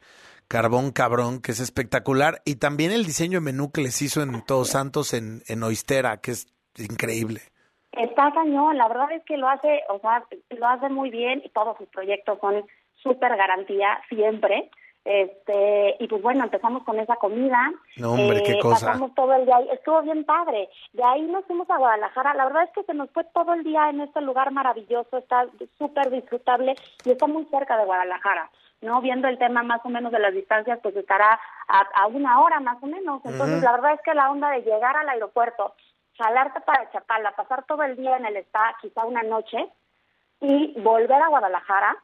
Carbón 0.48 0.92
Cabrón, 0.92 1.40
que 1.40 1.52
es 1.52 1.60
espectacular, 1.60 2.40
y 2.44 2.56
también 2.56 2.92
el 2.92 3.04
diseño 3.04 3.40
de 3.40 3.44
menú 3.44 3.72
que 3.72 3.80
les 3.80 4.00
hizo 4.00 4.22
en 4.22 4.44
Todos 4.44 4.70
Santos 4.70 5.12
en, 5.12 5.42
en 5.48 5.62
Oistera, 5.62 6.18
que 6.18 6.30
es 6.32 6.46
increíble. 6.78 7.40
Está 7.92 8.30
cañón, 8.32 8.76
la 8.76 8.88
verdad 8.88 9.10
es 9.12 9.24
que 9.24 9.36
lo 9.36 9.48
hace, 9.48 9.80
o 9.88 9.98
sea, 10.00 10.24
lo 10.50 10.66
hace 10.66 10.88
muy 10.88 11.10
bien 11.10 11.42
y 11.44 11.48
todos 11.48 11.76
sus 11.78 11.88
proyectos 11.88 12.38
son 12.40 12.64
súper 13.02 13.36
garantía 13.36 14.00
siempre. 14.08 14.70
Este, 15.06 15.94
y 16.00 16.08
pues 16.08 16.20
bueno, 16.20 16.42
empezamos 16.42 16.82
con 16.82 16.98
esa 16.98 17.14
comida. 17.14 17.72
No, 17.96 18.14
hombre, 18.14 18.42
qué 18.42 18.58
cosa. 18.58 18.86
Pasamos 18.86 19.14
todo 19.14 19.32
el 19.34 19.46
día 19.46 19.56
ahí, 19.56 19.68
estuvo 19.70 20.02
bien 20.02 20.24
padre. 20.24 20.68
De 20.92 21.04
ahí 21.04 21.22
nos 21.22 21.44
fuimos 21.44 21.70
a 21.70 21.78
Guadalajara. 21.78 22.34
La 22.34 22.46
verdad 22.46 22.64
es 22.64 22.70
que 22.70 22.82
se 22.82 22.92
nos 22.92 23.08
fue 23.12 23.22
todo 23.32 23.54
el 23.54 23.62
día 23.62 23.88
en 23.88 24.00
este 24.00 24.20
lugar 24.20 24.50
maravilloso, 24.50 25.16
está 25.16 25.46
súper 25.78 26.10
disfrutable 26.10 26.74
y 27.04 27.12
está 27.12 27.28
muy 27.28 27.44
cerca 27.44 27.76
de 27.76 27.84
Guadalajara. 27.84 28.50
¿no? 28.80 29.00
Viendo 29.00 29.28
el 29.28 29.38
tema 29.38 29.62
más 29.62 29.80
o 29.84 29.88
menos 29.90 30.10
de 30.10 30.18
las 30.18 30.34
distancias, 30.34 30.80
pues 30.82 30.96
estará 30.96 31.38
a, 31.68 31.80
a 31.94 32.06
una 32.08 32.40
hora 32.40 32.58
más 32.58 32.82
o 32.82 32.86
menos. 32.86 33.20
Entonces, 33.24 33.62
la 33.62 33.72
verdad 33.72 33.92
es 33.94 34.00
que 34.02 34.12
la 34.12 34.28
onda 34.32 34.50
de 34.50 34.62
llegar 34.62 34.96
al 34.96 35.08
aeropuerto, 35.08 35.74
jalarte 36.18 36.60
para 36.62 36.90
Chapala, 36.90 37.30
pasar 37.36 37.64
todo 37.66 37.84
el 37.84 37.96
día 37.96 38.16
en 38.16 38.26
el 38.26 38.38
spa, 38.38 38.76
quizá 38.82 39.04
una 39.04 39.22
noche, 39.22 39.68
y 40.40 40.74
volver 40.80 41.22
a 41.22 41.28
Guadalajara, 41.28 41.96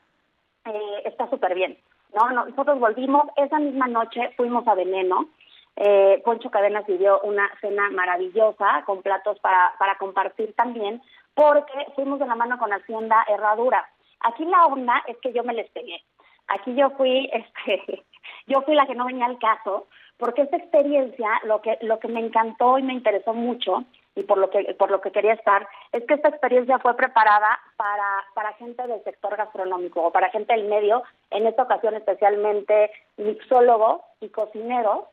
eh, 0.66 1.02
está 1.04 1.28
súper 1.28 1.54
bien. 1.54 1.76
¿No? 2.14 2.30
Nosotros 2.30 2.78
volvimos, 2.78 3.26
esa 3.36 3.58
misma 3.58 3.86
noche 3.86 4.30
fuimos 4.36 4.66
a 4.66 4.74
Veneno. 4.74 5.28
Eh, 5.76 6.20
Poncho 6.24 6.50
Cadena 6.50 6.84
sirvió 6.84 7.20
una 7.22 7.50
cena 7.60 7.90
maravillosa 7.90 8.82
con 8.84 9.02
platos 9.02 9.38
para, 9.40 9.74
para 9.78 9.96
compartir 9.96 10.54
también, 10.54 11.00
porque 11.34 11.86
fuimos 11.94 12.18
de 12.18 12.26
la 12.26 12.34
mano 12.34 12.58
con 12.58 12.72
Hacienda 12.72 13.24
Herradura. 13.28 13.88
Aquí 14.20 14.44
la 14.44 14.66
onda 14.66 15.02
es 15.06 15.16
que 15.18 15.32
yo 15.32 15.42
me 15.44 15.54
les 15.54 15.70
pegué. 15.70 16.02
Aquí 16.48 16.74
yo 16.74 16.90
fui, 16.90 17.30
este, 17.32 18.04
yo 18.46 18.62
fui 18.62 18.74
la 18.74 18.86
que 18.86 18.94
no 18.94 19.06
venía 19.06 19.26
al 19.26 19.38
caso, 19.38 19.88
porque 20.18 20.42
esta 20.42 20.56
experiencia, 20.56 21.40
lo 21.44 21.60
que, 21.62 21.78
lo 21.80 21.98
que 21.98 22.08
me 22.08 22.20
encantó 22.20 22.78
y 22.78 22.82
me 22.82 22.92
interesó 22.92 23.32
mucho, 23.32 23.84
y 24.14 24.24
por 24.24 24.38
lo 24.38 24.50
que, 24.50 24.74
por 24.78 24.90
lo 24.90 25.00
que 25.00 25.12
quería 25.12 25.32
estar, 25.32 25.66
es 25.92 26.04
que 26.04 26.14
esta 26.14 26.28
experiencia 26.28 26.78
fue 26.78 26.94
preparada 26.96 27.58
para, 27.76 28.24
para 28.34 28.52
gente 28.54 28.86
del 28.86 29.02
sector 29.04 29.36
gastronómico, 29.36 30.02
o 30.02 30.12
para 30.12 30.30
gente 30.30 30.52
del 30.52 30.68
medio, 30.68 31.02
en 31.30 31.46
esta 31.46 31.62
ocasión 31.62 31.94
especialmente 31.94 32.90
mixólogos 33.16 34.02
y 34.20 34.28
cocineros, 34.28 35.06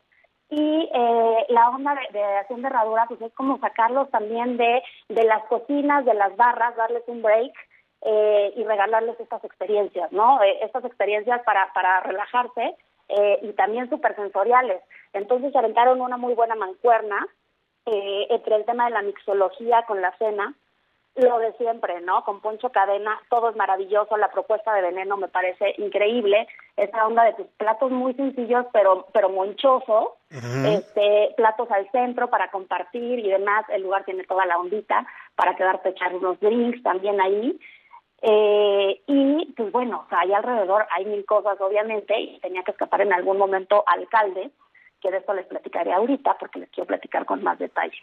y 0.49 0.89
eh, 0.91 1.45
la 1.49 1.69
onda 1.69 1.93
de, 1.95 2.19
de 2.19 2.37
Hacienda 2.39 2.69
Herradura 2.69 3.05
pues 3.07 3.21
es 3.21 3.31
como 3.33 3.59
sacarlos 3.59 4.09
también 4.09 4.57
de, 4.57 4.81
de 5.07 5.23
las 5.23 5.43
cocinas, 5.43 6.05
de 6.05 6.15
las 6.15 6.35
barras, 6.35 6.75
darles 6.75 7.03
un 7.07 7.21
break 7.21 7.53
eh, 8.01 8.53
y 8.55 8.63
regalarles 8.63 9.19
estas 9.19 9.43
experiencias, 9.43 10.11
¿no? 10.11 10.41
Eh, 10.41 10.57
estas 10.63 10.85
experiencias 10.85 11.43
para, 11.43 11.71
para 11.73 11.99
relajarse 11.99 12.75
eh, 13.09 13.39
y 13.43 13.51
también 13.53 13.89
súper 13.89 14.15
sensoriales. 14.15 14.81
Entonces 15.13 15.51
se 15.51 15.57
aventaron 15.57 16.01
una 16.01 16.17
muy 16.17 16.33
buena 16.33 16.55
mancuerna 16.55 17.27
eh, 17.86 18.27
entre 18.30 18.55
el 18.55 18.65
tema 18.65 18.86
de 18.86 18.91
la 18.91 19.01
mixología 19.01 19.84
con 19.88 20.01
la 20.01 20.15
cena, 20.17 20.53
lo 21.15 21.39
de 21.39 21.53
siempre, 21.53 22.01
¿no? 22.01 22.23
Con 22.23 22.39
Poncho 22.39 22.69
Cadena, 22.71 23.19
todo 23.30 23.49
es 23.49 23.55
maravilloso, 23.55 24.15
la 24.17 24.32
propuesta 24.32 24.73
de 24.73 24.82
veneno 24.82 25.17
me 25.17 25.27
parece 25.27 25.75
increíble, 25.77 26.47
esa 26.77 27.05
onda 27.05 27.23
de 27.23 27.34
tus 27.34 27.47
platos 27.57 27.91
muy 27.91 28.13
sencillos 28.13 28.65
pero 28.71 29.07
pero 29.11 29.30
monchosos, 29.30 30.09
este, 30.30 31.34
platos 31.36 31.69
al 31.71 31.89
centro 31.91 32.30
para 32.30 32.51
compartir 32.51 33.19
y 33.19 33.30
demás, 33.30 33.65
el 33.69 33.84
lugar 33.84 34.05
tiene 34.05 34.23
toda 34.23 34.45
la 34.45 34.57
ondita 34.57 35.05
para 35.36 35.55
quedarte 35.55 35.89
a 35.89 35.91
echar 35.91 36.15
unos 36.15 36.39
drinks 36.39 36.82
también 36.84 37.19
ahí. 37.19 37.59
Eh, 38.21 39.01
y 39.07 39.53
pues 39.55 39.71
bueno, 39.71 40.03
o 40.05 40.09
sea, 40.09 40.19
ahí 40.19 40.34
alrededor 40.34 40.86
hay 40.91 41.05
mil 41.05 41.25
cosas 41.25 41.59
obviamente 41.61 42.19
y 42.19 42.39
tenía 42.41 42.63
que 42.63 42.71
escapar 42.71 43.01
en 43.01 43.13
algún 43.13 43.38
momento 43.38 43.84
alcalde, 43.88 44.51
que 45.01 45.11
de 45.11 45.17
esto 45.17 45.33
les 45.33 45.45
platicaré 45.45 45.93
ahorita 45.93 46.37
porque 46.39 46.59
les 46.59 46.69
quiero 46.69 46.87
platicar 46.87 47.25
con 47.25 47.43
más 47.43 47.57
detalle. 47.59 47.97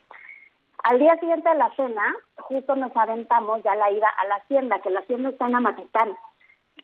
Al 0.83 0.99
día 0.99 1.17
siguiente 1.19 1.49
de 1.49 1.57
la 1.57 1.75
cena, 1.75 2.15
justo 2.37 2.77
nos 2.77 2.97
aventamos 2.97 3.63
ya 3.65 3.75
la 3.75 3.91
ida 3.91 4.09
a 4.09 4.27
la 4.29 4.37
hacienda, 4.37 4.79
que 4.81 4.91
la 4.91 5.01
hacienda 5.01 5.31
está 5.31 5.47
en 5.47 5.57
Amatitán. 5.57 6.17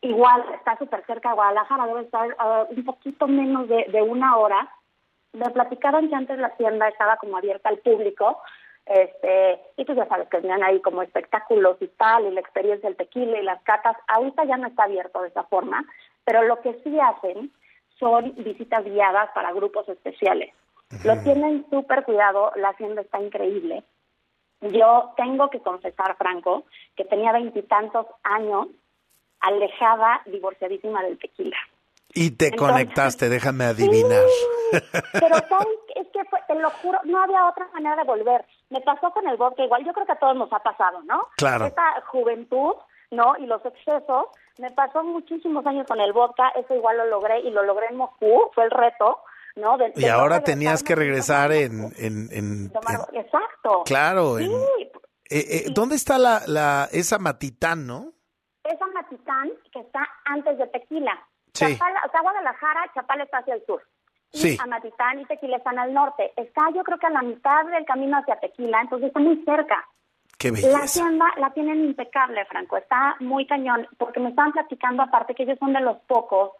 Igual, 0.01 0.45
está 0.55 0.77
súper 0.77 1.05
cerca 1.07 1.29
de 1.29 1.35
Guadalajara, 1.37 1.87
debe 1.87 2.01
estar 2.01 2.37
un 2.71 2.85
poquito 2.85 3.29
menos 3.29 3.69
de, 3.69 4.03
una 4.03 4.37
hora. 4.39 4.69
Me 5.33 5.49
platicaron 5.51 6.09
que 6.09 6.17
antes 6.17 6.39
la 6.39 6.49
hacienda 6.49 6.89
estaba 6.89 7.17
como 7.17 7.37
abierta 7.37 7.69
al 7.69 7.79
público, 7.79 8.43
este, 8.87 9.61
y 9.77 9.85
tú 9.85 9.95
ya 9.95 10.07
sabes 10.07 10.29
que 10.29 10.41
tenían 10.41 10.65
ahí 10.65 10.81
como 10.81 11.03
espectáculos 11.03 11.77
y 11.81 11.87
tal, 11.87 12.27
y 12.27 12.33
la 12.33 12.41
experiencia 12.41 12.89
del 12.89 12.97
tequila 12.97 13.39
y 13.39 13.45
las 13.45 13.63
catas. 13.63 13.97
Ahorita 14.09 14.45
ya 14.45 14.57
no 14.57 14.67
está 14.67 14.85
abierto 14.85 15.23
de 15.23 15.29
esa 15.29 15.45
forma, 15.45 15.85
pero 16.25 16.43
lo 16.43 16.61
que 16.61 16.75
sí 16.83 16.99
hacen 16.99 17.53
son 18.03 18.35
visitas 18.37 18.85
guiadas 18.85 19.31
para 19.33 19.53
grupos 19.53 19.89
especiales. 19.89 20.53
Lo 21.05 21.17
tienen 21.23 21.65
súper 21.71 22.03
cuidado, 22.05 22.51
la 22.57 22.71
hacienda 22.71 23.01
está 23.03 23.21
increíble. 23.21 23.85
Yo 24.61 25.13
tengo 25.17 25.49
que 25.51 25.61
confesar, 25.61 26.17
Franco, 26.17 26.65
que 26.97 27.05
tenía 27.05 27.31
veintitantos 27.33 28.07
años 28.25 28.67
alejada, 29.41 30.21
divorciadísima 30.27 31.03
del 31.03 31.19
tequila. 31.19 31.57
Y 32.15 32.33
te 32.33 32.49
Entonces- 32.49 32.73
conectaste, 32.73 33.29
déjame 33.29 33.65
adivinar. 33.65 34.25
Pero 35.13 35.37
¿sabes? 35.49 35.79
es 35.97 36.09
que 36.09 36.25
fue- 36.27 36.41
te 36.47 36.55
lo 36.57 36.71
juro, 36.71 36.99
no 37.05 37.23
había 37.23 37.47
otra 37.49 37.69
manera 37.73 37.97
de 37.97 38.05
volver. 38.05 38.45
Me 38.71 38.81
pasó 38.83 39.11
con 39.13 39.27
el 39.29 39.37
vodka, 39.37 39.65
igual 39.65 39.85
yo 39.85 39.93
creo 39.93 40.07
que 40.07 40.13
a 40.13 40.19
todos 40.19 40.37
nos 40.37 40.53
ha 40.53 40.59
pasado, 40.59 41.03
¿no? 41.05 41.29
Claro. 41.37 41.67
Esta 41.67 42.03
juventud, 42.09 42.75
¿no? 43.13 43.37
Y 43.39 43.47
los 43.47 43.65
excesos. 43.65 44.27
Me 44.59 44.71
pasó 44.73 45.03
muchísimos 45.03 45.65
años 45.67 45.87
con 45.87 46.01
el 46.01 46.13
vodka, 46.13 46.51
eso 46.57 46.75
igual 46.75 46.97
lo 46.99 47.07
logré 47.07 47.41
y 47.41 47.51
lo 47.51 47.63
logré 47.63 47.87
en 47.91 47.97
Moscú, 47.97 48.51
fue 48.55 48.65
el 48.65 48.71
reto, 48.71 49.19
¿no? 49.57 49.79
De- 49.79 49.93
Y 49.97 50.03
de 50.03 50.09
no 50.09 50.15
ahora 50.15 50.41
tenías 50.45 50.83
que 50.83 50.95
regresar 50.95 51.53
en... 51.53 51.93
en, 51.97 52.29
en- 52.31 52.71
tomar- 52.73 53.09
Exacto. 53.15 53.83
claro, 53.85 54.37
Sí, 54.39 54.45
eh, 55.31 55.65
eh, 55.65 55.65
¿dónde 55.75 55.97
está 55.97 56.19
la, 56.19 56.43
la 56.47 56.89
esa 56.93 57.19
Matitán, 57.19 57.87
no? 57.87 58.13
es 58.65 58.81
Amatitán, 58.81 59.51
que 59.73 59.81
está 59.81 60.07
antes 60.27 60.57
de 60.57 60.67
Tequila. 60.69 61.13
Sí. 61.53 61.77
Chapala, 61.77 62.01
o 62.07 62.11
sea, 62.13 62.21
Guadalajara, 62.23 62.91
Chapala 62.95 63.25
está 63.25 63.39
hacia 63.39 63.55
el 63.55 63.67
sur. 63.67 63.83
Y 64.33 64.39
Sí. 64.39 64.59
Amatitán 64.63 65.19
y 65.19 65.25
Tequila 65.27 65.57
están 65.57 65.79
al 65.81 65.93
norte. 65.93 66.33
Está 66.37 66.63
yo 66.75 66.85
creo 66.85 66.97
que 66.99 67.07
a 67.07 67.11
la 67.11 67.23
mitad 67.23 67.65
del 67.67 67.85
camino 67.85 68.19
hacia 68.19 68.39
Tequila, 68.39 68.81
entonces 68.83 69.09
está 69.09 69.19
muy 69.19 69.43
cerca. 69.45 69.85
Qué 70.43 70.51
La 70.51 70.79
hacienda 70.81 71.27
la 71.39 71.51
tienen 71.51 71.85
impecable, 71.85 72.45
Franco. 72.47 72.77
Está 72.77 73.17
muy 73.21 73.47
cañón, 73.47 73.87
porque 73.97 74.19
me 74.19 74.31
estaban 74.31 74.53
platicando 74.53 75.05
aparte 75.05 75.35
que 75.35 75.45
ellos 75.45 75.59
son 75.61 75.73
de 75.73 75.81
los 75.81 75.99
pocos, 76.09 76.51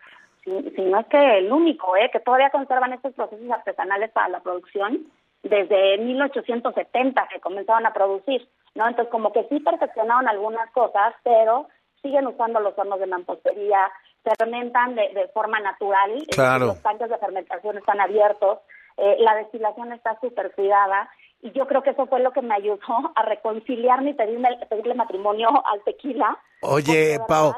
si, 0.45 0.51
si 0.77 0.83
no 0.83 1.01
es 1.01 1.07
que 1.07 1.39
el 1.39 1.53
único, 1.53 1.97
¿eh? 1.97 2.09
que 2.13 2.21
todavía 2.21 2.51
conservan 2.51 2.93
estos 2.93 3.13
procesos 3.15 3.51
artesanales 3.51 4.11
para 4.13 4.29
la 4.29 4.41
producción 4.41 5.07
desde 5.43 5.99
1870 5.99 7.29
que 7.33 7.41
comenzaron 7.41 7.85
a 7.87 7.93
producir, 7.93 8.49
¿no? 8.75 8.87
Entonces 8.89 9.11
como 9.11 9.33
que 9.33 9.45
sí 9.49 9.59
perfeccionaron 9.61 10.29
algunas 10.29 10.71
cosas, 10.71 11.15
pero 11.25 11.67
siguen 12.01 12.27
usando 12.29 12.61
los 12.61 12.79
hornos 12.79 13.01
de 13.01 13.07
mampostería, 13.07 13.91
fermentan 14.39 14.95
de, 14.95 15.09
de 15.15 15.29
forma 15.29 15.59
natural, 15.61 16.25
Claro. 16.31 16.67
los 16.67 16.83
tanques 16.83 17.09
de 17.09 17.19
fermentación 17.19 17.79
están 17.79 18.01
abiertos, 18.01 18.61
eh, 18.97 19.17
la 19.19 19.35
destilación 19.37 19.93
está 19.93 20.19
súper 20.21 20.53
cuidada 20.53 21.09
y 21.43 21.51
yo 21.53 21.67
creo 21.67 21.83
que 21.83 21.91
eso 21.91 22.07
fue 22.07 22.21
lo 22.21 22.33
que 22.33 22.41
me 22.41 22.55
ayudó 22.55 22.79
a 23.17 23.23
reconciliarme 23.23 24.11
y 24.11 24.15
pedirme, 24.15 24.49
pedirle 24.71 24.95
matrimonio 24.95 25.49
al 25.67 25.83
tequila. 25.85 26.39
Oye, 26.63 27.19
Pau, 27.29 27.55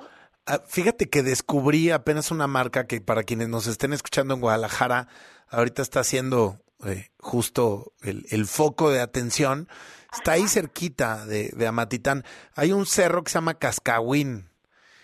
ah, 0.47 0.59
fíjate 0.67 1.09
que 1.09 1.23
descubrí 1.23 1.91
apenas 1.91 2.31
una 2.31 2.47
marca 2.47 2.87
que 2.87 3.01
para 3.01 3.23
quienes 3.23 3.49
nos 3.49 3.67
estén 3.67 3.93
escuchando 3.93 4.35
en 4.35 4.41
Guadalajara, 4.41 5.09
ahorita 5.51 5.83
está 5.83 6.01
haciendo 6.01 6.57
eh, 6.87 7.11
justo 7.19 7.93
el, 8.03 8.25
el 8.31 8.47
foco 8.47 8.91
de 8.91 9.01
atención. 9.01 9.69
Está 10.13 10.33
ahí 10.33 10.47
cerquita 10.49 11.27
de, 11.27 11.51
de 11.51 11.67
Amatitán. 11.67 12.25
Hay 12.55 12.73
un 12.73 12.87
cerro 12.87 13.23
que 13.23 13.31
se 13.31 13.39
llama 13.39 13.55
Cascahuín. 13.55 14.49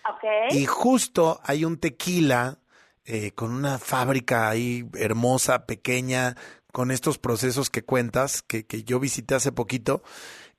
Ok. 0.08 0.54
Y 0.54 0.66
justo 0.66 1.40
hay 1.44 1.64
un 1.64 1.78
tequila 1.78 2.58
eh, 3.04 3.32
con 3.32 3.52
una 3.52 3.78
fábrica 3.78 4.48
ahí 4.48 4.88
hermosa, 4.94 5.66
pequeña, 5.66 6.36
con 6.72 6.90
estos 6.90 7.18
procesos 7.18 7.70
que 7.70 7.82
cuentas, 7.82 8.42
que, 8.42 8.64
que 8.66 8.82
yo 8.84 9.00
visité 9.00 9.34
hace 9.34 9.52
poquito. 9.52 10.02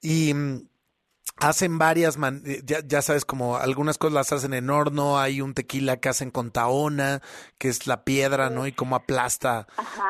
Y 0.02 0.34
mm, 0.34 0.68
hacen 1.38 1.78
varias, 1.78 2.18
man- 2.18 2.44
eh, 2.46 2.62
ya, 2.66 2.80
ya 2.86 3.02
sabes, 3.02 3.26
como 3.26 3.58
algunas 3.58 3.98
cosas 3.98 4.14
las 4.14 4.32
hacen 4.34 4.54
en 4.54 4.70
horno, 4.70 5.20
hay 5.20 5.42
un 5.42 5.54
tequila 5.54 5.98
que 5.98 6.10
hacen 6.10 6.30
con 6.32 6.52
taona, 6.52 7.22
que 7.58 7.70
es 7.70 7.88
la 7.88 8.04
piedra, 8.04 8.50
¿no? 8.50 8.68
Y 8.68 8.72
cómo 8.74 8.96
aplasta 8.96 9.68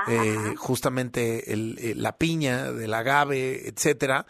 eh, 0.07 0.55
justamente 0.57 1.53
el- 1.53 1.77
eh, 1.79 1.93
la 1.95 2.17
piña 2.17 2.71
del 2.71 2.93
agave, 2.93 3.67
etcétera. 3.69 4.25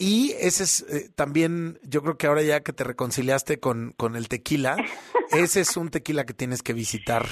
Y 0.00 0.30
ese 0.38 0.62
es 0.62 0.86
eh, 0.88 1.10
también, 1.16 1.80
yo 1.82 2.02
creo 2.02 2.16
que 2.16 2.28
ahora 2.28 2.42
ya 2.42 2.60
que 2.62 2.72
te 2.72 2.84
reconciliaste 2.84 3.58
con, 3.58 3.94
con 3.96 4.14
el 4.14 4.28
tequila, 4.28 4.76
ese 5.32 5.60
es 5.62 5.76
un 5.76 5.88
tequila 5.90 6.24
que 6.24 6.34
tienes 6.34 6.62
que 6.62 6.72
visitar. 6.72 7.26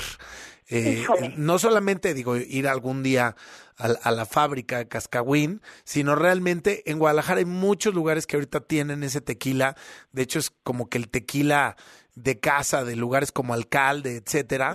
Eh, 0.69 1.07
no 1.37 1.59
solamente, 1.59 2.13
digo, 2.13 2.37
ir 2.37 2.67
algún 2.67 3.03
día 3.03 3.37
a, 3.77 3.85
a 3.87 4.11
la 4.11 4.27
fábrica 4.27 4.79
de 4.79 4.89
Cascahuín, 4.89 5.63
sino 5.85 6.17
realmente 6.17 6.91
en 6.91 6.99
Guadalajara 6.99 7.39
hay 7.39 7.45
muchos 7.45 7.95
lugares 7.95 8.27
que 8.27 8.37
ahorita 8.37 8.61
tienen 8.61 9.03
ese 9.05 9.21
tequila. 9.21 9.77
De 10.13 10.23
hecho, 10.23 10.39
es 10.39 10.51
como 10.65 10.89
que 10.89 10.99
el 10.99 11.09
tequila 11.09 11.77
de 12.17 12.41
casa, 12.41 12.85
de 12.85 12.97
lugares 12.97 13.31
como 13.31 13.53
Alcalde, 13.53 14.17
etcétera. 14.17 14.75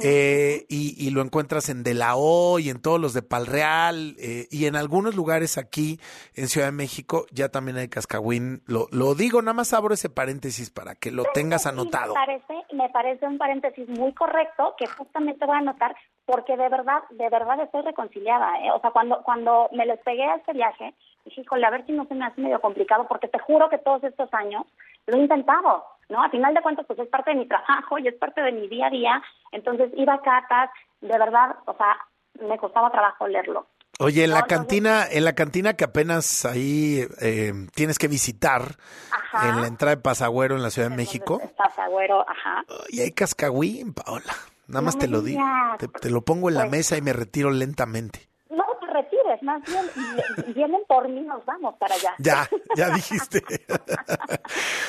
Eh, 0.00 0.66
y, 0.68 0.94
y 0.98 1.10
lo 1.10 1.22
encuentras 1.22 1.70
en 1.70 1.82
De 1.82 1.94
La 1.94 2.14
O 2.16 2.58
y 2.58 2.68
en 2.68 2.80
todos 2.80 3.00
los 3.00 3.14
de 3.14 3.22
Palreal 3.22 4.14
eh, 4.18 4.46
y 4.50 4.66
en 4.66 4.76
algunos 4.76 5.16
lugares 5.16 5.56
aquí 5.56 5.98
en 6.34 6.46
Ciudad 6.48 6.68
de 6.68 6.72
México 6.72 7.24
ya 7.32 7.48
también 7.48 7.78
hay 7.78 7.88
cascagüín. 7.88 8.62
Lo, 8.66 8.86
lo 8.92 9.14
digo, 9.14 9.40
nada 9.40 9.54
más 9.54 9.72
abro 9.72 9.94
ese 9.94 10.10
paréntesis 10.10 10.70
para 10.70 10.94
que 10.94 11.10
lo 11.10 11.24
tengas 11.32 11.66
anotado. 11.66 12.14
Me 12.14 12.20
parece, 12.20 12.74
me 12.74 12.88
parece 12.90 13.26
un 13.26 13.38
paréntesis 13.38 13.88
muy 13.88 14.12
correcto 14.12 14.74
que 14.76 14.86
justamente 14.86 15.46
voy 15.46 15.56
a 15.56 15.60
anotar 15.60 15.96
porque 16.26 16.56
de 16.56 16.68
verdad, 16.68 17.02
de 17.10 17.28
verdad 17.28 17.60
estoy 17.60 17.82
reconciliada. 17.82 18.58
¿eh? 18.60 18.70
O 18.72 18.80
sea, 18.80 18.90
cuando, 18.90 19.22
cuando 19.22 19.68
me 19.72 19.86
les 19.86 20.00
pegué 20.00 20.24
a 20.24 20.36
este 20.36 20.52
viaje, 20.52 20.94
dije, 21.24 21.40
híjole, 21.40 21.66
a 21.66 21.70
ver 21.70 21.86
si 21.86 21.92
no 21.92 22.06
se 22.06 22.14
me 22.14 22.26
hace 22.26 22.40
medio 22.40 22.60
complicado 22.60 23.06
porque 23.08 23.28
te 23.28 23.38
juro 23.38 23.68
que 23.68 23.78
todos 23.78 24.04
estos 24.04 24.32
años 24.32 24.64
lo 25.06 25.16
he 25.16 25.20
intentado, 25.20 25.84
¿no? 26.08 26.22
A 26.22 26.30
final 26.30 26.54
de 26.54 26.62
cuentas, 26.62 26.86
pues 26.86 26.98
es 26.98 27.08
parte 27.08 27.30
de 27.30 27.36
mi 27.36 27.46
trabajo 27.48 27.98
y 27.98 28.08
es 28.08 28.14
parte 28.14 28.40
de 28.42 28.52
mi 28.52 28.68
día 28.68 28.86
a 28.86 28.90
día. 28.90 29.22
Entonces, 29.52 29.90
iba 29.96 30.14
a 30.14 30.20
catas, 30.22 30.70
de 31.00 31.16
verdad, 31.18 31.56
o 31.66 31.76
sea, 31.76 31.96
me 32.46 32.58
costaba 32.58 32.90
trabajo 32.90 33.26
leerlo. 33.28 33.66
Oye, 34.00 34.24
en 34.24 34.30
la 34.30 34.42
cantina, 34.42 35.04
en 35.08 35.24
la 35.24 35.34
cantina 35.34 35.74
que 35.74 35.84
apenas 35.84 36.44
ahí 36.44 37.06
eh, 37.20 37.52
tienes 37.76 37.96
que 37.98 38.08
visitar, 38.08 38.62
Ajá. 39.12 39.48
en 39.50 39.60
la 39.60 39.68
entrada 39.68 39.94
de 39.94 40.02
Pasagüero 40.02 40.56
en 40.56 40.62
la 40.62 40.70
Ciudad 40.70 40.90
de 40.90 40.96
México, 40.96 41.40
Estás 41.42 41.78
agüero, 41.78 42.28
ajá. 42.28 42.64
y 42.88 43.00
hay 43.02 43.12
cascagüín, 43.12 43.94
Paola. 43.94 44.32
Nada 44.66 44.80
No 44.80 44.82
más 44.82 44.98
te 44.98 45.06
lo 45.06 45.20
digo. 45.20 45.40
te 46.00 46.10
lo 46.10 46.22
pongo 46.22 46.48
en 46.48 46.54
la 46.56 46.62
Pues- 46.62 46.70
mesa 46.72 46.96
y 46.96 47.02
me 47.02 47.12
retiro 47.12 47.50
lentamente. 47.52 48.28
Retires, 49.24 49.42
más 49.42 49.62
bien 49.64 49.84
vi- 50.46 50.52
vienen 50.52 50.80
por 50.86 51.08
mí, 51.08 51.20
nos 51.22 51.44
vamos 51.44 51.74
para 51.78 51.94
allá. 51.94 52.14
Ya, 52.18 52.48
ya 52.76 52.90
dijiste. 52.94 53.42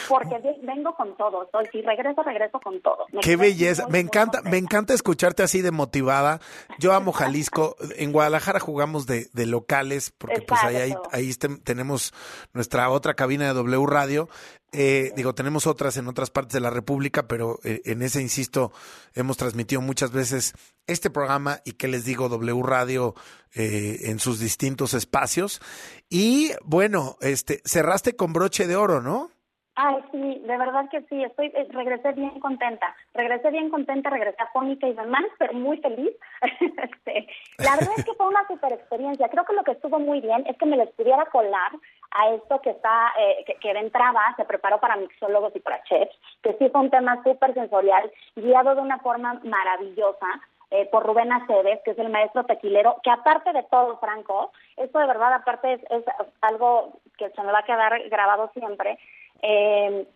Porque 0.08 0.36
vengo 0.64 0.94
con 0.96 1.16
todo, 1.18 1.50
si 1.72 1.82
regreso, 1.82 2.22
regreso 2.24 2.60
con 2.60 2.82
todo. 2.82 3.06
Me 3.12 3.22
Qué 3.22 3.36
belleza. 3.36 3.84
muy, 3.84 3.92
Me 3.94 3.98
muy 4.00 4.08
encanta, 4.08 4.38
contenta. 4.38 4.50
me 4.52 4.58
encanta 4.58 4.94
escucharte 4.94 5.44
así 5.44 5.62
de 5.62 5.72
motivada. 5.72 6.40
Yo 6.80 6.94
amo 6.94 7.12
Jalisco. 7.12 7.76
En 7.98 8.12
Guadalajara 8.12 8.60
jugamos 8.60 9.06
de, 9.08 9.28
de 9.34 9.46
locales, 9.46 10.12
porque 10.18 10.42
pues 10.42 10.64
ahí, 10.64 10.76
ahí, 10.76 10.94
ahí 11.12 11.30
este- 11.30 11.58
tenemos 11.64 12.14
nuestra 12.54 12.90
otra 12.90 13.14
cabina 13.16 13.46
de 13.48 13.54
W 13.54 13.86
Radio. 13.88 14.30
Eh, 14.78 15.14
digo, 15.16 15.34
tenemos 15.34 15.68
otras 15.68 15.96
en 15.96 16.08
otras 16.10 16.30
partes 16.32 16.54
de 16.54 16.60
la 16.60 16.70
República, 16.70 17.28
pero 17.28 17.60
eh, 17.64 17.82
en 17.86 18.02
ese, 18.02 18.22
insisto, 18.22 18.74
hemos 19.14 19.38
transmitido 19.38 19.80
muchas 19.82 20.12
veces 20.12 20.54
este 20.86 21.10
programa 21.10 21.62
y 21.64 21.74
que 21.74 21.88
les 21.88 22.04
digo, 22.04 22.28
W 22.28 22.62
Radio 22.62 23.16
eh, 23.54 24.00
en 24.10 24.20
sus 24.26 24.40
distintos 24.40 24.94
espacios. 24.94 25.62
Y 26.10 26.52
bueno, 26.64 27.16
este, 27.22 27.62
cerraste 27.64 28.16
con 28.16 28.34
broche 28.34 28.66
de 28.66 28.76
oro, 28.76 29.02
¿no? 29.02 29.30
Ay, 29.78 29.98
sí, 30.10 30.42
de 30.46 30.58
verdad 30.58 30.90
que 30.90 31.02
sí, 31.10 31.22
estoy, 31.22 31.48
eh, 31.48 31.68
regresé 31.70 32.14
bien 32.14 32.40
contenta, 32.40 32.96
regresé 33.14 33.52
bien 33.52 33.70
contenta, 33.70 34.10
regresé 34.10 34.42
afónica 34.42 34.88
y 34.88 34.94
demás, 34.94 35.26
pero 35.38 35.54
muy 35.54 35.78
feliz. 35.78 36.12
Este, 36.86 37.28
la 37.60 37.76
verdad 37.76 37.94
es 37.98 38.06
que 38.06 38.14
fue 38.14 38.28
una 38.28 38.46
super 38.48 38.72
experiencia, 38.72 39.30
creo 39.30 39.46
que 39.46 39.54
lo 39.54 39.64
que 39.64 39.72
estuvo 39.72 40.00
muy 40.00 40.22
bien 40.22 40.46
es 40.48 40.58
que 40.58 40.66
me 40.66 40.78
les 40.78 40.90
pudiera 40.92 41.26
colar 41.26 41.72
a 42.12 42.30
esto 42.30 42.62
que 42.62 42.72
está, 42.72 43.12
eh, 43.20 43.44
que, 43.46 43.56
que 43.56 43.74
de 43.74 43.80
entrada 43.80 44.22
se 44.38 44.46
preparó 44.46 44.80
para 44.80 44.96
mixólogos 44.96 45.56
y 45.56 45.60
para 45.60 45.84
chefs, 45.84 46.16
que 46.42 46.54
sí 46.58 46.70
fue 46.70 46.82
un 46.82 46.90
tema 46.90 47.22
súper 47.24 47.54
sensorial, 47.54 48.12
guiado 48.36 48.76
de 48.76 48.82
una 48.82 49.00
forma 49.00 49.40
maravillosa, 49.44 50.28
eh, 50.72 50.88
por 50.92 51.06
Rubén 51.06 51.32
Aceves, 51.32 51.80
que 51.84 51.92
es 51.92 52.00
el 52.00 52.10
maestro 52.10 52.44
tequilero, 52.44 52.98
que 53.04 53.12
aparte 53.12 53.54
de 53.54 53.64
todo, 53.64 53.98
Franco, 53.98 54.52
esto 54.78 55.00
de 55.00 55.08
verdad 55.08 55.34
aparte 55.34 55.74
es, 55.74 55.82
es 55.90 56.04
algo 56.42 57.00
que 57.18 57.30
se 57.30 57.42
me 57.44 57.52
va 57.52 57.60
a 57.60 57.66
quedar 57.66 58.10
grabado 58.10 58.50
siempre. 58.54 58.98
Eh, 59.42 60.08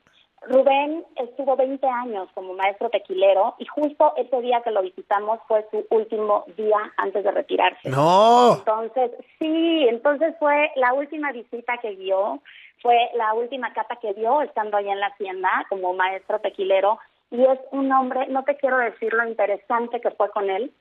Rubén 0.42 1.06
estuvo 1.18 1.56
20 1.56 1.86
años 1.86 2.30
como 2.34 2.54
maestro 2.54 2.90
tequilero 2.90 3.56
y 3.58 3.66
justo 3.66 4.14
ese 4.16 4.42
día 4.42 4.62
que 4.62 4.72
lo 4.72 4.82
visitamos 4.82 5.40
fue 5.48 5.68
su 5.70 5.86
último 5.90 6.46
día 6.56 6.78
antes 6.98 7.24
de 7.24 7.32
retirarse. 7.32 7.90
No. 7.90 8.56
Entonces, 8.58 9.12
sí, 9.38 9.86
entonces 9.90 10.36
fue 10.40 10.72
la 10.76 10.94
última 10.94 11.32
visita 11.34 11.78
que 11.78 11.96
dio, 11.96 12.40
fue 12.82 13.10
la 13.16 13.34
última 13.34 13.74
cata 13.74 13.98
que 13.98 14.14
dio 14.14 14.42
estando 14.42 14.78
allá 14.78 14.94
en 14.94 15.02
la 15.02 15.08
hacienda 15.08 15.66
como 15.70 15.94
maestro 15.94 16.40
tequilero 16.40 17.00
y 17.32 17.44
es 17.44 17.60
un 17.72 17.92
hombre, 17.92 18.28
no 18.28 18.44
te 18.44 18.58
quiero 18.58 18.78
decir 18.78 19.14
lo 19.14 19.28
interesante 19.28 20.02
que 20.02 20.12
fue 20.12 20.30
con 20.32 20.50
él, 20.50 20.74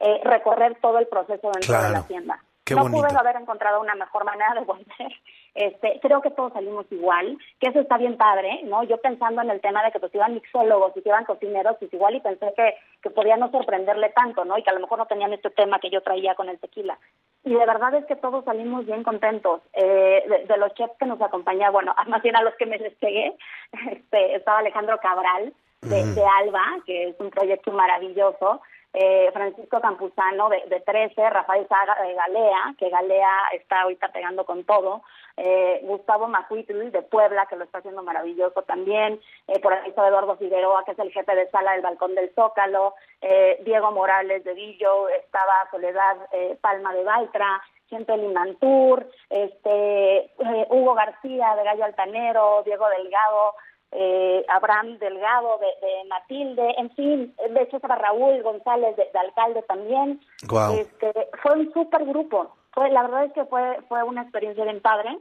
eh, 0.00 0.20
recorrer 0.24 0.78
todo 0.80 0.98
el 0.98 1.06
proceso 1.06 1.50
dentro 1.52 1.82
de 1.82 1.90
la 1.90 1.98
hacienda. 1.98 2.42
Qué 2.66 2.74
no 2.74 2.82
bonito. 2.82 3.06
pude 3.06 3.16
haber 3.16 3.36
encontrado 3.36 3.80
una 3.80 3.94
mejor 3.94 4.24
manera 4.24 4.54
de 4.54 4.60
volver. 4.60 4.84
Este, 5.56 5.98
creo 6.02 6.20
que 6.20 6.30
todos 6.32 6.52
salimos 6.52 6.84
igual, 6.90 7.38
que 7.58 7.70
eso 7.70 7.80
está 7.80 7.96
bien 7.96 8.18
padre, 8.18 8.60
¿no? 8.64 8.82
Yo 8.82 8.98
pensando 8.98 9.40
en 9.40 9.48
el 9.48 9.62
tema 9.62 9.82
de 9.82 9.90
que 9.90 9.98
pues 9.98 10.14
iban 10.14 10.34
mixólogos 10.34 10.94
y 10.94 11.00
que 11.00 11.08
iban 11.08 11.24
cocineros, 11.24 11.78
pues 11.78 11.90
igual 11.94 12.14
y 12.14 12.20
pensé 12.20 12.52
que, 12.54 12.74
que 13.00 13.08
podía 13.08 13.38
no 13.38 13.50
sorprenderle 13.50 14.10
tanto, 14.10 14.44
¿no? 14.44 14.58
Y 14.58 14.62
que 14.62 14.68
a 14.68 14.74
lo 14.74 14.80
mejor 14.80 14.98
no 14.98 15.06
tenían 15.06 15.32
este 15.32 15.48
tema 15.48 15.78
que 15.78 15.88
yo 15.88 16.02
traía 16.02 16.34
con 16.34 16.50
el 16.50 16.58
tequila. 16.58 16.98
Y 17.42 17.54
de 17.54 17.64
verdad 17.64 17.94
es 17.94 18.04
que 18.04 18.16
todos 18.16 18.44
salimos 18.44 18.84
bien 18.84 19.02
contentos. 19.02 19.62
Eh, 19.72 20.24
de, 20.28 20.44
de 20.44 20.56
los 20.58 20.74
chefs 20.74 20.98
que 20.98 21.06
nos 21.06 21.22
acompañaban, 21.22 21.72
bueno, 21.72 21.94
más 22.08 22.20
bien 22.20 22.36
a 22.36 22.42
los 22.42 22.54
que 22.56 22.66
me 22.66 22.76
les 22.76 22.94
pegué, 22.96 23.34
este, 23.92 24.34
estaba 24.34 24.58
Alejandro 24.58 24.98
Cabral, 24.98 25.54
de, 25.82 26.24
Alba, 26.24 26.64
que 26.84 27.08
es 27.08 27.16
un 27.20 27.30
proyecto 27.30 27.72
maravilloso, 27.72 28.60
eh, 28.92 29.30
Francisco 29.32 29.80
Campuzano 29.80 30.48
de, 30.48 30.62
de 30.68 30.80
13, 30.80 31.28
Rafael 31.28 31.66
Saga 31.68 32.02
de 32.02 32.14
Galea, 32.14 32.74
que 32.78 32.88
Galea 32.88 33.48
está 33.52 33.82
ahorita 33.82 34.08
pegando 34.08 34.46
con 34.46 34.64
todo, 34.64 35.02
eh, 35.36 35.80
Gustavo 35.82 36.28
Macuitl 36.28 36.90
de 36.90 37.02
Puebla, 37.02 37.46
que 37.46 37.56
lo 37.56 37.64
está 37.64 37.78
haciendo 37.78 38.02
maravilloso 38.02 38.62
también, 38.62 39.20
eh, 39.48 39.60
por 39.60 39.74
ahí 39.74 39.90
está 39.90 40.08
Eduardo 40.08 40.36
Figueroa, 40.36 40.84
que 40.84 40.92
es 40.92 40.98
el 40.98 41.12
jefe 41.12 41.34
de 41.34 41.50
sala 41.50 41.72
del 41.72 41.82
Balcón 41.82 42.14
del 42.14 42.32
Zócalo, 42.34 42.94
eh, 43.20 43.60
Diego 43.64 43.92
Morales 43.92 44.44
de 44.44 44.54
Villo, 44.54 45.10
estaba 45.10 45.68
Soledad 45.70 46.16
eh, 46.32 46.56
Palma 46.62 46.94
de 46.94 47.04
Baltra, 47.04 47.62
de 47.90 48.16
Limantur, 48.16 49.06
este, 49.30 50.16
eh, 50.18 50.66
Hugo 50.70 50.94
García 50.94 51.54
de 51.54 51.62
Gallo 51.62 51.84
Altanero, 51.84 52.62
Diego 52.64 52.88
Delgado, 52.88 53.54
eh, 53.92 54.44
Abraham 54.48 54.98
Delgado 54.98 55.58
de, 55.58 55.86
de 55.86 56.04
Matilde, 56.08 56.74
en 56.78 56.90
fin, 56.90 57.34
de 57.50 57.62
hecho 57.62 57.76
estaba 57.76 57.96
Raúl 57.96 58.42
González 58.42 58.96
de, 58.96 59.08
de 59.12 59.18
alcalde 59.18 59.62
también. 59.62 60.20
Guau. 60.48 60.74
Este, 60.74 61.12
fue 61.42 61.52
un 61.52 61.72
super 61.72 62.04
grupo. 62.04 62.54
Fue, 62.72 62.90
la 62.90 63.02
verdad 63.02 63.24
es 63.24 63.32
que 63.32 63.44
fue, 63.46 63.78
fue 63.88 64.02
una 64.02 64.22
experiencia 64.22 64.64
bien 64.64 64.80
padre. 64.80 65.18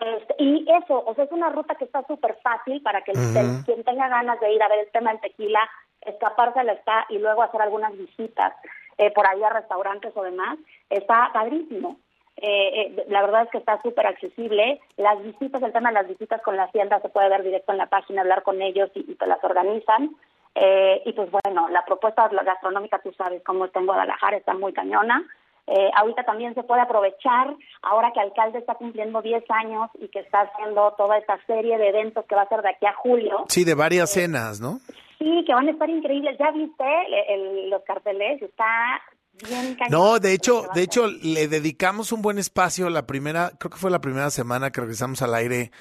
Este, 0.00 0.34
y 0.38 0.66
eso, 0.82 1.04
o 1.06 1.14
sea, 1.14 1.24
es 1.24 1.32
una 1.32 1.50
ruta 1.50 1.74
que 1.76 1.84
está 1.84 2.02
súper 2.06 2.36
fácil 2.42 2.82
para 2.82 3.02
que 3.02 3.12
el- 3.12 3.64
quien 3.64 3.84
tenga 3.84 4.08
ganas 4.08 4.40
de 4.40 4.52
ir 4.52 4.62
a 4.62 4.68
ver 4.68 4.80
el 4.80 4.90
tema 4.90 5.10
del 5.12 5.20
tequila, 5.20 5.68
escaparse 6.00 6.58
al 6.60 6.70
está 6.70 7.06
y 7.10 7.18
luego 7.18 7.42
hacer 7.42 7.60
algunas 7.62 7.96
visitas 7.96 8.52
eh, 8.98 9.10
por 9.12 9.26
ahí 9.26 9.42
a 9.44 9.50
restaurantes 9.50 10.12
o 10.16 10.22
demás, 10.22 10.58
está 10.90 11.30
padrísimo. 11.32 11.98
Eh, 12.44 12.80
eh, 12.98 13.04
la 13.08 13.22
verdad 13.22 13.42
es 13.44 13.50
que 13.50 13.58
está 13.58 13.80
súper 13.82 14.04
accesible. 14.06 14.80
Las 14.96 15.22
visitas, 15.22 15.62
el 15.62 15.72
tema 15.72 15.90
de 15.90 15.94
las 15.94 16.08
visitas 16.08 16.42
con 16.42 16.56
la 16.56 16.64
hacienda 16.64 17.00
se 17.00 17.08
puede 17.08 17.28
ver 17.28 17.44
directo 17.44 17.70
en 17.70 17.78
la 17.78 17.86
página, 17.86 18.22
hablar 18.22 18.42
con 18.42 18.60
ellos 18.60 18.90
y, 18.94 19.00
y 19.12 19.14
te 19.14 19.26
las 19.28 19.42
organizan. 19.44 20.10
Eh, 20.56 21.02
y 21.06 21.12
pues 21.12 21.30
bueno, 21.30 21.68
la 21.70 21.84
propuesta 21.84 22.28
gastronómica, 22.28 22.98
tú 22.98 23.12
sabes 23.12 23.42
cómo 23.44 23.64
está 23.64 23.78
en 23.78 23.86
Guadalajara, 23.86 24.36
está 24.36 24.54
muy 24.54 24.72
cañona. 24.72 25.22
Eh, 25.68 25.90
ahorita 25.94 26.24
también 26.24 26.54
se 26.54 26.64
puede 26.64 26.80
aprovechar, 26.82 27.54
ahora 27.82 28.10
que 28.12 28.18
Alcalde 28.18 28.58
está 28.58 28.74
cumpliendo 28.74 29.22
10 29.22 29.44
años 29.48 29.88
y 30.00 30.08
que 30.08 30.18
está 30.18 30.40
haciendo 30.40 30.92
toda 30.98 31.18
esta 31.18 31.38
serie 31.46 31.78
de 31.78 31.88
eventos 31.90 32.24
que 32.26 32.34
va 32.34 32.42
a 32.42 32.48
ser 32.48 32.60
de 32.62 32.70
aquí 32.70 32.84
a 32.86 32.92
julio. 32.94 33.44
Sí, 33.48 33.64
de 33.64 33.76
varias 33.76 34.12
cenas, 34.12 34.60
¿no? 34.60 34.78
Sí, 35.20 35.44
que 35.46 35.54
van 35.54 35.68
a 35.68 35.70
estar 35.70 35.88
increíbles. 35.88 36.36
¿Ya 36.36 36.50
viste 36.50 36.84
el- 37.06 37.14
el- 37.40 37.70
los 37.70 37.82
carteles? 37.84 38.42
Está 38.42 39.00
bien. 39.32 39.76
No, 39.90 40.18
de 40.18 40.32
hecho, 40.32 40.66
de 40.74 40.82
hecho, 40.82 41.06
le 41.06 41.48
dedicamos 41.48 42.12
un 42.12 42.22
buen 42.22 42.38
espacio 42.38 42.88
la 42.90 43.06
primera, 43.06 43.52
creo 43.58 43.70
que 43.70 43.78
fue 43.78 43.90
la 43.90 44.00
primera 44.00 44.30
semana 44.30 44.70
que 44.70 44.80
regresamos 44.80 45.22
al 45.22 45.34
aire 45.34 45.72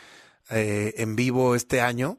eh, 0.49 0.93
en 0.97 1.15
vivo 1.15 1.55
este 1.55 1.81
año, 1.81 2.17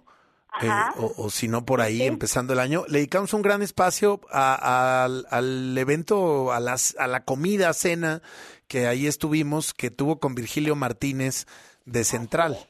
eh, 0.60 0.68
o, 0.96 1.12
o 1.16 1.30
si 1.30 1.48
no 1.48 1.64
por 1.64 1.80
ahí, 1.80 2.02
empezando 2.02 2.52
el 2.52 2.58
año, 2.60 2.84
le 2.88 2.98
dedicamos 2.98 3.32
un 3.32 3.42
gran 3.42 3.62
espacio 3.62 4.20
a- 4.30 5.04
al- 5.04 5.26
al 5.30 5.76
evento, 5.78 6.52
a, 6.52 6.60
las, 6.60 6.94
a 6.98 7.06
la 7.06 7.24
comida, 7.24 7.72
cena, 7.72 8.22
que 8.68 8.86
ahí 8.86 9.06
estuvimos, 9.06 9.72
que 9.74 9.90
tuvo 9.90 10.18
con 10.20 10.34
Virgilio 10.34 10.76
Martínez 10.76 11.46
de 11.86 12.04
Central. 12.04 12.68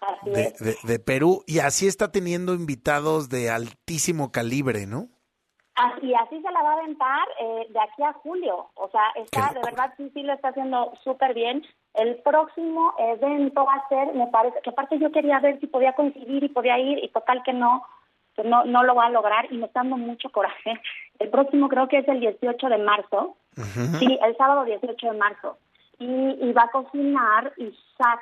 Así 0.00 0.30
De, 0.30 0.42
es. 0.42 0.58
de- 0.58 0.76
de 0.82 0.98
Perú, 0.98 1.42
y 1.46 1.60
así 1.60 1.86
está 1.86 2.12
teniendo 2.12 2.52
invitados 2.54 3.30
de 3.30 3.48
altísimo 3.50 4.30
calibre, 4.30 4.86
¿no? 4.86 5.08
Así, 5.76 6.14
así 6.14 6.40
se 6.40 6.50
la 6.52 6.62
va 6.62 6.70
a 6.70 6.78
aventar 6.78 7.26
eh, 7.40 7.66
de 7.68 7.80
aquí 7.80 8.02
a 8.04 8.12
julio. 8.12 8.66
O 8.74 8.88
sea, 8.90 9.02
está, 9.16 9.52
de 9.54 9.60
verdad, 9.64 9.92
sí, 9.96 10.08
sí 10.14 10.22
lo 10.22 10.32
está 10.32 10.48
haciendo 10.50 10.92
súper 11.02 11.34
bien. 11.34 11.64
El 11.94 12.16
próximo 12.22 12.94
evento 12.98 13.64
va 13.64 13.74
a 13.74 13.88
ser, 13.88 14.14
me 14.14 14.28
parece, 14.28 14.60
que 14.62 14.70
aparte 14.70 14.98
yo 14.98 15.10
quería 15.10 15.40
ver 15.40 15.58
si 15.60 15.66
podía 15.66 15.92
coincidir 15.94 16.44
y 16.44 16.48
podía 16.48 16.78
ir, 16.78 17.02
y 17.02 17.08
total 17.08 17.42
que 17.42 17.52
no, 17.52 17.84
que 18.36 18.44
no, 18.44 18.64
no 18.64 18.84
lo 18.84 18.94
va 18.94 19.06
a 19.06 19.10
lograr 19.10 19.46
y 19.52 19.56
me 19.58 19.66
está 19.66 19.80
dando 19.80 19.96
mucho 19.96 20.30
coraje. 20.30 20.80
El 21.18 21.28
próximo 21.30 21.68
creo 21.68 21.86
que 21.88 21.98
es 21.98 22.08
el 22.08 22.18
18 22.18 22.68
de 22.68 22.78
marzo, 22.78 23.36
sí, 24.00 24.18
el 24.20 24.36
sábado 24.36 24.64
18 24.64 25.12
de 25.12 25.16
marzo, 25.16 25.56
y, 26.00 26.06
y 26.06 26.52
va 26.52 26.62
a 26.64 26.70
cocinar 26.72 27.52
Isaac 27.56 28.20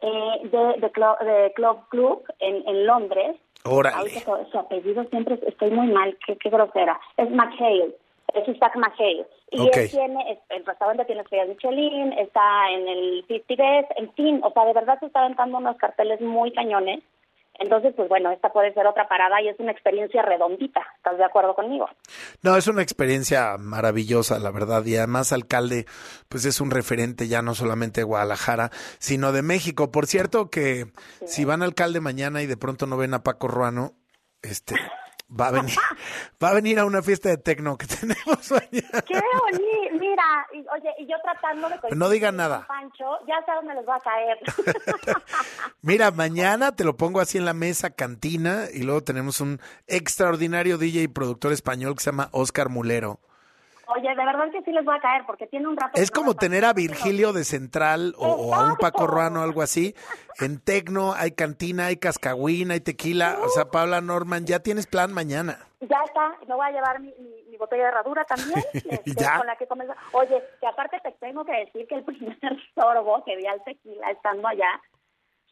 eh, 0.00 0.40
de, 0.50 0.80
de, 0.80 0.92
Clo- 0.92 1.16
de 1.24 1.52
Club 1.54 1.78
Club 1.90 2.24
en, 2.40 2.66
en 2.68 2.86
Londres. 2.86 3.36
Órale. 3.64 3.96
Ahorita 3.96 4.20
su, 4.50 4.58
apellido 4.58 5.04
siempre 5.04 5.38
estoy 5.46 5.70
muy 5.70 5.88
mal, 5.88 6.16
qué, 6.26 6.36
qué 6.36 6.50
grosera. 6.50 7.00
Es 7.16 7.30
McHale, 7.30 7.94
es 8.34 8.48
Isaac 8.48 8.76
McHale. 8.76 9.26
Y 9.50 9.60
Ok. 9.60 9.76
él 9.76 9.90
tiene, 9.90 10.40
el 10.48 10.64
restaurante 10.64 11.04
tiene 11.04 11.22
estrellas 11.22 11.48
Michelin, 11.48 12.12
está 12.14 12.70
en 12.70 12.88
el 12.88 13.24
50 13.28 13.62
Best, 13.62 13.90
en 13.96 14.12
fin, 14.14 14.40
o 14.42 14.52
sea, 14.52 14.64
de 14.64 14.72
verdad 14.72 14.98
se 14.98 15.06
está 15.06 15.20
aventando 15.20 15.58
unos 15.58 15.76
carteles 15.76 16.20
muy 16.20 16.52
cañones. 16.52 17.02
Entonces, 17.58 17.92
pues 17.94 18.08
bueno, 18.08 18.30
esta 18.30 18.52
puede 18.52 18.72
ser 18.74 18.86
otra 18.86 19.08
parada 19.08 19.40
y 19.42 19.48
es 19.48 19.58
una 19.60 19.72
experiencia 19.72 20.22
redondita. 20.22 20.80
¿Estás 20.96 21.18
de 21.18 21.24
acuerdo 21.24 21.54
conmigo? 21.54 21.88
No, 22.42 22.56
es 22.56 22.66
una 22.66 22.82
experiencia 22.82 23.56
maravillosa, 23.58 24.38
la 24.38 24.50
verdad. 24.50 24.84
Y 24.84 24.96
además, 24.96 25.32
alcalde, 25.32 25.86
pues 26.28 26.44
es 26.44 26.60
un 26.60 26.70
referente 26.70 27.28
ya 27.28 27.42
no 27.42 27.54
solamente 27.54 28.00
de 28.00 28.04
Guadalajara, 28.04 28.70
sino 28.98 29.32
de 29.32 29.42
México. 29.42 29.90
Por 29.90 30.06
cierto, 30.06 30.50
que 30.50 30.86
si 31.26 31.44
van 31.44 31.62
al 31.62 31.72
alcalde 31.72 32.00
mañana 32.00 32.42
y 32.42 32.46
de 32.46 32.58
pronto 32.58 32.86
no 32.86 32.98
ven 32.98 33.14
a 33.14 33.22
Paco 33.22 33.48
Ruano, 33.48 33.94
este, 34.42 34.74
va 35.38 35.48
a 35.48 35.50
venir, 35.52 35.74
va 36.42 36.50
a 36.50 36.54
venir 36.54 36.78
a 36.78 36.84
una 36.84 37.02
fiesta 37.02 37.28
de 37.28 37.38
tecno 37.38 37.76
que 37.76 37.86
tenemos 38.00 38.50
mañana. 38.50 39.02
¡Qué 39.06 39.14
bonito! 39.14 39.98
Mira, 39.98 40.46
y, 40.52 40.58
oye, 40.58 40.90
y 40.98 41.06
yo 41.06 41.16
tratando 41.22 41.68
de... 41.68 41.96
No 41.96 42.08
digan 42.08 42.36
nada. 42.36 42.66
Pancho, 42.66 43.04
ya 43.26 43.42
sé 43.44 43.52
dónde 43.52 43.74
les 43.74 43.88
va 43.88 43.96
a 43.96 44.00
caer. 44.00 44.38
Mira, 45.82 46.10
mañana 46.10 46.74
te 46.74 46.84
lo 46.84 46.96
pongo 46.96 47.20
así 47.20 47.38
en 47.38 47.44
la 47.44 47.54
mesa, 47.54 47.90
cantina, 47.90 48.66
y 48.72 48.82
luego 48.82 49.02
tenemos 49.02 49.40
un 49.40 49.60
extraordinario 49.86 50.78
DJ 50.78 51.02
y 51.02 51.08
productor 51.08 51.52
español 51.52 51.94
que 51.94 52.02
se 52.02 52.10
llama 52.10 52.28
Oscar 52.32 52.68
Mulero. 52.68 53.20
Oye, 53.96 54.08
de 54.08 54.14
verdad 54.24 54.50
que 54.50 54.62
sí 54.62 54.72
les 54.72 54.86
va 54.86 54.96
a 54.96 55.00
caer 55.00 55.22
porque 55.26 55.46
tiene 55.46 55.68
un 55.68 55.76
rato... 55.76 56.00
Es 56.00 56.10
no 56.12 56.20
como 56.20 56.34
tener 56.34 56.64
a 56.64 56.72
Virgilio 56.72 57.32
de 57.32 57.44
Central 57.44 58.14
o, 58.18 58.26
o 58.28 58.54
a 58.54 58.64
un 58.66 58.76
Paco 58.76 59.06
Ruano 59.06 59.40
o 59.40 59.42
algo 59.42 59.62
así. 59.62 59.94
En 60.40 60.58
Tecno 60.60 61.12
hay 61.14 61.32
cantina, 61.32 61.86
hay 61.86 61.96
cascagüín, 61.96 62.70
hay 62.70 62.80
tequila. 62.80 63.38
O 63.44 63.48
sea, 63.48 63.66
Paula 63.66 64.00
Norman, 64.00 64.46
ya 64.46 64.60
tienes 64.60 64.86
plan 64.86 65.12
mañana. 65.12 65.58
Ya 65.80 66.00
está, 66.06 66.36
me 66.46 66.54
voy 66.54 66.66
a 66.66 66.70
llevar 66.70 67.00
mi, 67.00 67.12
mi, 67.18 67.42
mi 67.50 67.56
botella 67.56 67.82
de 67.84 67.88
herradura 67.88 68.24
también, 68.24 68.62
este, 68.72 69.14
Ya. 69.16 69.38
con 69.38 69.46
la 69.46 69.56
que 69.56 69.66
comenzó. 69.66 69.94
Oye, 70.12 70.42
que 70.60 70.66
aparte 70.66 71.00
te 71.02 71.10
tengo 71.20 71.44
que 71.44 71.52
decir 71.52 71.86
que 71.88 71.96
el 71.96 72.04
primer 72.04 72.36
sorbo 72.74 73.22
que 73.24 73.36
di 73.36 73.46
al 73.46 73.62
tequila 73.64 74.10
estando 74.10 74.46
allá 74.48 74.80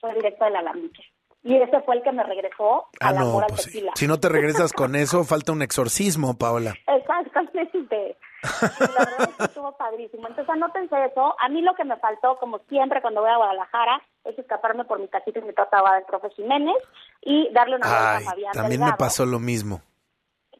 fue 0.00 0.14
directo 0.14 0.44
del 0.44 0.56
alambique. 0.56 1.02
Y 1.42 1.56
ese 1.56 1.80
fue 1.80 1.96
el 1.96 2.02
que 2.02 2.12
me 2.12 2.22
regresó 2.22 2.86
Ah, 3.00 3.08
al 3.08 3.14
no, 3.16 3.20
amor 3.22 3.44
al 3.44 3.48
pues 3.48 3.62
sí. 3.62 3.70
tequila. 3.72 3.92
Si 3.96 4.06
no 4.06 4.20
te 4.20 4.28
regresas 4.28 4.72
con 4.74 4.94
eso, 4.94 5.24
falta 5.24 5.52
un 5.52 5.62
exorcismo, 5.62 6.36
Paola. 6.38 6.74
Exactamente. 6.86 8.16
Y 8.42 8.80
la 8.92 9.04
verdad 9.04 9.28
es 9.30 9.36
que 9.36 9.44
estuvo 9.44 9.72
padrísimo. 9.76 10.26
Entonces, 10.28 10.48
anótense 10.48 11.04
eso. 11.04 11.34
A 11.38 11.48
mí 11.48 11.60
lo 11.62 11.74
que 11.74 11.84
me 11.84 11.96
faltó, 11.96 12.36
como 12.38 12.58
siempre 12.68 13.00
cuando 13.02 13.20
voy 13.20 13.30
a 13.30 13.36
Guadalajara, 13.36 14.00
es 14.24 14.38
escaparme 14.38 14.84
por 14.84 14.98
mi 14.98 15.08
casita 15.08 15.38
y 15.38 15.42
mi 15.42 15.52
trataba 15.52 15.94
del 15.94 16.04
profe 16.04 16.30
Jiménez 16.30 16.76
y 17.22 17.50
darle 17.52 17.76
una 17.76 17.86
vuelta 17.86 18.16
a 18.16 18.20
Fabián 18.20 18.52
también 18.52 18.80
me 18.80 18.86
Delgado. 18.86 18.98
pasó 18.98 19.26
lo 19.26 19.38
mismo. 19.38 19.82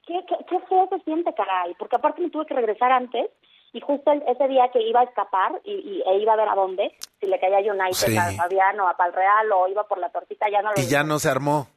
¿Qué, 0.06 0.24
qué, 0.28 0.36
qué 0.48 0.60
feo 0.68 0.88
se 0.90 0.98
siente, 1.04 1.32
caray? 1.34 1.74
Porque 1.78 1.96
aparte 1.96 2.20
me 2.20 2.30
tuve 2.30 2.46
que 2.46 2.54
regresar 2.54 2.90
antes 2.92 3.30
y 3.72 3.80
justo 3.80 4.10
el- 4.10 4.24
ese 4.26 4.48
día 4.48 4.68
que 4.72 4.82
iba 4.82 5.00
a 5.00 5.04
escapar 5.04 5.60
y, 5.64 5.72
y- 5.72 6.02
e 6.04 6.18
iba 6.18 6.32
a 6.32 6.36
ver 6.36 6.48
a 6.48 6.54
dónde, 6.54 6.92
si 7.20 7.26
le 7.26 7.38
caía 7.38 7.58
a 7.58 7.60
United, 7.72 7.94
Sí. 8.08 8.16
a 8.16 8.32
Fabián 8.32 8.80
o 8.80 8.88
a 8.88 8.96
Palreal 8.96 9.52
o 9.52 9.68
iba 9.68 9.84
por 9.84 9.98
la 9.98 10.10
tortita, 10.10 10.48
ya 10.50 10.62
no 10.62 10.72
lo 10.72 10.80
Y 10.80 10.86
ya 10.88 11.04
no 11.04 11.18
se 11.20 11.28
armó. 11.28 11.68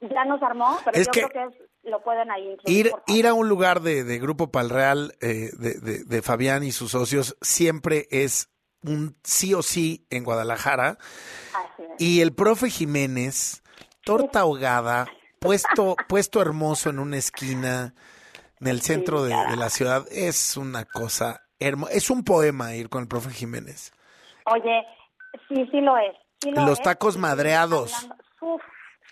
ya 0.00 0.24
nos 0.24 0.42
armó, 0.42 0.76
pero 0.84 0.96
Es 0.98 1.06
yo 1.06 1.12
que- 1.12 1.22
creo 1.28 1.48
que 1.50 1.56
es- 1.56 1.65
lo 1.86 2.02
pueden 2.02 2.30
ahí 2.30 2.50
incluir. 2.52 2.86
Ir, 2.86 2.92
ir 3.06 3.26
a 3.26 3.34
un 3.34 3.48
lugar 3.48 3.80
de, 3.80 4.04
de 4.04 4.18
Grupo 4.18 4.50
Palreal, 4.50 5.14
eh, 5.20 5.50
de, 5.58 5.74
de, 5.74 6.04
de 6.04 6.22
Fabián 6.22 6.62
y 6.64 6.72
sus 6.72 6.90
socios, 6.92 7.36
siempre 7.40 8.06
es 8.10 8.50
un 8.82 9.16
sí 9.24 9.54
o 9.54 9.62
sí 9.62 10.06
en 10.10 10.24
Guadalajara. 10.24 10.98
Así 11.54 11.82
es. 11.82 11.88
Y 12.00 12.20
el 12.20 12.34
profe 12.34 12.70
Jiménez, 12.70 13.62
torta 14.04 14.40
ahogada, 14.40 15.06
puesto, 15.40 15.96
puesto 16.08 16.40
hermoso 16.42 16.90
en 16.90 16.98
una 16.98 17.16
esquina 17.16 17.94
en 18.60 18.66
el 18.68 18.80
centro 18.80 19.22
de, 19.22 19.34
de 19.50 19.56
la 19.56 19.70
ciudad, 19.70 20.06
es 20.10 20.56
una 20.56 20.84
cosa 20.84 21.42
hermosa. 21.58 21.92
Es 21.92 22.10
un 22.10 22.24
poema 22.24 22.74
ir 22.74 22.88
con 22.88 23.02
el 23.02 23.08
profe 23.08 23.30
Jiménez. 23.30 23.92
Oye, 24.46 24.82
sí, 25.48 25.66
sí 25.70 25.80
lo 25.80 25.96
es. 25.98 26.14
Sí 26.42 26.50
lo 26.50 26.64
Los 26.66 26.78
es. 26.78 26.84
tacos 26.84 27.16
madreados. 27.16 27.92
Uf, 28.40 28.62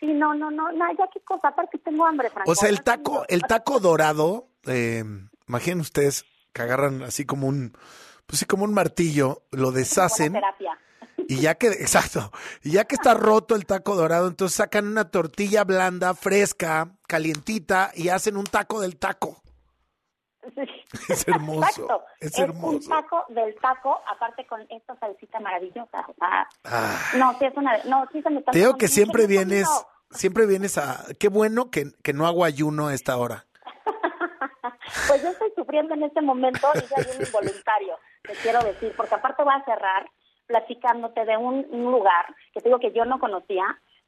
sí, 0.00 0.06
no, 0.06 0.34
no, 0.34 0.50
no, 0.50 0.72
no, 0.72 0.84
ya 0.98 1.08
qué 1.12 1.20
cosa, 1.20 1.48
aparte 1.48 1.78
tengo 1.78 2.06
hambre, 2.06 2.30
Franco. 2.30 2.50
O 2.50 2.54
sea, 2.54 2.68
el 2.68 2.82
taco, 2.82 3.24
el 3.28 3.42
taco 3.42 3.80
dorado, 3.80 4.48
eh, 4.66 5.04
imaginen 5.48 5.80
ustedes 5.80 6.24
que 6.52 6.62
agarran 6.62 7.02
así 7.02 7.24
como 7.24 7.46
un, 7.46 7.76
pues 8.26 8.40
sí, 8.40 8.44
como 8.46 8.64
un 8.64 8.74
martillo, 8.74 9.42
lo 9.50 9.72
deshacen 9.72 10.34
y 11.28 11.36
ya 11.40 11.54
que, 11.54 11.68
exacto, 11.80 12.32
y 12.62 12.72
ya 12.72 12.84
que 12.84 12.94
está 12.94 13.14
roto 13.14 13.54
el 13.54 13.66
taco 13.66 13.94
dorado, 13.94 14.28
entonces 14.28 14.56
sacan 14.56 14.86
una 14.86 15.10
tortilla 15.10 15.64
blanda, 15.64 16.14
fresca, 16.14 16.90
calientita 17.06 17.92
y 17.94 18.08
hacen 18.08 18.36
un 18.36 18.44
taco 18.44 18.80
del 18.80 18.96
taco. 18.96 19.43
Es 21.08 21.26
hermoso, 21.28 21.66
Exacto. 21.82 22.04
es 22.20 22.38
un 22.38 22.44
hermoso. 22.44 22.88
taco 22.88 23.24
del 23.28 23.54
taco, 23.60 24.00
aparte 24.06 24.46
con 24.46 24.60
esta 24.70 24.96
salsita 24.98 25.40
maravillosa. 25.40 26.04
O 26.08 26.14
sea, 26.14 26.48
Ah, 26.64 26.98
no, 27.16 27.32
sí 27.38 27.44
es 27.46 27.56
una, 27.56 27.76
no, 27.84 28.06
sí 28.12 28.22
se 28.22 28.30
me 28.30 28.38
está 28.40 28.52
te 28.52 28.58
digo 28.58 28.70
antojando 28.72 28.78
que 28.78 28.88
siempre 28.88 29.26
vienes, 29.26 29.68
siempre 30.10 30.46
vienes 30.46 30.78
a, 30.78 31.04
qué 31.18 31.28
bueno 31.28 31.70
que, 31.70 31.92
que 32.02 32.12
no 32.12 32.26
hago 32.26 32.44
ayuno 32.44 32.88
a 32.88 32.94
esta 32.94 33.16
hora. 33.16 33.44
Pues 35.08 35.22
yo 35.22 35.30
estoy 35.30 35.50
sufriendo 35.56 35.94
en 35.94 36.04
este 36.04 36.20
momento 36.22 36.68
y 36.74 36.78
ya 36.80 36.96
un 37.18 37.26
involuntario, 37.26 37.98
te 38.22 38.32
quiero 38.34 38.62
decir, 38.62 38.92
porque 38.96 39.14
aparte 39.14 39.42
voy 39.42 39.52
a 39.54 39.64
cerrar 39.64 40.08
platicándote 40.46 41.24
de 41.24 41.36
un, 41.36 41.66
un 41.70 41.90
lugar 41.90 42.26
que 42.52 42.60
te 42.60 42.68
digo 42.68 42.78
que 42.78 42.92
yo 42.92 43.04
no 43.04 43.18
conocía. 43.18 43.64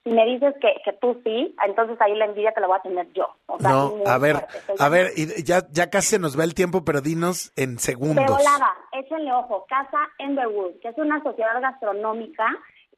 Si 0.06 0.12
me 0.12 0.24
dices 0.24 0.54
que, 0.60 0.72
que 0.84 0.92
tú 0.92 1.20
sí, 1.24 1.52
entonces 1.66 2.00
ahí 2.00 2.14
la 2.14 2.26
envidia 2.26 2.52
que 2.52 2.60
la 2.60 2.68
voy 2.68 2.78
a 2.78 2.82
tener 2.82 3.12
yo. 3.12 3.26
O 3.46 3.58
sea, 3.58 3.70
No, 3.70 3.92
a 4.06 4.18
ver, 4.18 4.36
fuerte. 4.36 4.74
A 4.78 4.88
ver, 4.88 5.08
y 5.16 5.42
ya, 5.42 5.66
ya 5.72 5.90
casi 5.90 6.10
se 6.10 6.18
nos 6.20 6.38
va 6.38 6.44
el 6.44 6.54
tiempo, 6.54 6.84
pero 6.84 7.00
dinos 7.00 7.52
en 7.56 7.80
segundos. 7.80 8.24
volada, 8.24 8.72
échenle 8.92 9.32
ojo, 9.32 9.66
Casa 9.68 9.98
Emberwood, 10.20 10.78
que 10.80 10.90
es 10.90 10.98
una 10.98 11.20
sociedad 11.24 11.60
gastronómica 11.60 12.46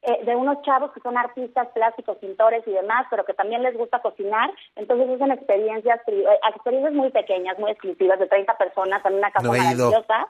eh, 0.03 0.23
de 0.27 0.37
unos 0.37 0.61
chavos 0.65 0.93
que 0.93 1.01
son 1.01 1.17
artistas, 1.17 1.69
plásticos, 1.73 2.19
pintores 2.19 2.63
y 2.67 2.73
demás, 2.73 3.07
pero 3.09 3.25
que 3.25 3.33
también 3.33 3.63
les 3.63 3.75
gusta 3.75 4.03
cocinar. 4.03 4.51
Entonces 4.77 5.09
hacen 5.09 5.33
experiencias, 5.33 6.01
eh, 6.09 6.25
experiencias 6.55 6.93
muy 6.93 7.11
pequeñas, 7.11 7.59
muy 7.59 7.71
exclusivas, 7.71 8.19
de 8.19 8.27
30 8.27 8.55
personas 8.59 9.03
en 9.07 9.15
una 9.15 9.31
casa 9.31 9.47
No 9.47 9.55
maravillosa. 9.55 10.29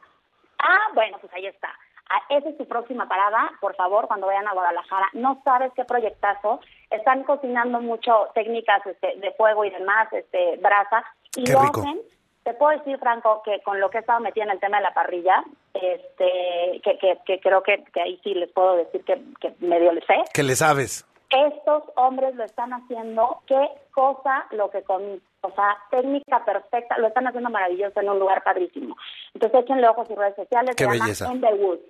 Ah, 0.61 0.93
bueno, 0.95 1.19
pues 1.21 1.33
ahí 1.35 1.47
está. 1.47 1.71
Ah, 2.11 2.23
esa 2.31 2.49
es 2.49 2.57
su 2.57 2.67
próxima 2.67 3.07
parada, 3.09 3.51
por 3.61 3.75
favor, 3.77 4.07
cuando 4.09 4.27
vayan 4.27 4.49
a 4.49 4.55
Guadalajara. 4.55 5.09
No 5.13 5.41
sabes 5.45 5.73
qué 5.75 5.85
proyectazo. 5.85 6.61
Están 6.91 7.25
cocinando 7.25 7.81
mucho 7.81 8.29
técnicas 8.35 8.87
este, 8.87 9.17
de 9.17 9.33
fuego 9.33 9.65
y 9.65 9.71
demás, 9.71 10.13
este, 10.13 10.57
brasa, 10.57 11.05
y 11.37 11.45
Qué 11.45 11.53
lo 11.53 11.61
rico. 11.63 11.81
hacen 11.81 12.01
te 12.49 12.55
puedo 12.55 12.79
decir, 12.79 12.99
Franco, 12.99 13.43
que 13.45 13.61
con 13.61 13.79
lo 13.79 13.91
que 13.91 13.99
he 13.99 14.01
estado 14.01 14.21
metida 14.21 14.45
en 14.45 14.51
el 14.53 14.59
tema 14.59 14.79
de 14.79 14.85
la 14.85 14.95
parrilla, 14.95 15.45
este, 15.75 16.81
que, 16.83 16.97
que, 16.97 17.19
que 17.27 17.41
creo 17.41 17.63
que, 17.63 17.85
que 17.93 18.01
ahí 18.01 18.19
sí 18.25 18.33
les 18.33 18.51
puedo 18.53 18.75
decir 18.77 19.05
que, 19.05 19.21
que 19.39 19.53
medio 19.59 19.93
le 19.93 20.01
sé. 20.07 20.15
Que 20.33 20.43
le 20.43 20.57
sabes. 20.57 21.07
Estos 21.29 21.83
hombres 21.97 22.35
lo 22.37 22.45
están 22.45 22.73
haciendo, 22.73 23.43
qué 23.47 23.69
cosa 23.93 24.47
lo 24.53 24.71
que 24.71 24.83
comí. 24.83 25.21
O 25.43 25.51
sea, 25.51 25.77
técnica 25.91 26.43
perfecta, 26.43 26.97
lo 26.97 27.09
están 27.09 27.27
haciendo 27.27 27.51
maravilloso 27.51 28.01
en 28.01 28.09
un 28.09 28.19
lugar 28.19 28.43
padrísimo. 28.43 28.97
Entonces 29.35 29.65
échenle 29.65 29.87
ojos 29.87 30.09
sus 30.09 30.17
redes 30.17 30.37
sociales, 30.37 30.75
Qué 30.75 30.85
se 30.85 30.91
llama 30.91 31.05
belleza. 31.05 31.31
Underwood. 31.31 31.81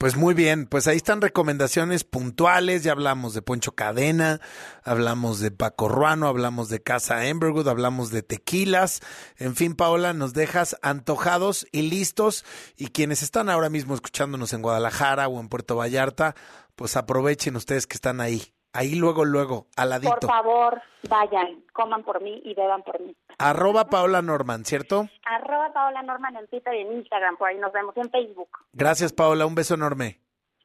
Pues 0.00 0.16
muy 0.16 0.32
bien, 0.32 0.64
pues 0.64 0.88
ahí 0.88 0.96
están 0.96 1.20
recomendaciones 1.20 2.04
puntuales, 2.04 2.82
ya 2.82 2.92
hablamos 2.92 3.34
de 3.34 3.42
Poncho 3.42 3.72
Cadena, 3.72 4.40
hablamos 4.82 5.40
de 5.40 5.50
Paco 5.50 5.90
Ruano, 5.90 6.26
hablamos 6.26 6.70
de 6.70 6.82
Casa 6.82 7.26
Emberwood, 7.26 7.68
hablamos 7.68 8.10
de 8.10 8.22
tequilas, 8.22 9.02
en 9.36 9.54
fin, 9.56 9.74
Paola, 9.74 10.14
nos 10.14 10.32
dejas 10.32 10.78
antojados 10.80 11.66
y 11.70 11.82
listos 11.82 12.46
y 12.78 12.86
quienes 12.86 13.22
están 13.22 13.50
ahora 13.50 13.68
mismo 13.68 13.94
escuchándonos 13.94 14.54
en 14.54 14.62
Guadalajara 14.62 15.28
o 15.28 15.38
en 15.38 15.50
Puerto 15.50 15.76
Vallarta, 15.76 16.34
pues 16.76 16.96
aprovechen 16.96 17.56
ustedes 17.56 17.86
que 17.86 17.96
están 17.96 18.22
ahí, 18.22 18.54
ahí 18.72 18.94
luego, 18.94 19.24
luego, 19.24 19.66
al 19.76 20.00
Por 20.00 20.24
favor, 20.24 20.82
vayan, 21.08 21.64
coman 21.72 22.02
por 22.02 22.22
mí 22.22 22.40
y 22.44 22.54
beban 22.54 22.82
por 22.82 23.00
mí. 23.00 23.14
Arroba 23.38 23.86
Paola 23.86 24.22
Norman, 24.22 24.64
¿cierto? 24.64 25.08
Arroba 25.24 25.72
Paola 25.72 26.02
Norman 26.02 26.36
en 26.36 26.46
Twitter 26.48 26.74
y 26.74 26.80
en 26.80 26.92
Instagram, 26.98 27.36
por 27.36 27.48
ahí 27.48 27.58
nos 27.58 27.72
vemos 27.72 27.96
en 27.96 28.10
Facebook. 28.10 28.50
Gracias 28.72 29.12
Paola, 29.12 29.46
un 29.46 29.54
beso 29.54 29.74
enorme. 29.74 30.20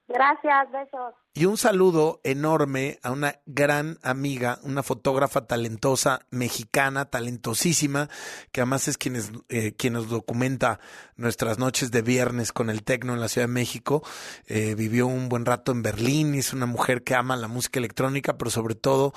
Gracias, 0.07 0.71
besos. 0.71 1.15
Y 1.33 1.45
un 1.45 1.57
saludo 1.57 2.21
enorme 2.23 2.99
a 3.01 3.11
una 3.11 3.39
gran 3.47 3.97
amiga, 4.03 4.59
una 4.61 4.83
fotógrafa 4.83 5.47
talentosa 5.47 6.21
mexicana, 6.29 7.05
talentosísima, 7.05 8.07
que 8.51 8.61
además 8.61 8.87
es 8.87 8.97
quien, 8.97 9.15
es, 9.15 9.31
eh, 9.49 9.73
quien 9.73 9.93
nos 9.93 10.07
documenta 10.07 10.79
nuestras 11.17 11.57
noches 11.57 11.89
de 11.89 12.03
viernes 12.03 12.53
con 12.53 12.69
el 12.69 12.83
tecno 12.83 13.13
en 13.13 13.19
la 13.19 13.27
Ciudad 13.27 13.47
de 13.47 13.53
México. 13.53 14.03
Eh, 14.45 14.75
vivió 14.75 15.07
un 15.07 15.27
buen 15.27 15.43
rato 15.43 15.71
en 15.71 15.81
Berlín, 15.81 16.35
es 16.35 16.53
una 16.53 16.67
mujer 16.67 17.03
que 17.03 17.15
ama 17.15 17.35
la 17.35 17.47
música 17.47 17.79
electrónica, 17.79 18.37
pero 18.37 18.51
sobre 18.51 18.75
todo 18.75 19.11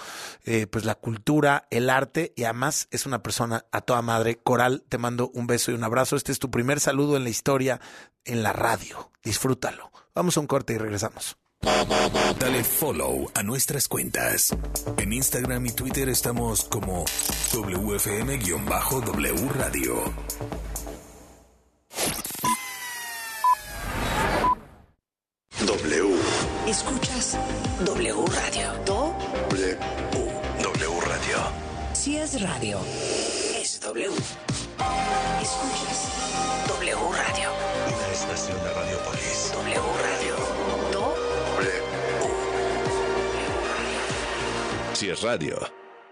eh, 0.44 0.66
pues 0.66 0.86
la 0.86 0.94
cultura, 0.94 1.66
el 1.70 1.90
arte 1.90 2.32
y 2.34 2.44
además 2.44 2.88
es 2.90 3.04
una 3.04 3.22
persona 3.22 3.66
a 3.70 3.82
toda 3.82 4.00
madre. 4.00 4.40
Coral, 4.42 4.82
te 4.88 4.96
mando 4.96 5.30
un 5.34 5.46
beso 5.46 5.70
y 5.70 5.74
un 5.74 5.84
abrazo. 5.84 6.16
Este 6.16 6.32
es 6.32 6.38
tu 6.38 6.50
primer 6.50 6.80
saludo 6.80 7.16
en 7.18 7.24
la 7.24 7.30
historia 7.30 7.78
en 8.24 8.42
la 8.42 8.52
radio. 8.52 9.12
Disfrútalo. 9.22 9.92
Vamos 10.18 10.36
a 10.36 10.40
un 10.40 10.48
corte 10.48 10.72
y 10.72 10.78
regresamos. 10.78 11.36
Dale 12.40 12.64
follow 12.64 13.30
a 13.34 13.44
nuestras 13.44 13.86
cuentas. 13.86 14.52
En 14.96 15.12
Instagram 15.12 15.64
y 15.66 15.70
Twitter 15.70 16.08
estamos 16.08 16.64
como 16.64 17.04
WFM-W 17.52 19.48
Radio. 19.54 20.12
W. 25.64 26.16
Escuchas 26.66 27.38
W 27.84 28.24
Radio. 28.26 28.72
Do, 28.84 29.14
W. 29.50 29.78
W 30.64 31.00
Radio. 31.06 31.38
si 31.92 32.16
es 32.16 32.42
radio, 32.42 32.80
es 33.54 33.78
W. 33.82 34.10
Radio. 45.14 45.77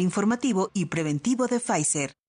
informativo 0.00 0.70
y 0.74 0.86
preventivo 0.86 1.46
de 1.46 1.60
Pfizer. 1.60 2.12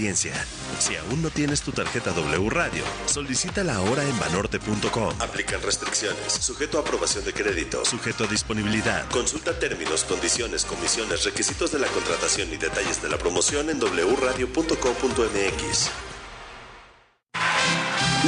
Si 0.00 0.96
aún 0.96 1.20
no 1.20 1.28
tienes 1.28 1.60
tu 1.60 1.72
tarjeta 1.72 2.12
W 2.12 2.48
Radio, 2.48 2.82
solicítala 3.04 3.74
ahora 3.74 4.02
en 4.02 4.18
banorte.com. 4.18 5.14
Aplican 5.20 5.60
restricciones, 5.60 6.32
sujeto 6.32 6.78
a 6.78 6.80
aprobación 6.80 7.22
de 7.26 7.34
crédito, 7.34 7.84
sujeto 7.84 8.24
a 8.24 8.26
disponibilidad. 8.26 9.06
Consulta 9.10 9.58
términos, 9.58 10.04
condiciones, 10.04 10.64
comisiones, 10.64 11.24
requisitos 11.24 11.72
de 11.72 11.80
la 11.80 11.86
contratación 11.88 12.50
y 12.50 12.56
detalles 12.56 13.02
de 13.02 13.10
la 13.10 13.18
promoción 13.18 13.68
en 13.68 13.78
wradio.com.mx. 13.78 15.90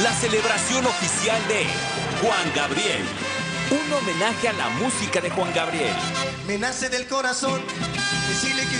La 0.03 0.13
celebración 0.13 0.85
oficial 0.85 1.41
de 1.47 1.65
Juan 2.21 2.53
Gabriel. 2.55 3.01
Un 3.71 3.93
homenaje 3.93 4.49
a 4.49 4.53
la 4.53 4.69
música 4.69 5.21
de 5.21 5.31
Juan 5.31 5.51
Gabriel. 5.55 5.95
Me 6.45 6.59
nace 6.59 6.89
del 6.89 7.07
corazón 7.07 7.63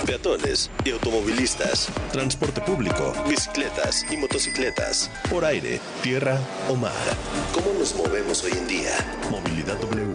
Peatones 0.00 0.70
y 0.84 0.90
automovilistas, 0.90 1.88
transporte 2.12 2.60
público, 2.62 3.12
bicicletas 3.28 4.04
y 4.10 4.16
motocicletas, 4.16 5.10
por 5.30 5.44
aire, 5.44 5.80
tierra 6.02 6.40
o 6.68 6.74
mar. 6.74 6.92
¿Cómo 7.54 7.78
nos 7.78 7.94
movemos 7.94 8.42
hoy 8.42 8.52
en 8.52 8.66
día? 8.66 8.90
Movilidad 9.30 9.78
W 9.80 10.14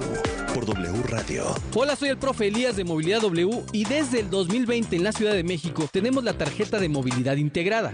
por 0.54 0.66
W 0.66 1.04
Radio. 1.04 1.56
Hola, 1.74 1.96
soy 1.96 2.10
el 2.10 2.18
profe 2.18 2.48
Elías 2.48 2.76
de 2.76 2.84
Movilidad 2.84 3.22
W 3.22 3.64
y 3.72 3.86
desde 3.86 4.20
el 4.20 4.30
2020 4.30 4.96
en 4.96 5.04
la 5.04 5.12
Ciudad 5.12 5.34
de 5.34 5.44
México 5.44 5.88
tenemos 5.92 6.24
la 6.24 6.38
tarjeta 6.38 6.80
de 6.80 6.90
movilidad 6.90 7.38
integrada. 7.38 7.94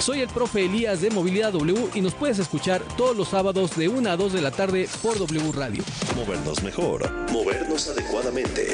Soy 0.00 0.20
el 0.20 0.28
profe 0.28 0.66
Elías 0.66 1.00
de 1.00 1.10
Movilidad 1.10 1.52
W 1.52 1.88
y 1.94 2.00
nos 2.00 2.14
puedes 2.14 2.38
escuchar 2.38 2.82
todos 2.96 3.16
los 3.16 3.28
sábados 3.28 3.76
de 3.76 3.88
1 3.88 4.10
a 4.10 4.16
2 4.16 4.32
de 4.32 4.42
la 4.42 4.50
tarde 4.50 4.88
por 5.02 5.18
W 5.18 5.52
Radio. 5.52 5.82
Movernos 6.14 6.62
mejor, 6.62 7.10
movernos 7.30 7.88
adecuadamente. 7.88 8.68